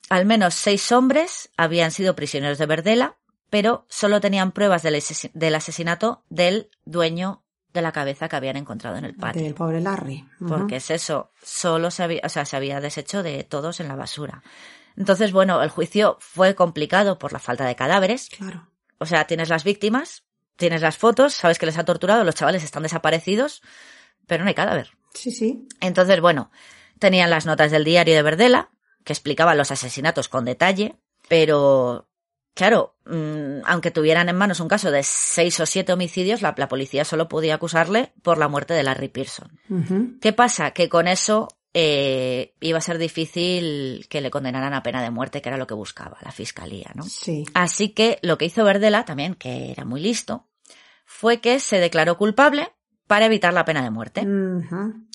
[0.09, 3.17] al menos seis hombres habían sido prisioneros de Verdela,
[3.49, 5.01] pero solo tenían pruebas del,
[5.33, 7.43] del asesinato del dueño
[7.73, 9.41] de la cabeza que habían encontrado en el patio.
[9.41, 10.27] Del pobre Larry.
[10.47, 13.95] Porque es eso, solo se había, o sea, se había deshecho de todos en la
[13.95, 14.43] basura.
[14.97, 18.29] Entonces, bueno, el juicio fue complicado por la falta de cadáveres.
[18.29, 18.67] Claro.
[18.97, 20.23] O sea, tienes las víctimas,
[20.57, 23.61] tienes las fotos, sabes que les ha torturado, los chavales están desaparecidos,
[24.27, 24.91] pero no hay cadáver.
[25.13, 25.67] Sí, sí.
[25.79, 26.51] Entonces, bueno,
[26.99, 28.69] tenían las notas del diario de Verdela,
[29.03, 32.07] que explicaban los asesinatos con detalle, pero,
[32.53, 36.67] claro, mm, aunque tuvieran en manos un caso de seis o siete homicidios, la, la
[36.67, 39.59] policía solo podía acusarle por la muerte de Larry Pearson.
[40.21, 40.71] ¿Qué pasa?
[40.71, 45.41] Que con eso eh, iba a ser difícil que le condenaran a pena de muerte,
[45.41, 47.03] que era lo que buscaba la fiscalía, ¿no?
[47.03, 47.45] Sí.
[47.53, 50.47] Así que lo que hizo Verdela, también, que era muy listo,
[51.05, 52.73] fue que se declaró culpable
[53.07, 54.25] para evitar la pena de muerte.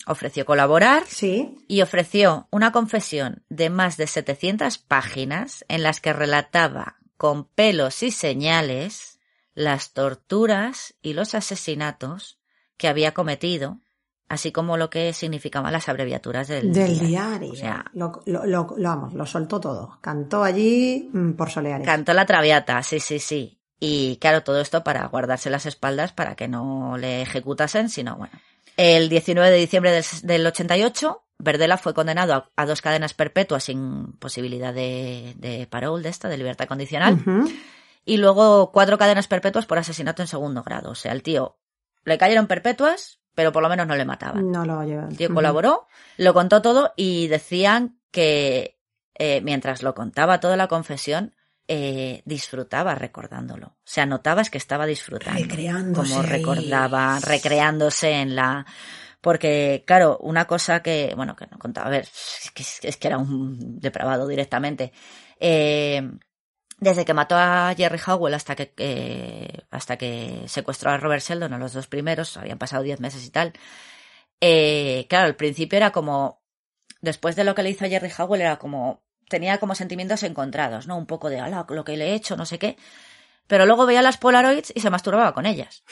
[0.06, 1.56] Ofreció colaborar Sí.
[1.66, 8.02] y ofreció una confesión de más de 700 páginas en las que relataba con pelos
[8.02, 9.18] y señales
[9.54, 12.38] las torturas y los asesinatos
[12.76, 13.80] que había cometido,
[14.28, 17.52] así como lo que significaban las abreviaturas del, Del diario.
[17.52, 19.98] O sea, lo, lo, lo- lo- vamos, lo soltó todo.
[20.02, 21.86] Cantó allí mm, por Soleares.
[21.86, 23.58] Cantó la traviata, sí, sí, sí.
[23.80, 28.38] Y claro, todo esto para guardarse las espaldas para que no le ejecutasen, sino bueno.
[28.76, 33.64] El 19 de diciembre del, del 88, Verdela fue condenado a, a dos cadenas perpetuas
[33.64, 37.18] sin posibilidad de, de parole, de esta, de libertad condicional.
[38.04, 40.90] Y luego cuatro cadenas perpetuas por asesinato en segundo grado.
[40.90, 41.58] O sea, el tío
[42.04, 44.50] le cayeron perpetuas, pero por lo menos no le mataban.
[44.50, 45.08] No lo lleva.
[45.08, 45.86] El tío colaboró,
[46.16, 48.78] lo contó todo y decían que
[49.18, 51.34] eh, mientras lo contaba toda la confesión,
[51.68, 53.66] eh, disfrutaba recordándolo.
[53.66, 55.40] O sea, notabas que estaba disfrutando.
[55.40, 56.28] Recreándose Como ahí.
[56.28, 58.64] recordaba, recreándose en la...
[59.26, 62.06] Porque, claro, una cosa que, bueno, que no contaba, a ver,
[62.82, 64.92] es que, era un depravado directamente.
[65.40, 66.00] Eh,
[66.78, 71.58] desde que mató a Jerry Howell hasta que, hasta que secuestró a Robert Sheldon, a
[71.58, 73.52] los dos primeros, habían pasado diez meses y tal.
[74.40, 76.40] Eh, claro, al principio era como,
[77.00, 80.86] después de lo que le hizo a Jerry Howell, era como, tenía como sentimientos encontrados,
[80.86, 80.96] ¿no?
[80.96, 82.76] Un poco de, ala, lo que le he hecho, no sé qué.
[83.48, 85.82] Pero luego veía las Polaroids y se masturbaba con ellas.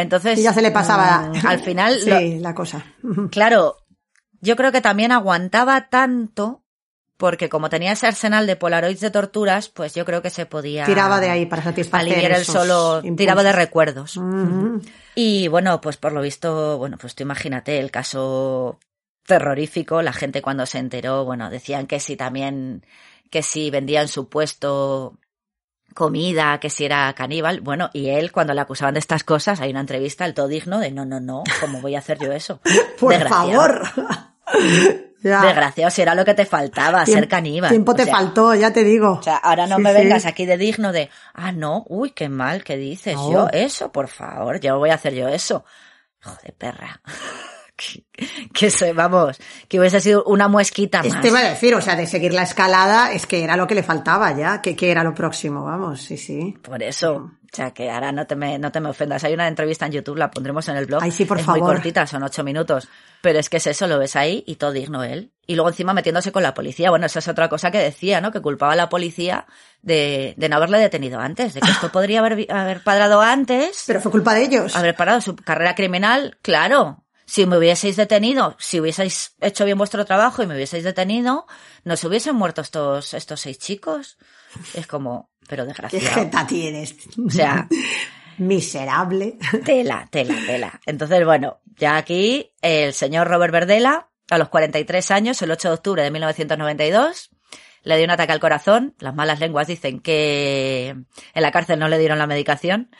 [0.00, 0.38] Entonces.
[0.38, 1.30] Y ya se le pasaba.
[1.34, 2.84] mm, al final, lo- Sí, la cosa.
[3.30, 3.76] Claro,
[4.40, 6.62] yo creo que también aguantaba tanto
[7.16, 10.84] porque como tenía ese arsenal de polaroids de torturas, pues yo creo que se podía
[10.84, 13.16] Tiraba de ahí para satisfacer aliviar el solo, impulsos.
[13.16, 14.20] tiraba de recuerdos.
[15.16, 18.78] Y bueno, pues por lo visto, bueno, pues tú imagínate el caso
[19.26, 22.86] terrorífico, la gente cuando se enteró, bueno, decían que si también,
[23.30, 25.18] que si vendía en su puesto
[25.98, 29.70] comida, que si era caníbal, bueno, y él cuando le acusaban de estas cosas, hay
[29.72, 32.60] una entrevista, el todo digno de no, no, no, ¿cómo voy a hacer yo eso?
[33.00, 33.50] Por Desgraciado.
[33.50, 33.82] favor.
[35.20, 35.42] Ya.
[35.42, 37.70] Desgraciado, si era lo que te faltaba, ser caníbal.
[37.70, 39.14] Tiempo O te sea, faltó, ya te digo.
[39.14, 39.98] O sea, ahora no Sí, me sí.
[39.98, 43.16] vengas aquí de digno de, ah, no, uy, qué mal, ¿qué dices?
[43.16, 43.32] No.
[43.32, 45.64] Yo eso, por favor, yo voy a hacer yo eso.
[46.22, 47.00] Joder, perra.
[48.52, 49.38] que, se, vamos,
[49.68, 51.14] que hubiese sido una muesquita más.
[51.14, 53.74] Este iba a decir, o sea, de seguir la escalada, es que era lo que
[53.74, 56.56] le faltaba ya, que, que era lo próximo, vamos, sí, sí.
[56.62, 59.24] Por eso, o sea, que ahora no te me, no te me ofendas.
[59.24, 61.02] Hay una entrevista en YouTube, la pondremos en el blog.
[61.02, 61.74] Ay, sí, por es muy favor.
[61.76, 62.88] cortita, son ocho minutos.
[63.20, 65.32] Pero es que es eso, lo ves ahí y todo digno él.
[65.46, 66.90] Y luego encima metiéndose con la policía.
[66.90, 68.30] Bueno, esa es otra cosa que decía, ¿no?
[68.30, 69.46] Que culpaba a la policía
[69.82, 74.00] de, de no haberle detenido antes, de que esto podría haber, haber padrado antes, Pero
[74.00, 74.76] fue culpa de ellos.
[74.76, 77.02] haber parado su carrera criminal, claro.
[77.30, 81.46] Si me hubieseis detenido, si hubieseis hecho bien vuestro trabajo y me hubieseis detenido,
[81.84, 84.16] no se hubiesen muerto estos, estos seis chicos.
[84.72, 86.06] Es como, pero ¿Qué desgraciado.
[86.14, 86.96] jeta tienes?
[87.18, 87.68] O sea,
[88.38, 89.36] Miserable.
[89.64, 90.80] Tela, tela, tela.
[90.86, 95.74] Entonces, bueno, ya aquí el señor Robert Verdela, a los 43 años, el 8 de
[95.74, 97.30] octubre de 1992,
[97.82, 98.94] le dio un ataque al corazón.
[99.00, 102.90] Las malas lenguas dicen que en la cárcel no le dieron la medicación.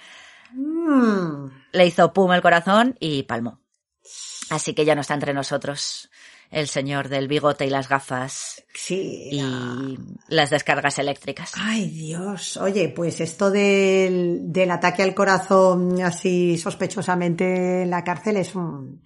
[0.53, 3.61] Mm, Le hizo pum el corazón y palmó.
[4.51, 6.11] Así que ya no está entre nosotros
[6.51, 9.29] el señor del bigote y las gafas sí.
[9.33, 9.97] y la-
[10.29, 11.53] las descargas eléctricas.
[11.57, 12.57] Ay, Dios.
[12.57, 19.03] Oye, pues esto del, del ataque al corazón así sospechosamente en la cárcel es un,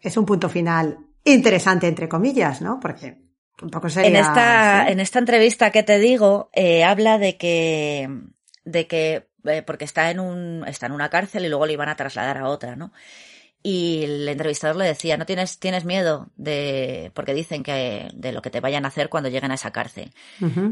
[0.00, 2.78] es un punto final interesante, entre comillas, ¿no?
[2.78, 3.18] Porque
[3.60, 4.10] un poco sería...
[4.10, 4.92] En esta, sí.
[4.92, 8.08] en esta entrevista que te digo, eh, habla de que,
[8.64, 11.88] de que, eh, porque está en un, está en una cárcel y luego le iban
[11.88, 12.92] a trasladar a otra, ¿no?
[13.66, 18.42] Y el entrevistador le decía, ¿no tienes, tienes miedo de, porque dicen que, de lo
[18.42, 20.12] que te vayan a hacer cuando lleguen a esa cárcel?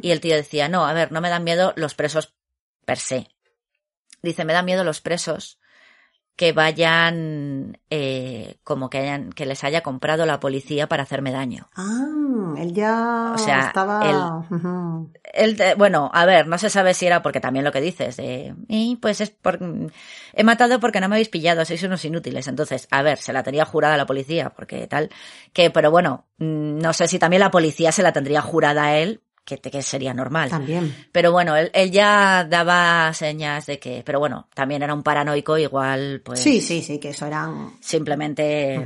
[0.02, 2.34] Y el tío decía, no, a ver, no me dan miedo los presos
[2.84, 3.28] per se.
[4.22, 5.58] Dice, me dan miedo los presos
[6.42, 11.68] que vayan, eh, como que hayan, que les haya comprado la policía para hacerme daño.
[11.76, 14.00] Ah, él ya O sea, estaba...
[15.34, 18.16] Él, te- bueno, a ver, no se sabe si era porque también lo que dices,
[18.16, 19.60] de, "Y, pues es por,
[20.32, 22.48] he matado porque no me habéis pillado, sois unos inútiles.
[22.48, 25.10] Entonces, a ver, se la tenía jurada la policía, porque tal,
[25.52, 28.98] que, pero bueno, mm, no sé si también la policía se la tendría jurada a
[28.98, 30.50] él, que, que sería normal.
[30.50, 30.94] También.
[31.12, 35.58] Pero bueno, él, él ya daba señas de que, pero bueno, también era un paranoico,
[35.58, 36.40] igual, pues.
[36.40, 37.72] Sí, sí, sí, que eso eran...
[37.80, 38.84] Simplemente.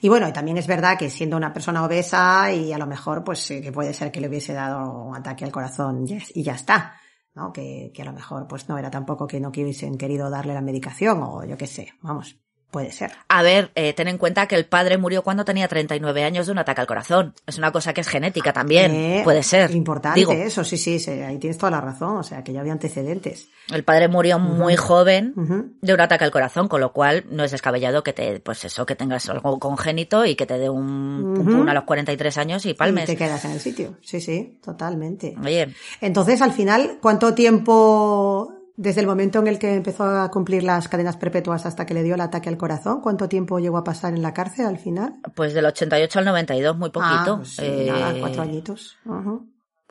[0.00, 3.40] Y bueno, también es verdad que siendo una persona obesa y a lo mejor pues
[3.40, 6.42] sí que puede ser que le hubiese dado un ataque al corazón y ya- y
[6.42, 6.94] ya está,
[7.34, 7.52] ¿no?
[7.52, 10.60] Que, que a lo mejor pues no era tampoco que no hubiesen querido darle la
[10.60, 12.36] medicación o yo qué sé, vamos,
[12.70, 13.12] puede ser.
[13.28, 16.52] A ver, eh, ten en cuenta que el padre murió cuando tenía 39 años de
[16.52, 17.34] un ataque al corazón.
[17.46, 18.90] Es una cosa que es genética también.
[18.94, 19.70] Eh, Puede ser.
[19.70, 22.60] Importante Digo, eso, sí, sí, sí, ahí tienes toda la razón, o sea que ya
[22.60, 23.48] había antecedentes.
[23.72, 25.34] el padre murió muy joven
[25.80, 28.84] de un ataque al corazón, con lo cual no es descabellado que te, pues eso,
[28.86, 31.58] que tengas algo congénito y que te dé un pum Ujú.
[31.58, 33.06] pum a los 43 años y Y palmes.
[33.06, 35.34] te quedas en el sitio, sí, sí, totalmente.
[35.42, 40.62] Oye, Entonces, al final, ¿cuánto tiempo, desde el momento en el que empezó a cumplir
[40.62, 43.82] las cadenas perpetuas hasta que le dio el ataque al corazón, cuánto tiempo llegó a
[43.82, 45.16] pasar en la cárcel al final?
[45.34, 47.32] pues del 88 al 92, muy poquito.
[47.32, 48.96] Ah, pues sí, Eh, nada, cuatro añitos.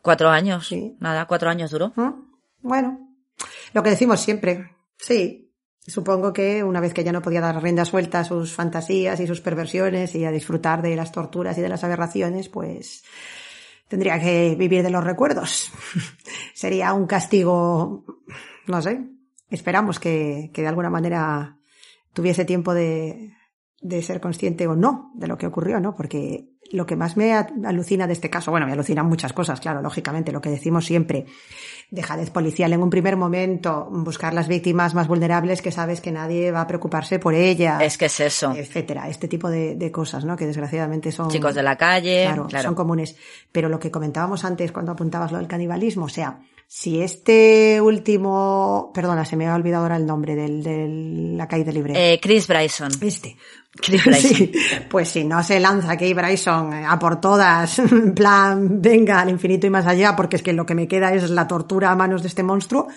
[0.02, 0.68] Cuatro años.
[0.68, 0.96] Sí.
[1.02, 1.92] Nada, cuatro años duró.
[2.62, 3.10] Bueno,
[3.74, 5.52] lo que decimos siempre, sí.
[5.86, 9.28] Supongo que una vez que ya no podía dar rienda suelta a sus fantasías y
[9.28, 13.04] sus perversiones y a disfrutar de las torturas y de las aberraciones, pues
[13.90, 15.72] tendría que vivir de los recuerdos.
[16.54, 18.06] Sería un castigo,
[18.68, 19.02] no sé.
[19.50, 21.58] Esperamos que, que de alguna manera
[22.14, 23.34] tuviese tiempo de,
[23.82, 25.96] de ser consciente o no de lo que ocurrió, ¿no?
[25.96, 29.82] Porque lo que más me alucina de este caso, bueno, me alucinan muchas cosas, claro,
[29.82, 31.26] lógicamente, lo que decimos siempre,
[31.92, 36.52] dejadez policial en un primer momento, buscar las víctimas más vulnerables que sabes que nadie
[36.52, 38.54] va a preocuparse por ellas, Es que es eso.
[38.54, 40.36] etcétera, este tipo de, de cosas, ¿no?
[40.36, 42.24] Que desgraciadamente son Chicos de la calle.
[42.26, 42.66] Claro, claro.
[42.66, 43.16] son comunes.
[43.54, 48.92] Pero lo que comentábamos antes cuando apuntabas lo del canibalismo, o sea, si este último,
[48.94, 51.94] perdona, se me ha olvidado ahora el nombre del, del la caída libre.
[51.96, 52.92] Eh, Chris Bryson.
[53.02, 53.38] Este.
[53.72, 54.30] Chris Bryson.
[54.36, 54.52] Sí,
[54.90, 59.30] pues si no se lanza Kay Bryson eh, a por todas, en plan, venga al
[59.30, 61.96] infinito y más allá, porque es que lo que me queda es la tortura a
[61.96, 62.88] manos de este monstruo,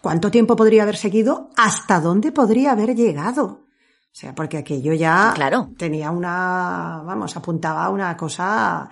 [0.00, 1.50] ¿cuánto tiempo podría haber seguido?
[1.56, 3.44] ¿Hasta dónde podría haber llegado?
[3.44, 5.68] O sea, porque aquello ya Claro.
[5.76, 8.88] tenía una, vamos, apuntaba a una cosa,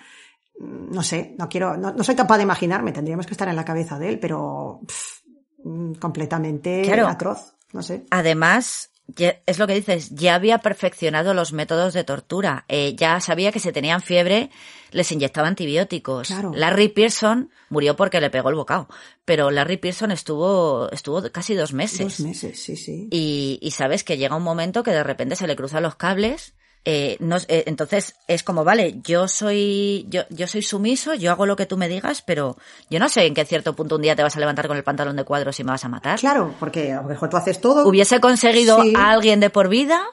[0.61, 3.65] no sé, no quiero, no, no soy capaz de imaginarme, tendríamos que estar en la
[3.65, 5.21] cabeza de él, pero pff,
[5.65, 7.09] mm, completamente Claro.
[7.09, 8.05] atroz, no sé.
[8.11, 12.65] Además, ya- es lo que dices, ya había perfeccionado los métodos de tortura.
[12.69, 14.51] Eh, ya sabía que si tenían fiebre,
[14.93, 16.29] les inyectaba antibióticos.
[16.29, 16.53] Claro.
[16.55, 18.89] Larry Pearson murió porque le pegó el bocado.
[19.25, 22.19] Pero Larry Pearson estuvo, estuvo casi dos meses.
[22.19, 23.09] Dos meses, sí, sí.
[23.11, 26.55] Y, y sabes que llega un momento que de repente se le cruzan los cables.
[26.85, 31.47] Eh, no, eh, entonces es como, vale, yo soy, yo, yo soy sumiso, yo hago
[31.47, 32.57] lo que tú me digas, pero
[32.91, 34.85] yo no sé en qué cierto punto un día te vas a levantar con el
[34.85, 36.19] pantalón de cuadros y me vas a matar.
[36.21, 37.87] Claro, porque a lo mejor tú haces todo.
[37.89, 38.93] Hubiese conseguido Sí.
[38.97, 40.05] a alguien de por vida,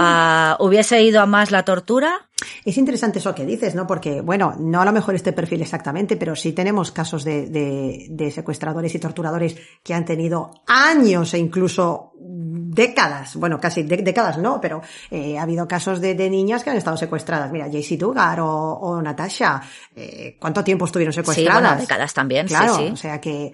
[0.00, 2.28] ah, hubiese ido a más la tortura.
[2.64, 3.86] Es interesante eso que dices, ¿no?
[3.86, 8.06] Porque, bueno, no a lo mejor este perfil exactamente, pero sí tenemos casos de, de-
[8.10, 14.38] de secuestradores y torturadores que han tenido años e incluso décadas, bueno, casi dé- décadas
[14.38, 14.80] no, pero
[15.10, 17.50] eh, ha habido casos de, de niñas que han estado secuestradas.
[17.50, 19.60] Mira, Jaycee Dugar o, o Natasha,
[19.96, 21.62] eh, ¿cuánto tiempo estuvieron Sí, secuestradas?
[21.62, 22.92] bueno, décadas también, Claro, sí, sí.
[22.92, 23.52] o sea que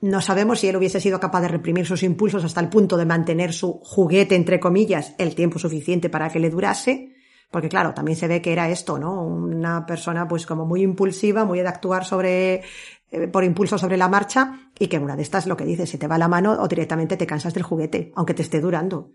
[0.00, 3.04] no sabemos si él hubiese sido capaz de reprimir sus impulsos hasta el punto de
[3.04, 7.14] mantener su juguete, entre comillas, el tiempo suficiente para que le durase.
[7.50, 9.22] Porque claro, también se ve que era esto, ¿no?
[9.22, 12.62] Una persona pues como muy impulsiva, muy de actuar sobre
[13.10, 15.88] eh, por impulso sobre la marcha y que en una de estas lo que dices,
[15.88, 19.12] se te va la mano o directamente te cansas del juguete, aunque te esté durando.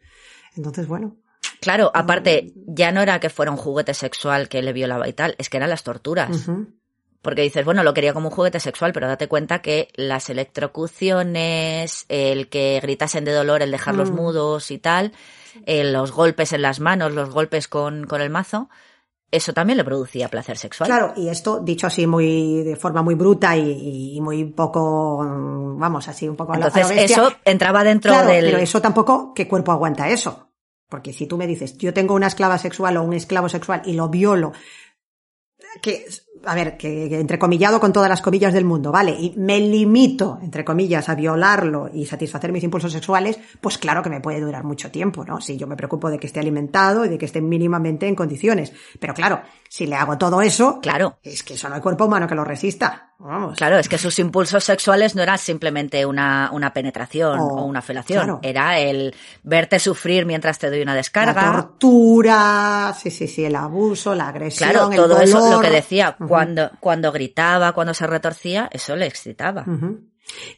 [0.55, 1.17] Entonces, bueno,
[1.59, 5.35] Claro, aparte, ya no era que fuera un juguete sexual que le violaba y tal,
[5.37, 6.49] es que eran las torturas.
[7.23, 12.05] Porque dices, bueno, lo quería como un juguete sexual, pero date cuenta que las electrocuciones,
[12.09, 14.15] el que gritasen de dolor, el dejarlos Mm.
[14.15, 15.13] mudos y tal,
[15.65, 18.69] eh, los golpes en las manos, los golpes con, con el mazo,
[19.31, 20.87] eso también le producía placer sexual.
[20.89, 25.79] Claro, y esto dicho así muy de forma muy bruta y, y muy poco, mm,
[25.79, 27.15] vamos, así un poco lo- a Entonces, bestia.
[27.15, 28.45] eso entraba dentro Claro, del...
[28.45, 30.49] pero eso tampoco, ¿qué cuerpo aguanta eso?
[30.89, 33.93] Porque si tú me dices, yo tengo una esclava sexual o un esclavo sexual y
[33.93, 34.51] lo violo,
[35.81, 36.05] que,
[36.45, 39.11] a ver, que, que entrecomillado con todas las comillas del mundo, ¿vale?
[39.11, 44.09] Y me limito, entre comillas, a violarlo y satisfacer mis impulsos sexuales, pues claro que
[44.09, 45.41] me puede durar mucho tiempo, ¿no?
[45.41, 48.73] Si yo me preocupo de que esté alimentado y de que esté mínimamente en condiciones.
[48.99, 49.41] Pero claro,
[49.75, 51.17] si le hago todo eso, Claro.
[51.23, 53.09] es que eso no hay cuerpo humano que lo resista.
[53.17, 53.57] Vamos.
[53.57, 57.81] Claro, es que sus impulsos sexuales no eran simplemente una, una penetración O- o, una
[57.81, 58.39] felación, claro.
[58.43, 61.53] era el verte sufrir mientras te doy una La descarga.
[61.53, 66.17] tortura, sí, sí, sí, el abuso, la agresión, Claro, el todo eso, lo que decía,
[66.27, 69.65] cuando, cuando gritaba, cuando se retorcía, eso le excitaba.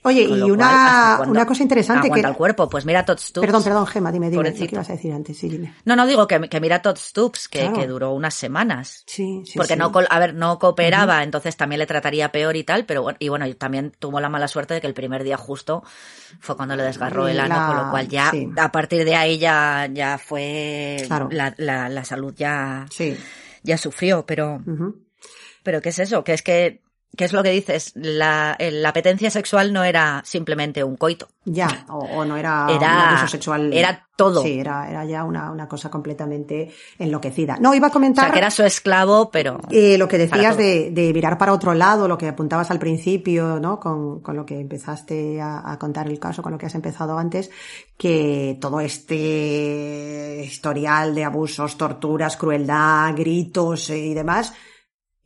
[0.04, 2.20] Oye, y cual, una, ¿hasta cuándo una cosa interesante que...
[2.20, 3.48] El cuerpo, pues mira Tots Tubes.
[3.48, 5.74] Perdón, perdón, Gema, dime, dime, lo que ibas a decir antes, sí, dime.
[5.86, 7.74] No, no digo que, que mira Tots Tubes, que, Claro.
[7.76, 9.04] que duró unas semanas.
[9.08, 9.80] Sí, sí, Porque sí.
[9.80, 13.30] no, a ver, no cooperaba, entonces también le trataría peor y tal, pero bueno, y
[13.30, 15.84] bueno, también tuvo la mala suerte de que el primer día justo
[16.40, 18.48] fue cuando le desgarró el ano, La- con lo cual ya, sí.
[18.58, 21.30] a partir de ahí ya, ya fue, Claro.
[21.32, 23.18] la, la, la salud ya, Sí.
[23.64, 24.62] ya sufrió, pero,
[25.64, 26.24] pero ¿qué es eso?
[26.24, 26.82] Que es que,
[27.16, 27.92] ¿qué es lo que dices?
[27.96, 31.28] La, el- la apetencia sexual no era simplemente un coito.
[31.48, 33.72] Ya, o, o no era, Era- un abuso sexual.
[33.72, 34.42] era todo.
[34.42, 37.58] Sí, era, era ya una, una cosa completamente enloquecida.
[37.60, 38.26] No, iba a O comentar...
[38.26, 39.60] sea, que era su esclavo, pero...
[39.70, 43.60] Eh, lo que decías de, de mirar para otro lado, lo que apuntabas al principio,
[43.60, 43.80] ¿no?
[43.80, 47.18] Con, con lo que empezaste a, a contar el caso, con lo que has empezado
[47.20, 47.52] antes,
[47.98, 54.54] que todo este historial de abusos, torturas, crueldad, gritos eh, y demás,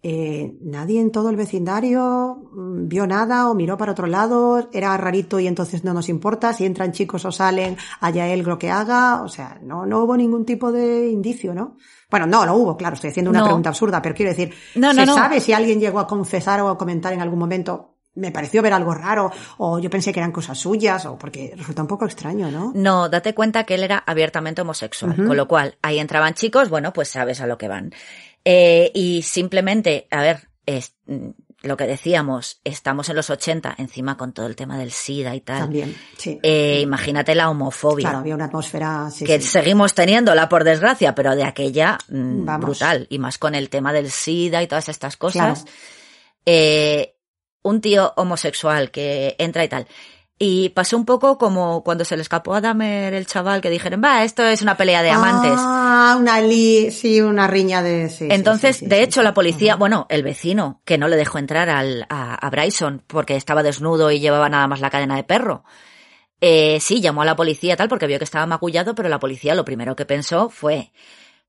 [0.02, 4.96] eh, nadie en todo el vecindario mm, vio nada o miró para otro lado, era
[4.98, 8.72] rarito y entonces no nos importa, si entran chicos o salen, haya él lo que
[8.72, 11.76] haga, o sea, no, no hubo ningún tipo de indicio, ¿no?
[12.10, 13.46] Bueno, no, lo hubo, claro, estoy haciendo una No.
[13.46, 16.70] pregunta absurda, pero quiero decir, No, ¿se no, sabe si alguien llegó a confesar o
[16.70, 17.96] a comentar en algún momento?
[18.16, 21.84] Me pareció ver algo raro, o yo pensé que eran cosas suyas, o porque resulta
[21.84, 22.72] un poco extraño, ¿no?
[22.74, 26.92] No, date cuenta que él era abiertamente homosexual, con lo cual ahí entraban chicos, bueno,
[26.92, 27.92] pues sabes a lo que van.
[28.46, 31.30] Eh, y simplemente, a ver, es, mm,
[31.62, 35.42] lo que decíamos, estamos en los 80, encima con todo el tema del SIDA y
[35.42, 35.60] tal.
[35.60, 36.40] También, sí.
[36.42, 38.04] Eh, imagínate la homofobia.
[38.04, 39.48] claro, había una atmósfera, sí, que sí.
[39.48, 42.66] seguimos teniéndola por desgracia, pero de aquella mm, Vamos.
[42.66, 43.08] brutal.
[43.10, 45.64] Y más con el tema del SIDA y todas estas cosas.
[45.64, 45.78] Claro.
[46.46, 47.16] Eh,
[47.62, 49.88] un tío homosexual que entra y tal.
[50.42, 54.02] Y pasó un poco como cuando se le escapó a Dahmer el chaval que dijeron,
[54.02, 55.52] va, esto es una pelea de amantes.
[55.58, 59.76] Ah, una li, sí, una riña de, sí, Entonces, sí, sí, de hecho, la policía,
[59.76, 64.12] bueno, el vecino, que no le dejó entrar al, a, a Bryson porque estaba desnudo
[64.12, 65.66] y llevaba nada más la cadena de perro.
[66.40, 69.56] Eh, sí, llamó a la policía tal porque vio que estaba macullado, pero la policía
[69.56, 70.94] lo primero que pensó fue,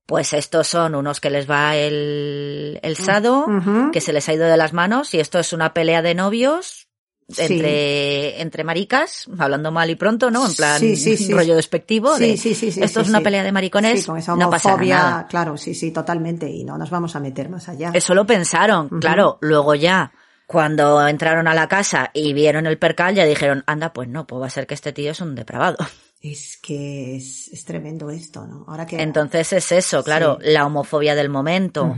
[0.05, 3.47] pues estos son unos que les va el, el sado,
[3.93, 6.89] que se les ha ido de las manos y esto es una pelea de novios
[7.33, 7.41] Sí.
[7.53, 10.45] entre, entre maricas, hablando mal y pronto, ¿no?
[10.47, 12.15] En plan, Sí, sí, rollo despectivo.
[12.17, 14.47] Sí, de, sí, sí, sí, esto es una pelea de maricones, Sí, con esa no
[14.47, 15.27] homofobia, nada.
[15.27, 17.91] claro, sí, sí, totalmente, y no nos vamos a meter más allá.
[17.93, 19.37] Eso lo pensaron, claro.
[19.41, 20.11] Luego ya,
[20.45, 24.41] cuando entraron a la casa y vieron el percal, ya dijeron, anda, pues no, pues
[24.41, 25.77] va a ser que este tío es un depravado.
[26.21, 28.65] Es que es, es tremendo esto, ¿no?
[28.67, 29.01] Ahora que...
[29.01, 31.95] Entonces es eso, claro, la homofobia del momento.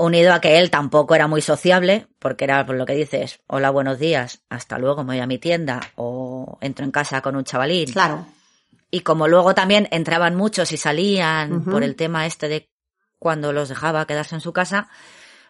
[0.00, 3.70] Unido a que él tampoco era muy sociable, porque era por lo que dices, hola,
[3.70, 7.44] buenos días, hasta luego, me voy a mi tienda, o entro en casa con un
[7.44, 7.92] chavalín.
[7.92, 8.26] Claro,
[8.90, 12.70] Y como luego también entraban muchos y salían por el tema este de
[13.18, 14.88] cuando los dejaba quedarse en su casa,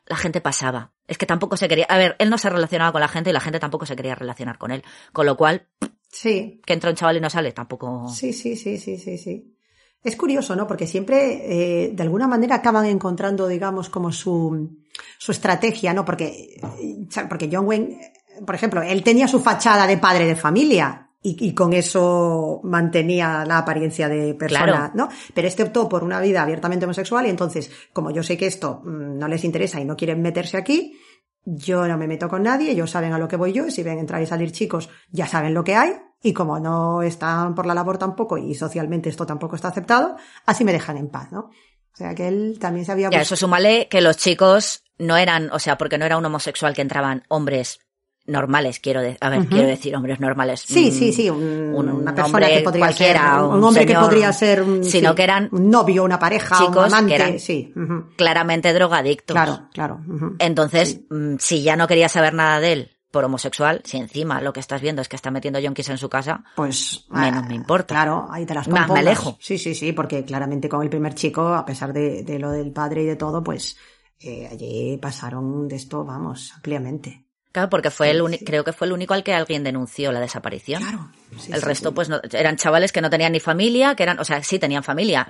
[0.06, 0.92] la gente pasaba.
[1.06, 3.32] Es que tampoco se quería, a ver, él no se relacionaba con la gente y
[3.32, 4.82] la gente tampoco se quería relacionar con él.
[5.12, 5.68] Con lo cual,
[6.10, 8.08] sí, que entra un chaval y no sale, tampoco.
[8.08, 9.56] sí, sí, sí, sí, sí, sí.
[10.02, 10.66] Es curioso, ¿no?
[10.66, 14.78] Porque siempre, eh, de alguna manera, acaban encontrando, digamos, como su,
[15.18, 16.04] su estrategia, ¿no?
[16.04, 18.12] Porque, eh, porque John Wayne, eh,
[18.44, 23.44] por ejemplo, él tenía su fachada de padre de familia y, y con eso mantenía
[23.46, 24.92] la apariencia de persona, Claro.
[24.94, 25.08] ¿no?
[25.34, 28.80] Pero este optó por una vida abiertamente homosexual y entonces, como yo sé que esto
[28.82, 30.98] mm, no les interesa y no quieren meterse aquí,
[31.44, 33.82] yo no me meto con nadie, ellos saben a lo que voy yo, y si
[33.82, 37.66] ven entrar y salir chicos, ya saben lo que hay, y como no están por
[37.66, 40.16] la labor tampoco, y socialmente esto tampoco está aceptado,
[40.46, 41.50] así me dejan en paz, ¿no?
[41.92, 43.10] O sea que él también se había...
[43.10, 46.74] Ya, eso súmale que los chicos no eran, o sea, porque no era un homosexual
[46.74, 47.80] que entraban hombres
[48.26, 50.60] normales, quiero decir, a ver, quiero decir hombres normales.
[50.60, 53.86] Sí, mm, sí, sí, un- un una persona hombre que podría ser, cualquiera, un, hombre
[53.86, 57.08] que podría ser un, sino sí, que eran un novio, una pareja, chicos un amante,
[57.08, 57.74] que eran sí,
[58.16, 59.34] claramente drogadictos.
[59.34, 60.00] claro, claro.
[60.38, 64.52] Entonces, mm, si ya no quería saber nada de él por homosexual, si encima lo
[64.52, 67.54] que estás viendo es que está metiendo yonkis en su casa, Pues Menos ah, me
[67.54, 67.94] importa.
[67.94, 69.36] Claro, ahí te las Más me alejo.
[69.40, 72.72] Sí, sí, sí, porque claramente con el primer chico, a pesar de, de lo del
[72.72, 73.76] padre y de todo, pues
[74.20, 77.24] eh, allí pasaron de esto, vamos, ampliamente.
[77.52, 80.20] claro, porque fue el Sí, creo que fue el único al que alguien denunció la
[80.20, 80.82] desaparición.
[80.82, 81.10] Claro.
[81.38, 84.24] sí, el resto, pues, no- eran chavales que no tenían ni familia, que eran, o
[84.24, 85.26] sea, sí tenían familia.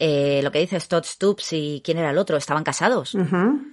[0.00, 3.16] Eh, lo que dices, Todd Stoops y quién era el otro, estaban casados.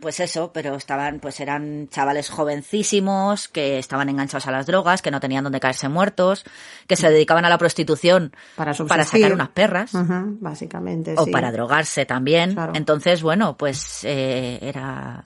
[0.02, 5.12] Pues eso, pero estaban, pues eran chavales jovencísimos, que estaban enganchados a las drogas, que
[5.12, 6.44] no tenían donde caerse muertos,
[6.88, 9.94] que se dedicaban a la prostitución Para sacar unas perras.
[9.94, 11.32] Ujú, básicamente, o sí.
[11.32, 12.54] para drogarse también.
[12.54, 12.74] Claro.
[12.76, 15.26] Entonces, bueno, pues eh, era...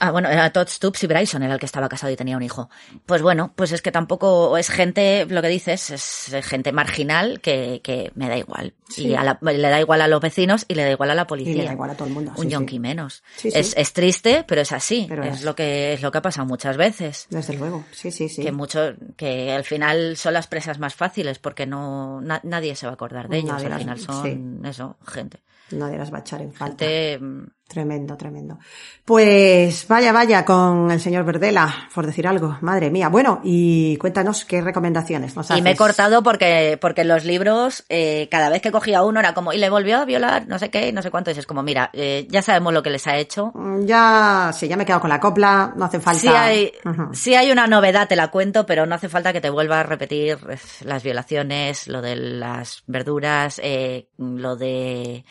[0.00, 2.42] Ah, bueno, era Todd Stoops y Bryson era el que estaba casado y tenía un
[2.42, 2.68] hijo.
[3.06, 7.80] Pues bueno, pues es que tampoco es gente, lo que dices, es gente marginal que,
[7.82, 8.74] que me da igual.
[8.88, 9.08] Sí.
[9.08, 11.22] Y a la- le da igual a los vecinos y le da igual a la
[11.22, 11.54] Y policía.
[11.56, 12.32] le da igual a todo el mundo.
[12.36, 12.80] un sí, yonki sí.
[12.80, 13.22] menos.
[13.36, 13.58] Sí, sí.
[13.58, 15.06] Es, es triste, pero es así.
[15.08, 15.42] Pero es, es.
[15.42, 17.26] lo que es lo que ha pasado muchas veces.
[17.30, 18.42] Desde luego, sí, sí, sí.
[18.42, 22.86] Que mucho, que al final son las presas más fáciles porque no na- nadie se
[22.86, 23.50] va a acordar de ellos.
[23.52, 25.40] Nadie al las- final son eso, gente.
[25.70, 26.84] Nadie las va a echar en falta.
[26.86, 28.58] Gente mm, Tremendo, tremendo.
[29.04, 32.56] Pues vaya, vaya con el señor Verdela, por decir algo.
[32.62, 33.10] Madre mía.
[33.10, 35.78] Bueno, y cuéntanos qué recomendaciones nos Y me he haces.
[35.78, 39.68] cortado porque, porque los libros, eh, cada vez que cogía uno era como, y le
[39.68, 41.30] volvió a violar, no sé qué, no sé cuánto.
[41.30, 43.52] Y es como, mira, eh, ya sabemos lo que les ha hecho.
[43.54, 46.20] Mm, Ya, sí, ya me he quedado con la copla, no hace falta.
[46.20, 46.72] Si hay,
[47.12, 49.82] sí hay una novedad, te la cuento, pero no hace falta que te vuelva a
[49.82, 55.26] repetir eh, las violaciones, lo de las verduras, eh, lo de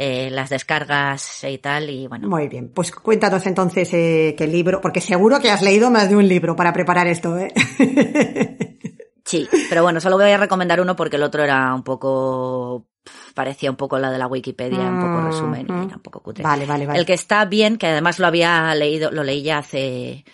[0.00, 1.90] eh, las descargas y tal.
[1.90, 5.90] Y bueno, Muy bien, pues cuéntanos entonces eh, qué libro, porque seguro que has leído
[5.90, 7.52] más de un libro para preparar esto, ¿eh?
[9.24, 12.86] sí, pero bueno, solo voy a recomendar uno porque el otro era un poco,
[13.34, 16.44] parecía un poco la de la Wikipedia, un poco resumen y era un poco cutre.
[16.44, 17.00] Vale, vale, vale.
[17.00, 20.24] El que está bien, que además lo había leído, lo leí ya hace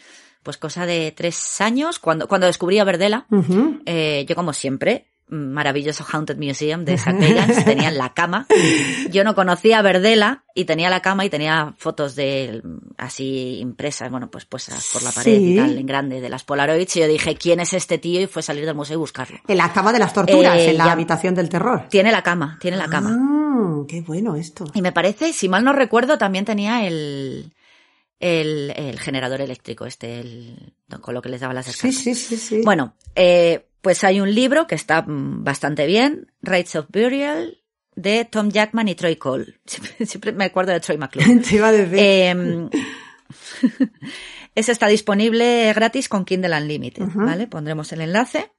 [0.43, 3.81] pues cosa de tres años, cuando, cuando descubrí a Verdela, Ujú.
[3.87, 7.19] eh, yo como siempre, maravilloso Haunted Museum de St.
[7.19, 8.47] Pagans, tenía en la cama.
[9.11, 12.63] Yo no conocía a Verdela y tenía la cama y tenía fotos de él,
[12.99, 15.53] así impresas, bueno, pues puestas por la pared Sí.
[15.55, 16.97] y tal, en grande, de las Polaroids.
[16.97, 18.21] Y yo dije, ¿quién es este tío?
[18.21, 19.39] Y fue salir del museo y buscarlo.
[19.49, 21.87] En la cama de las torturas, Eh, en la habitación del terror.
[21.89, 23.11] Tiene la cama, tiene la cama.
[23.13, 24.65] Ah, qué bueno esto.
[24.75, 27.53] Y me parece, si mal no recuerdo, también tenía el,
[28.25, 31.99] el, el generador eléctrico, este, el, con lo que les daba las Sí, descargas.
[32.03, 32.61] sí, sí, sí.
[32.65, 37.61] Bueno, eh, pues hay un libro que está mm, bastante bien, Rites of Burial,
[37.97, 39.61] de Tom Jackman y Troy Cole.
[39.67, 41.37] Siempre, siempre me acuerdo de Troy McClure.
[41.49, 41.99] Te iba a decir.
[41.99, 42.69] Eh,
[44.55, 47.47] ese está disponible gratis con Kindle Unlimited, ¿vale?
[47.47, 48.53] Pondremos el enlace.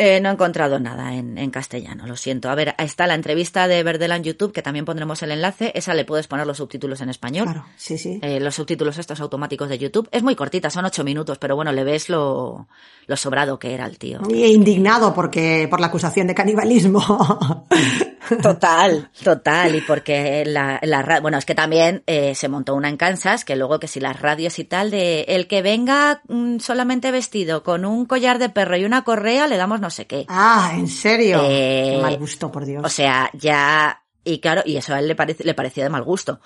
[0.00, 2.48] Eh, no he encontrado nada en, en castellano, lo siento.
[2.50, 5.72] A ver, está la entrevista de Verdela en YouTube, que también pondremos el enlace.
[5.74, 7.46] Esa le puedes poner los subtítulos en español.
[7.46, 8.20] claro, sí, sí.
[8.22, 10.08] Eh, los subtítulos estos automáticos de YouTube.
[10.12, 12.68] Es muy cortita, son ocho minutos, pero bueno, le ves lo,
[13.08, 14.20] lo sobrado que era el tío.
[14.30, 17.02] Y indignado porque por la acusación de canibalismo.
[18.42, 19.74] Total, total.
[19.74, 23.56] Y porque la, la bueno, es que también eh, se montó una en Kansas, que
[23.56, 27.84] luego que si las radios y tal, de el que venga mm, solamente vestido con
[27.84, 30.26] un collar de perro y una correa, le damos no sé qué.
[30.28, 31.40] ah, ¿en serio?
[31.42, 32.84] Eh, Qué mal gusto, por Dios.
[32.84, 36.04] O sea, ya, y claro, y eso a él le, parece, le parecía de mal
[36.04, 36.40] gusto.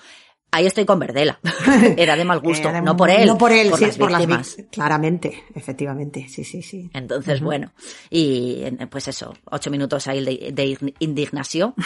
[0.53, 1.39] Ahí estoy con Verdela.
[1.97, 3.25] Era de mal gusto, de- no por él.
[3.27, 4.47] No por él, sí, las por las víctimas.
[4.55, 4.71] víctimas.
[4.71, 6.89] Claramente, efectivamente, sí, sí, sí.
[6.93, 7.73] Entonces, bueno,
[8.09, 11.73] y pues eso, ocho minutos ahí de, de indignación.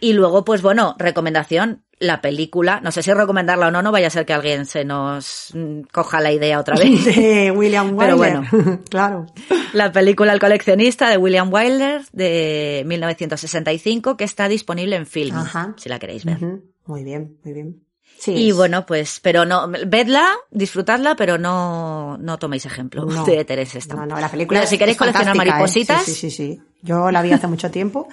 [0.00, 4.08] Y luego, pues bueno, recomendación, la película, no sé si recomendarla o no, no vaya
[4.08, 7.04] a ser que alguien se nos mm, coja la idea otra vez.
[7.16, 8.42] De William Pero Wyler.
[8.90, 9.24] claro.
[9.72, 15.72] La película El coleccionista de William Wyler de 1965 que está disponible en film, Ajá.
[15.78, 16.38] si la queréis ver.
[16.86, 17.80] Muy bien, muy bien.
[18.18, 23.24] Sí, Y es- bueno, pues, pero no, vedla, disfrutadla, pero no, no toméis ejemplo No.
[23.24, 24.00] de Teresa Stamp.
[24.02, 25.60] No, no, la película Pero si es- queréis es coleccionar fantástica, ¿eh?
[25.60, 26.62] maripositas, Sí, sí, sí, sí.
[26.82, 28.08] Yo la vi hace mucho tiempo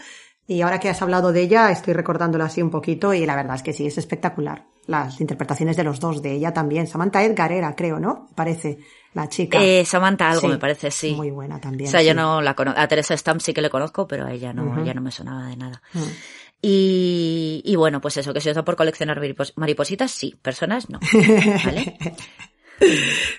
[0.48, 3.56] y ahora que has hablado de ella estoy recordándola así un poquito y la verdad
[3.58, 4.66] es que sí, es espectacular.
[4.88, 6.88] Las interpretaciones de los dos, de ella también.
[6.88, 8.28] Samantha Edgar era, creo, ¿no?
[8.30, 8.80] Me Parece
[9.14, 9.62] la chica.
[9.62, 11.14] Eh, Samantha algo Sí, me parece, sí.
[11.16, 11.88] Muy buena también.
[11.88, 12.18] O sea, yo sí.
[12.18, 12.80] no la conozco.
[12.80, 15.46] A Teresa Stamp sí que le conozco, pero a ella no, ella no me sonaba
[15.48, 15.82] de nada.
[15.94, 16.00] Mm.
[16.62, 20.90] Y, y bueno, pues eso, que si os da por coleccionar maripos- maripositas, sí, personas
[20.90, 21.00] no.
[21.66, 21.98] ¿Vale?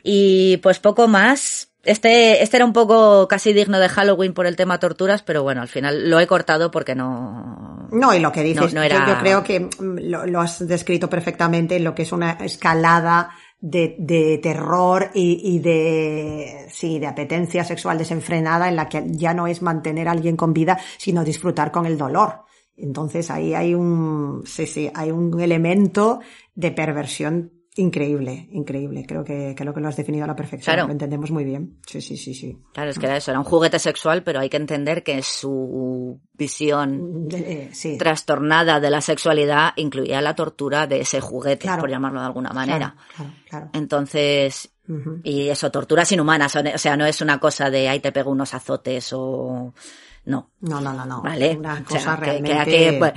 [0.03, 1.69] Y pues poco más.
[1.85, 5.63] Este, este era un poco casi digno de Halloween por el tema torturas, pero bueno,
[5.63, 7.89] al final lo he cortado porque no.
[7.91, 10.41] No, y lo que dices, No, no era- yo, yo creo que mm, lo, lo
[10.41, 16.69] has descrito perfectamente en lo que es una escalada de, de terror y, y de,
[16.71, 20.53] sí, de apetencia sexual desenfrenada en la que ya no es mantener a alguien con
[20.55, 22.43] vida, sino disfrutar con el dolor.
[22.77, 26.21] Entonces ahí hay un, sí, sí, hay un elemento
[26.55, 29.05] de perversión increíble, increíble.
[29.09, 30.75] Creo que, creo que lo has definido a la perfección.
[30.75, 30.87] Claro.
[30.89, 31.79] Lo entendemos muy bien.
[31.87, 32.59] Sí, sí, sí, sí.
[32.75, 36.21] Claro, es que era eso, era un juguete sexual, pero hay que entender que su
[36.35, 37.97] visión Eh, sí.
[37.97, 41.81] trastornada de la sexualidad incluía la tortura de ese juguete, Claro.
[41.81, 42.95] por llamarlo de alguna manera.
[43.49, 43.71] Claro.
[43.73, 44.71] Entonces,
[45.25, 48.53] y eso, torturas inhumanas, o sea, no es una cosa de ahí te pego unos
[48.53, 49.73] azotes o...
[50.25, 51.23] No, No, no, no, no.
[51.23, 51.57] ¿vale?
[51.57, 52.89] Una O sea, cosa que- que realmente.
[52.89, 53.13] aquí, pues,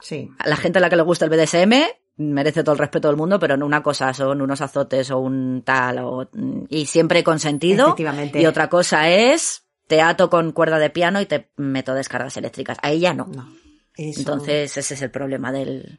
[0.00, 0.28] Sí.
[0.38, 1.72] a la gente a la que le gusta el BDSM
[2.16, 5.62] merece todo el respeto del mundo, pero no una cosa son unos azotes o un
[5.64, 6.28] tal, o,
[6.68, 7.86] y siempre consentido.
[7.88, 8.40] Efectivamente.
[8.40, 12.78] Y otra cosa es, te ato con cuerda de piano y te meto descargas eléctricas.
[12.82, 13.26] Ahí ya no.
[13.26, 13.48] No.
[13.96, 15.98] Eso- Entonces, ese es el problema del,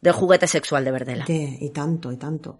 [0.00, 1.24] del juguete sexual de Verdela.
[1.26, 2.58] De- y tanto, y tanto.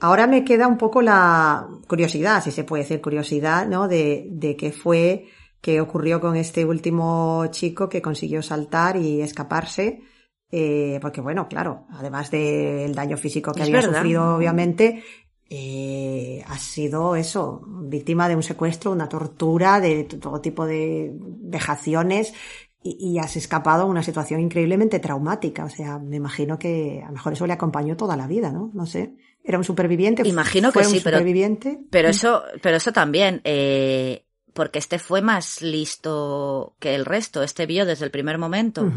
[0.00, 3.88] Ahora me queda un poco la curiosidad, si se puede decir curiosidad, ¿no?
[3.88, 5.26] De, de qué fue,
[5.62, 10.02] qué ocurrió con este último chico que consiguió saltar y escaparse.
[10.50, 14.00] Eh, porque bueno, claro, además del daño físico que Es había verdad.
[14.00, 15.02] sufrido, obviamente,
[15.48, 22.34] eh, ha sido eso, víctima de un secuestro, una tortura, de todo tipo de vejaciones
[22.82, 25.64] y, y has escapado a una situación increíblemente traumática.
[25.64, 28.70] O sea, me imagino que a lo mejor eso le acompañó toda la vida, ¿no?
[28.74, 29.14] No sé.
[29.44, 30.26] Era un superviviente.
[30.26, 31.78] Imagino fue que un sí, pero- superviviente.
[31.90, 37.42] Pero eso, pero eso también, eh, porque este fue más listo que el resto.
[37.42, 38.90] Este vio desde el primer momento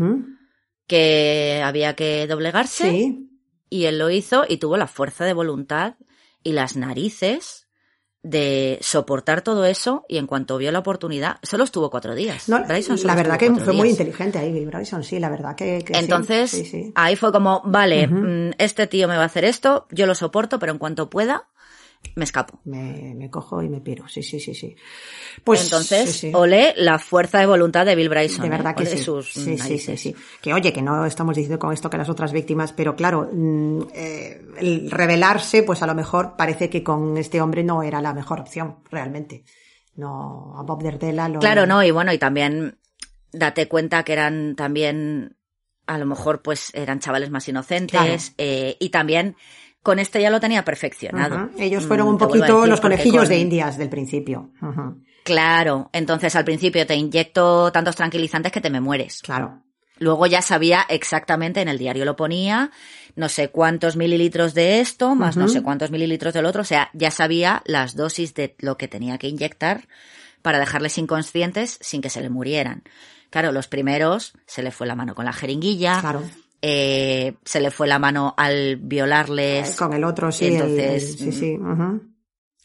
[0.88, 3.30] que había que doblegarse Sí,
[3.70, 5.96] y él lo hizo y tuvo la fuerza de voluntad
[6.44, 7.66] y las narices
[8.26, 12.50] de soportar todo eso y en cuanto vio la oportunidad, solo estuvo cuatro días.
[12.50, 15.94] No, Bryson la verdad que fue muy inteligente ahí, Bryson, sí, la verdad que, que
[15.94, 16.92] Entonces, sí, sí.
[16.96, 20.58] ahí fue como, vale, mm, este tío me va a hacer esto, yo lo soporto,
[20.58, 21.50] pero en cuanto pueda,
[22.16, 22.60] me escapo.
[22.66, 24.76] Me, me cojo y me piro, sí, sí, sí, sí.
[25.44, 26.32] Pues, Entonces, sí, sí.
[26.34, 28.42] olé la fuerza de voluntad de Bill Bryson.
[28.42, 28.50] De ¿eh?
[28.50, 29.04] verdad que Olé sí.
[29.04, 30.16] sus Sí, sí, sí.
[30.42, 33.82] Que oye, que no estamos diciendo con esto que las otras víctimas, pero claro, mm,
[33.94, 38.14] eh, el revelarse, pues a lo mejor parece que con este hombre no era la
[38.14, 39.44] mejor opción, realmente.
[39.96, 41.40] No, a Bob Derdela lo...
[41.40, 42.78] Claro, no, y bueno, y también
[43.32, 45.38] date cuenta que eran también,
[45.88, 48.16] a lo mejor pues eran chavales más inocentes, Claro.
[48.38, 49.36] eh, y también
[49.86, 51.52] con este ya lo tenía perfeccionado.
[51.60, 54.50] Ellos fueron Mm, un vuelvo a poquito decir, los conejillos con- de indias del principio.
[55.24, 59.22] Claro, entonces al principio te inyecto tantos tranquilizantes que te me mueres.
[59.22, 59.62] Claro.
[59.98, 62.72] Luego ya sabía exactamente, en el diario lo ponía,
[63.16, 66.90] no sé cuántos mililitros de esto, más no sé cuántos mililitros del otro, o sea,
[66.94, 69.88] ya sabía las dosis de lo que tenía que inyectar
[70.42, 72.84] para dejarles inconscientes sin que se le murieran.
[73.30, 76.24] Claro, los primeros se le fue la mano con la jeringuilla, Claro.
[76.68, 79.76] Eh, se le fue la mano al violarles.
[79.76, 80.46] Con el otro, sí.
[80.48, 81.56] Entonces, el- sí, sí.
[81.58, 82.02] ujú.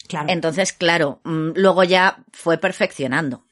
[0.08, 0.26] Claro.
[0.30, 3.44] Entonces, claro, mm, luego ya fue perfeccionando.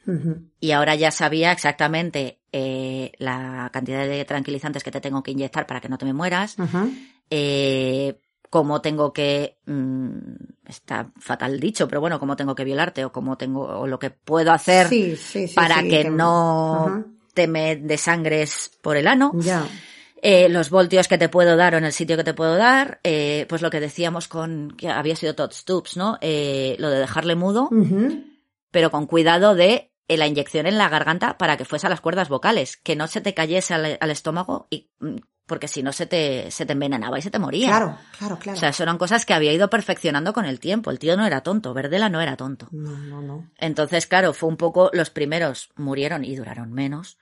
[0.58, 5.66] Y ahora ya sabía exactamente eh, la cantidad de tranquilizantes que te tengo que inyectar
[5.66, 6.56] para que no te me mueras,
[7.28, 8.18] eh,
[8.48, 10.08] cómo tengo que, mm,
[10.66, 14.08] está fatal dicho, pero bueno, cómo tengo que violarte o cómo tengo, o lo que
[14.10, 17.04] puedo hacer Sí, sí, sí, para que no
[17.34, 19.32] te me desangres por el ano.
[19.34, 19.68] Ya.
[20.23, 23.01] Eh, los voltios que te puedo dar o en el sitio que te puedo dar,
[23.05, 26.19] eh, pues lo que decíamos con, que había sido Todd Stoops, ¿no?
[26.20, 27.70] Eh, lo de dejarle mudo,
[28.70, 32.01] pero con cuidado de eh, la inyección en la garganta para que fuese a las
[32.01, 35.16] cuerdas vocales, que no se te cayese al, al estómago y mm,
[35.49, 37.69] porque si no se te, se te envenenaba y se te moría.
[37.69, 38.57] Claro, claro, claro.
[38.57, 40.90] O sea, eso eran cosas que había ido perfeccionando con el tiempo.
[40.90, 42.69] El tío no era tonto, Verdela no era tonto.
[42.70, 43.51] No, no, no.
[43.57, 47.16] Entonces, claro, fue un poco, los primeros murieron y duraron menos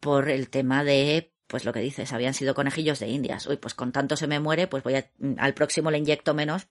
[0.00, 3.46] por el tema de, pues lo que dices, habían sido conejillos de indias.
[3.46, 6.66] Uy, pues con tanto se me muere, pues voy a, al próximo le inyecto menos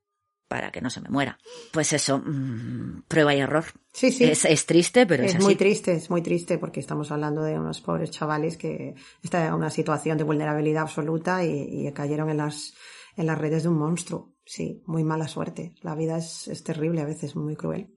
[0.50, 1.40] para que no se me muera.
[1.72, 3.64] Pues eso, mm, prueba y error.
[3.94, 4.26] Sí, sí.
[4.26, 5.46] Es, es triste, pero es, es así.
[5.46, 8.94] muy triste, es muy triste porque estamos hablando de unos pobres chavales que
[9.24, 12.74] están en una situación de vulnerabilidad absoluta y, y cayeron en las,
[13.16, 14.33] en las redes de un monstruo.
[14.46, 15.74] Sí, muy mala suerte.
[15.82, 17.88] La vida es, es terrible a veces, muy cruel.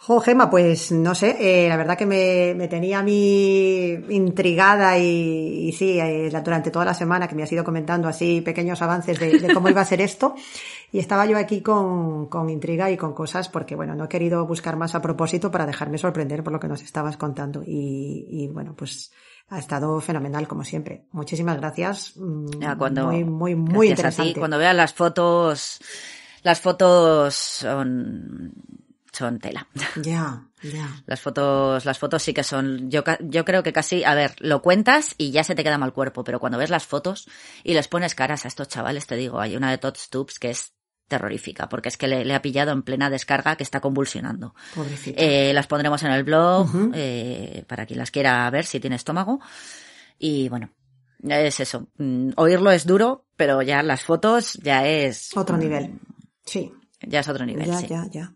[0.00, 4.98] Jo, Gema, pues no sé, eh, la verdad que me, me tenía a mí intrigada
[4.98, 9.20] y, sí, eh, durante toda la semana que me has ido comentando así pequeños avances
[9.20, 10.34] de, de cómo iba a ser esto.
[10.90, 14.44] Y estaba yo aquí con, con intriga y con cosas porque, bueno, no he querido
[14.46, 17.62] buscar más a propósito para dejarme sorprender por lo que nos estabas contando.
[17.64, 19.12] Y, y bueno, pues
[19.48, 21.06] ha estado fenomenal como siempre.
[21.12, 22.12] Muchísimas gracias.
[22.16, 24.28] Mm, Ya, cuando, muy, muy, muy gracias a ti.
[24.30, 24.38] interesante.
[24.40, 25.78] Cuando veas las fotos,
[26.42, 28.52] las fotos son,
[29.12, 29.66] son tela.
[30.02, 31.02] Ya, ya.
[31.06, 34.60] Las fotos, las fotos sí que son, yo, yo creo que casi, a ver, lo
[34.62, 37.28] cuentas y ya se te queda mal cuerpo, pero cuando ves las fotos
[37.62, 40.50] y les pones caras a estos chavales, te digo, hay una de Todd Stoops que
[40.50, 40.73] es
[41.08, 44.54] terrorífica, porque es que le, le ha pillado en plena descarga que está convulsionando.
[45.16, 46.90] Eh, las pondremos en el blog Ujú.
[46.94, 49.40] eh, para quien las quiera ver si tiene estómago.
[50.18, 50.70] Y bueno,
[51.22, 51.88] es eso.
[51.98, 55.98] Mm, Oírlo es duro, pero ya las fotos ya es Otro nivel.
[56.44, 56.72] Sí.
[57.00, 57.66] ya es otro nivel.
[57.66, 57.86] ya, sí.
[57.88, 58.32] ya, ya.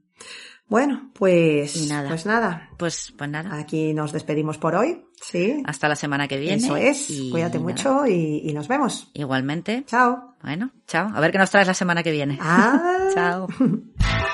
[0.69, 2.09] Bueno, pues, nada.
[2.09, 2.69] pues nada.
[2.77, 3.59] Pues, pues nada.
[3.59, 5.05] Aquí nos despedimos por hoy.
[5.20, 5.62] Sí.
[5.66, 6.57] Hasta la semana que viene.
[6.57, 7.09] Eso es.
[7.11, 7.70] y Cuídate nada.
[7.70, 9.11] mucho y, y nos vemos.
[9.15, 9.85] Igualmente.
[9.86, 10.36] Chao.
[10.43, 11.11] Bueno, chao.
[11.15, 12.39] A ver qué nos traes la semana que viene.
[12.40, 13.09] Ah.
[13.15, 13.49] chao.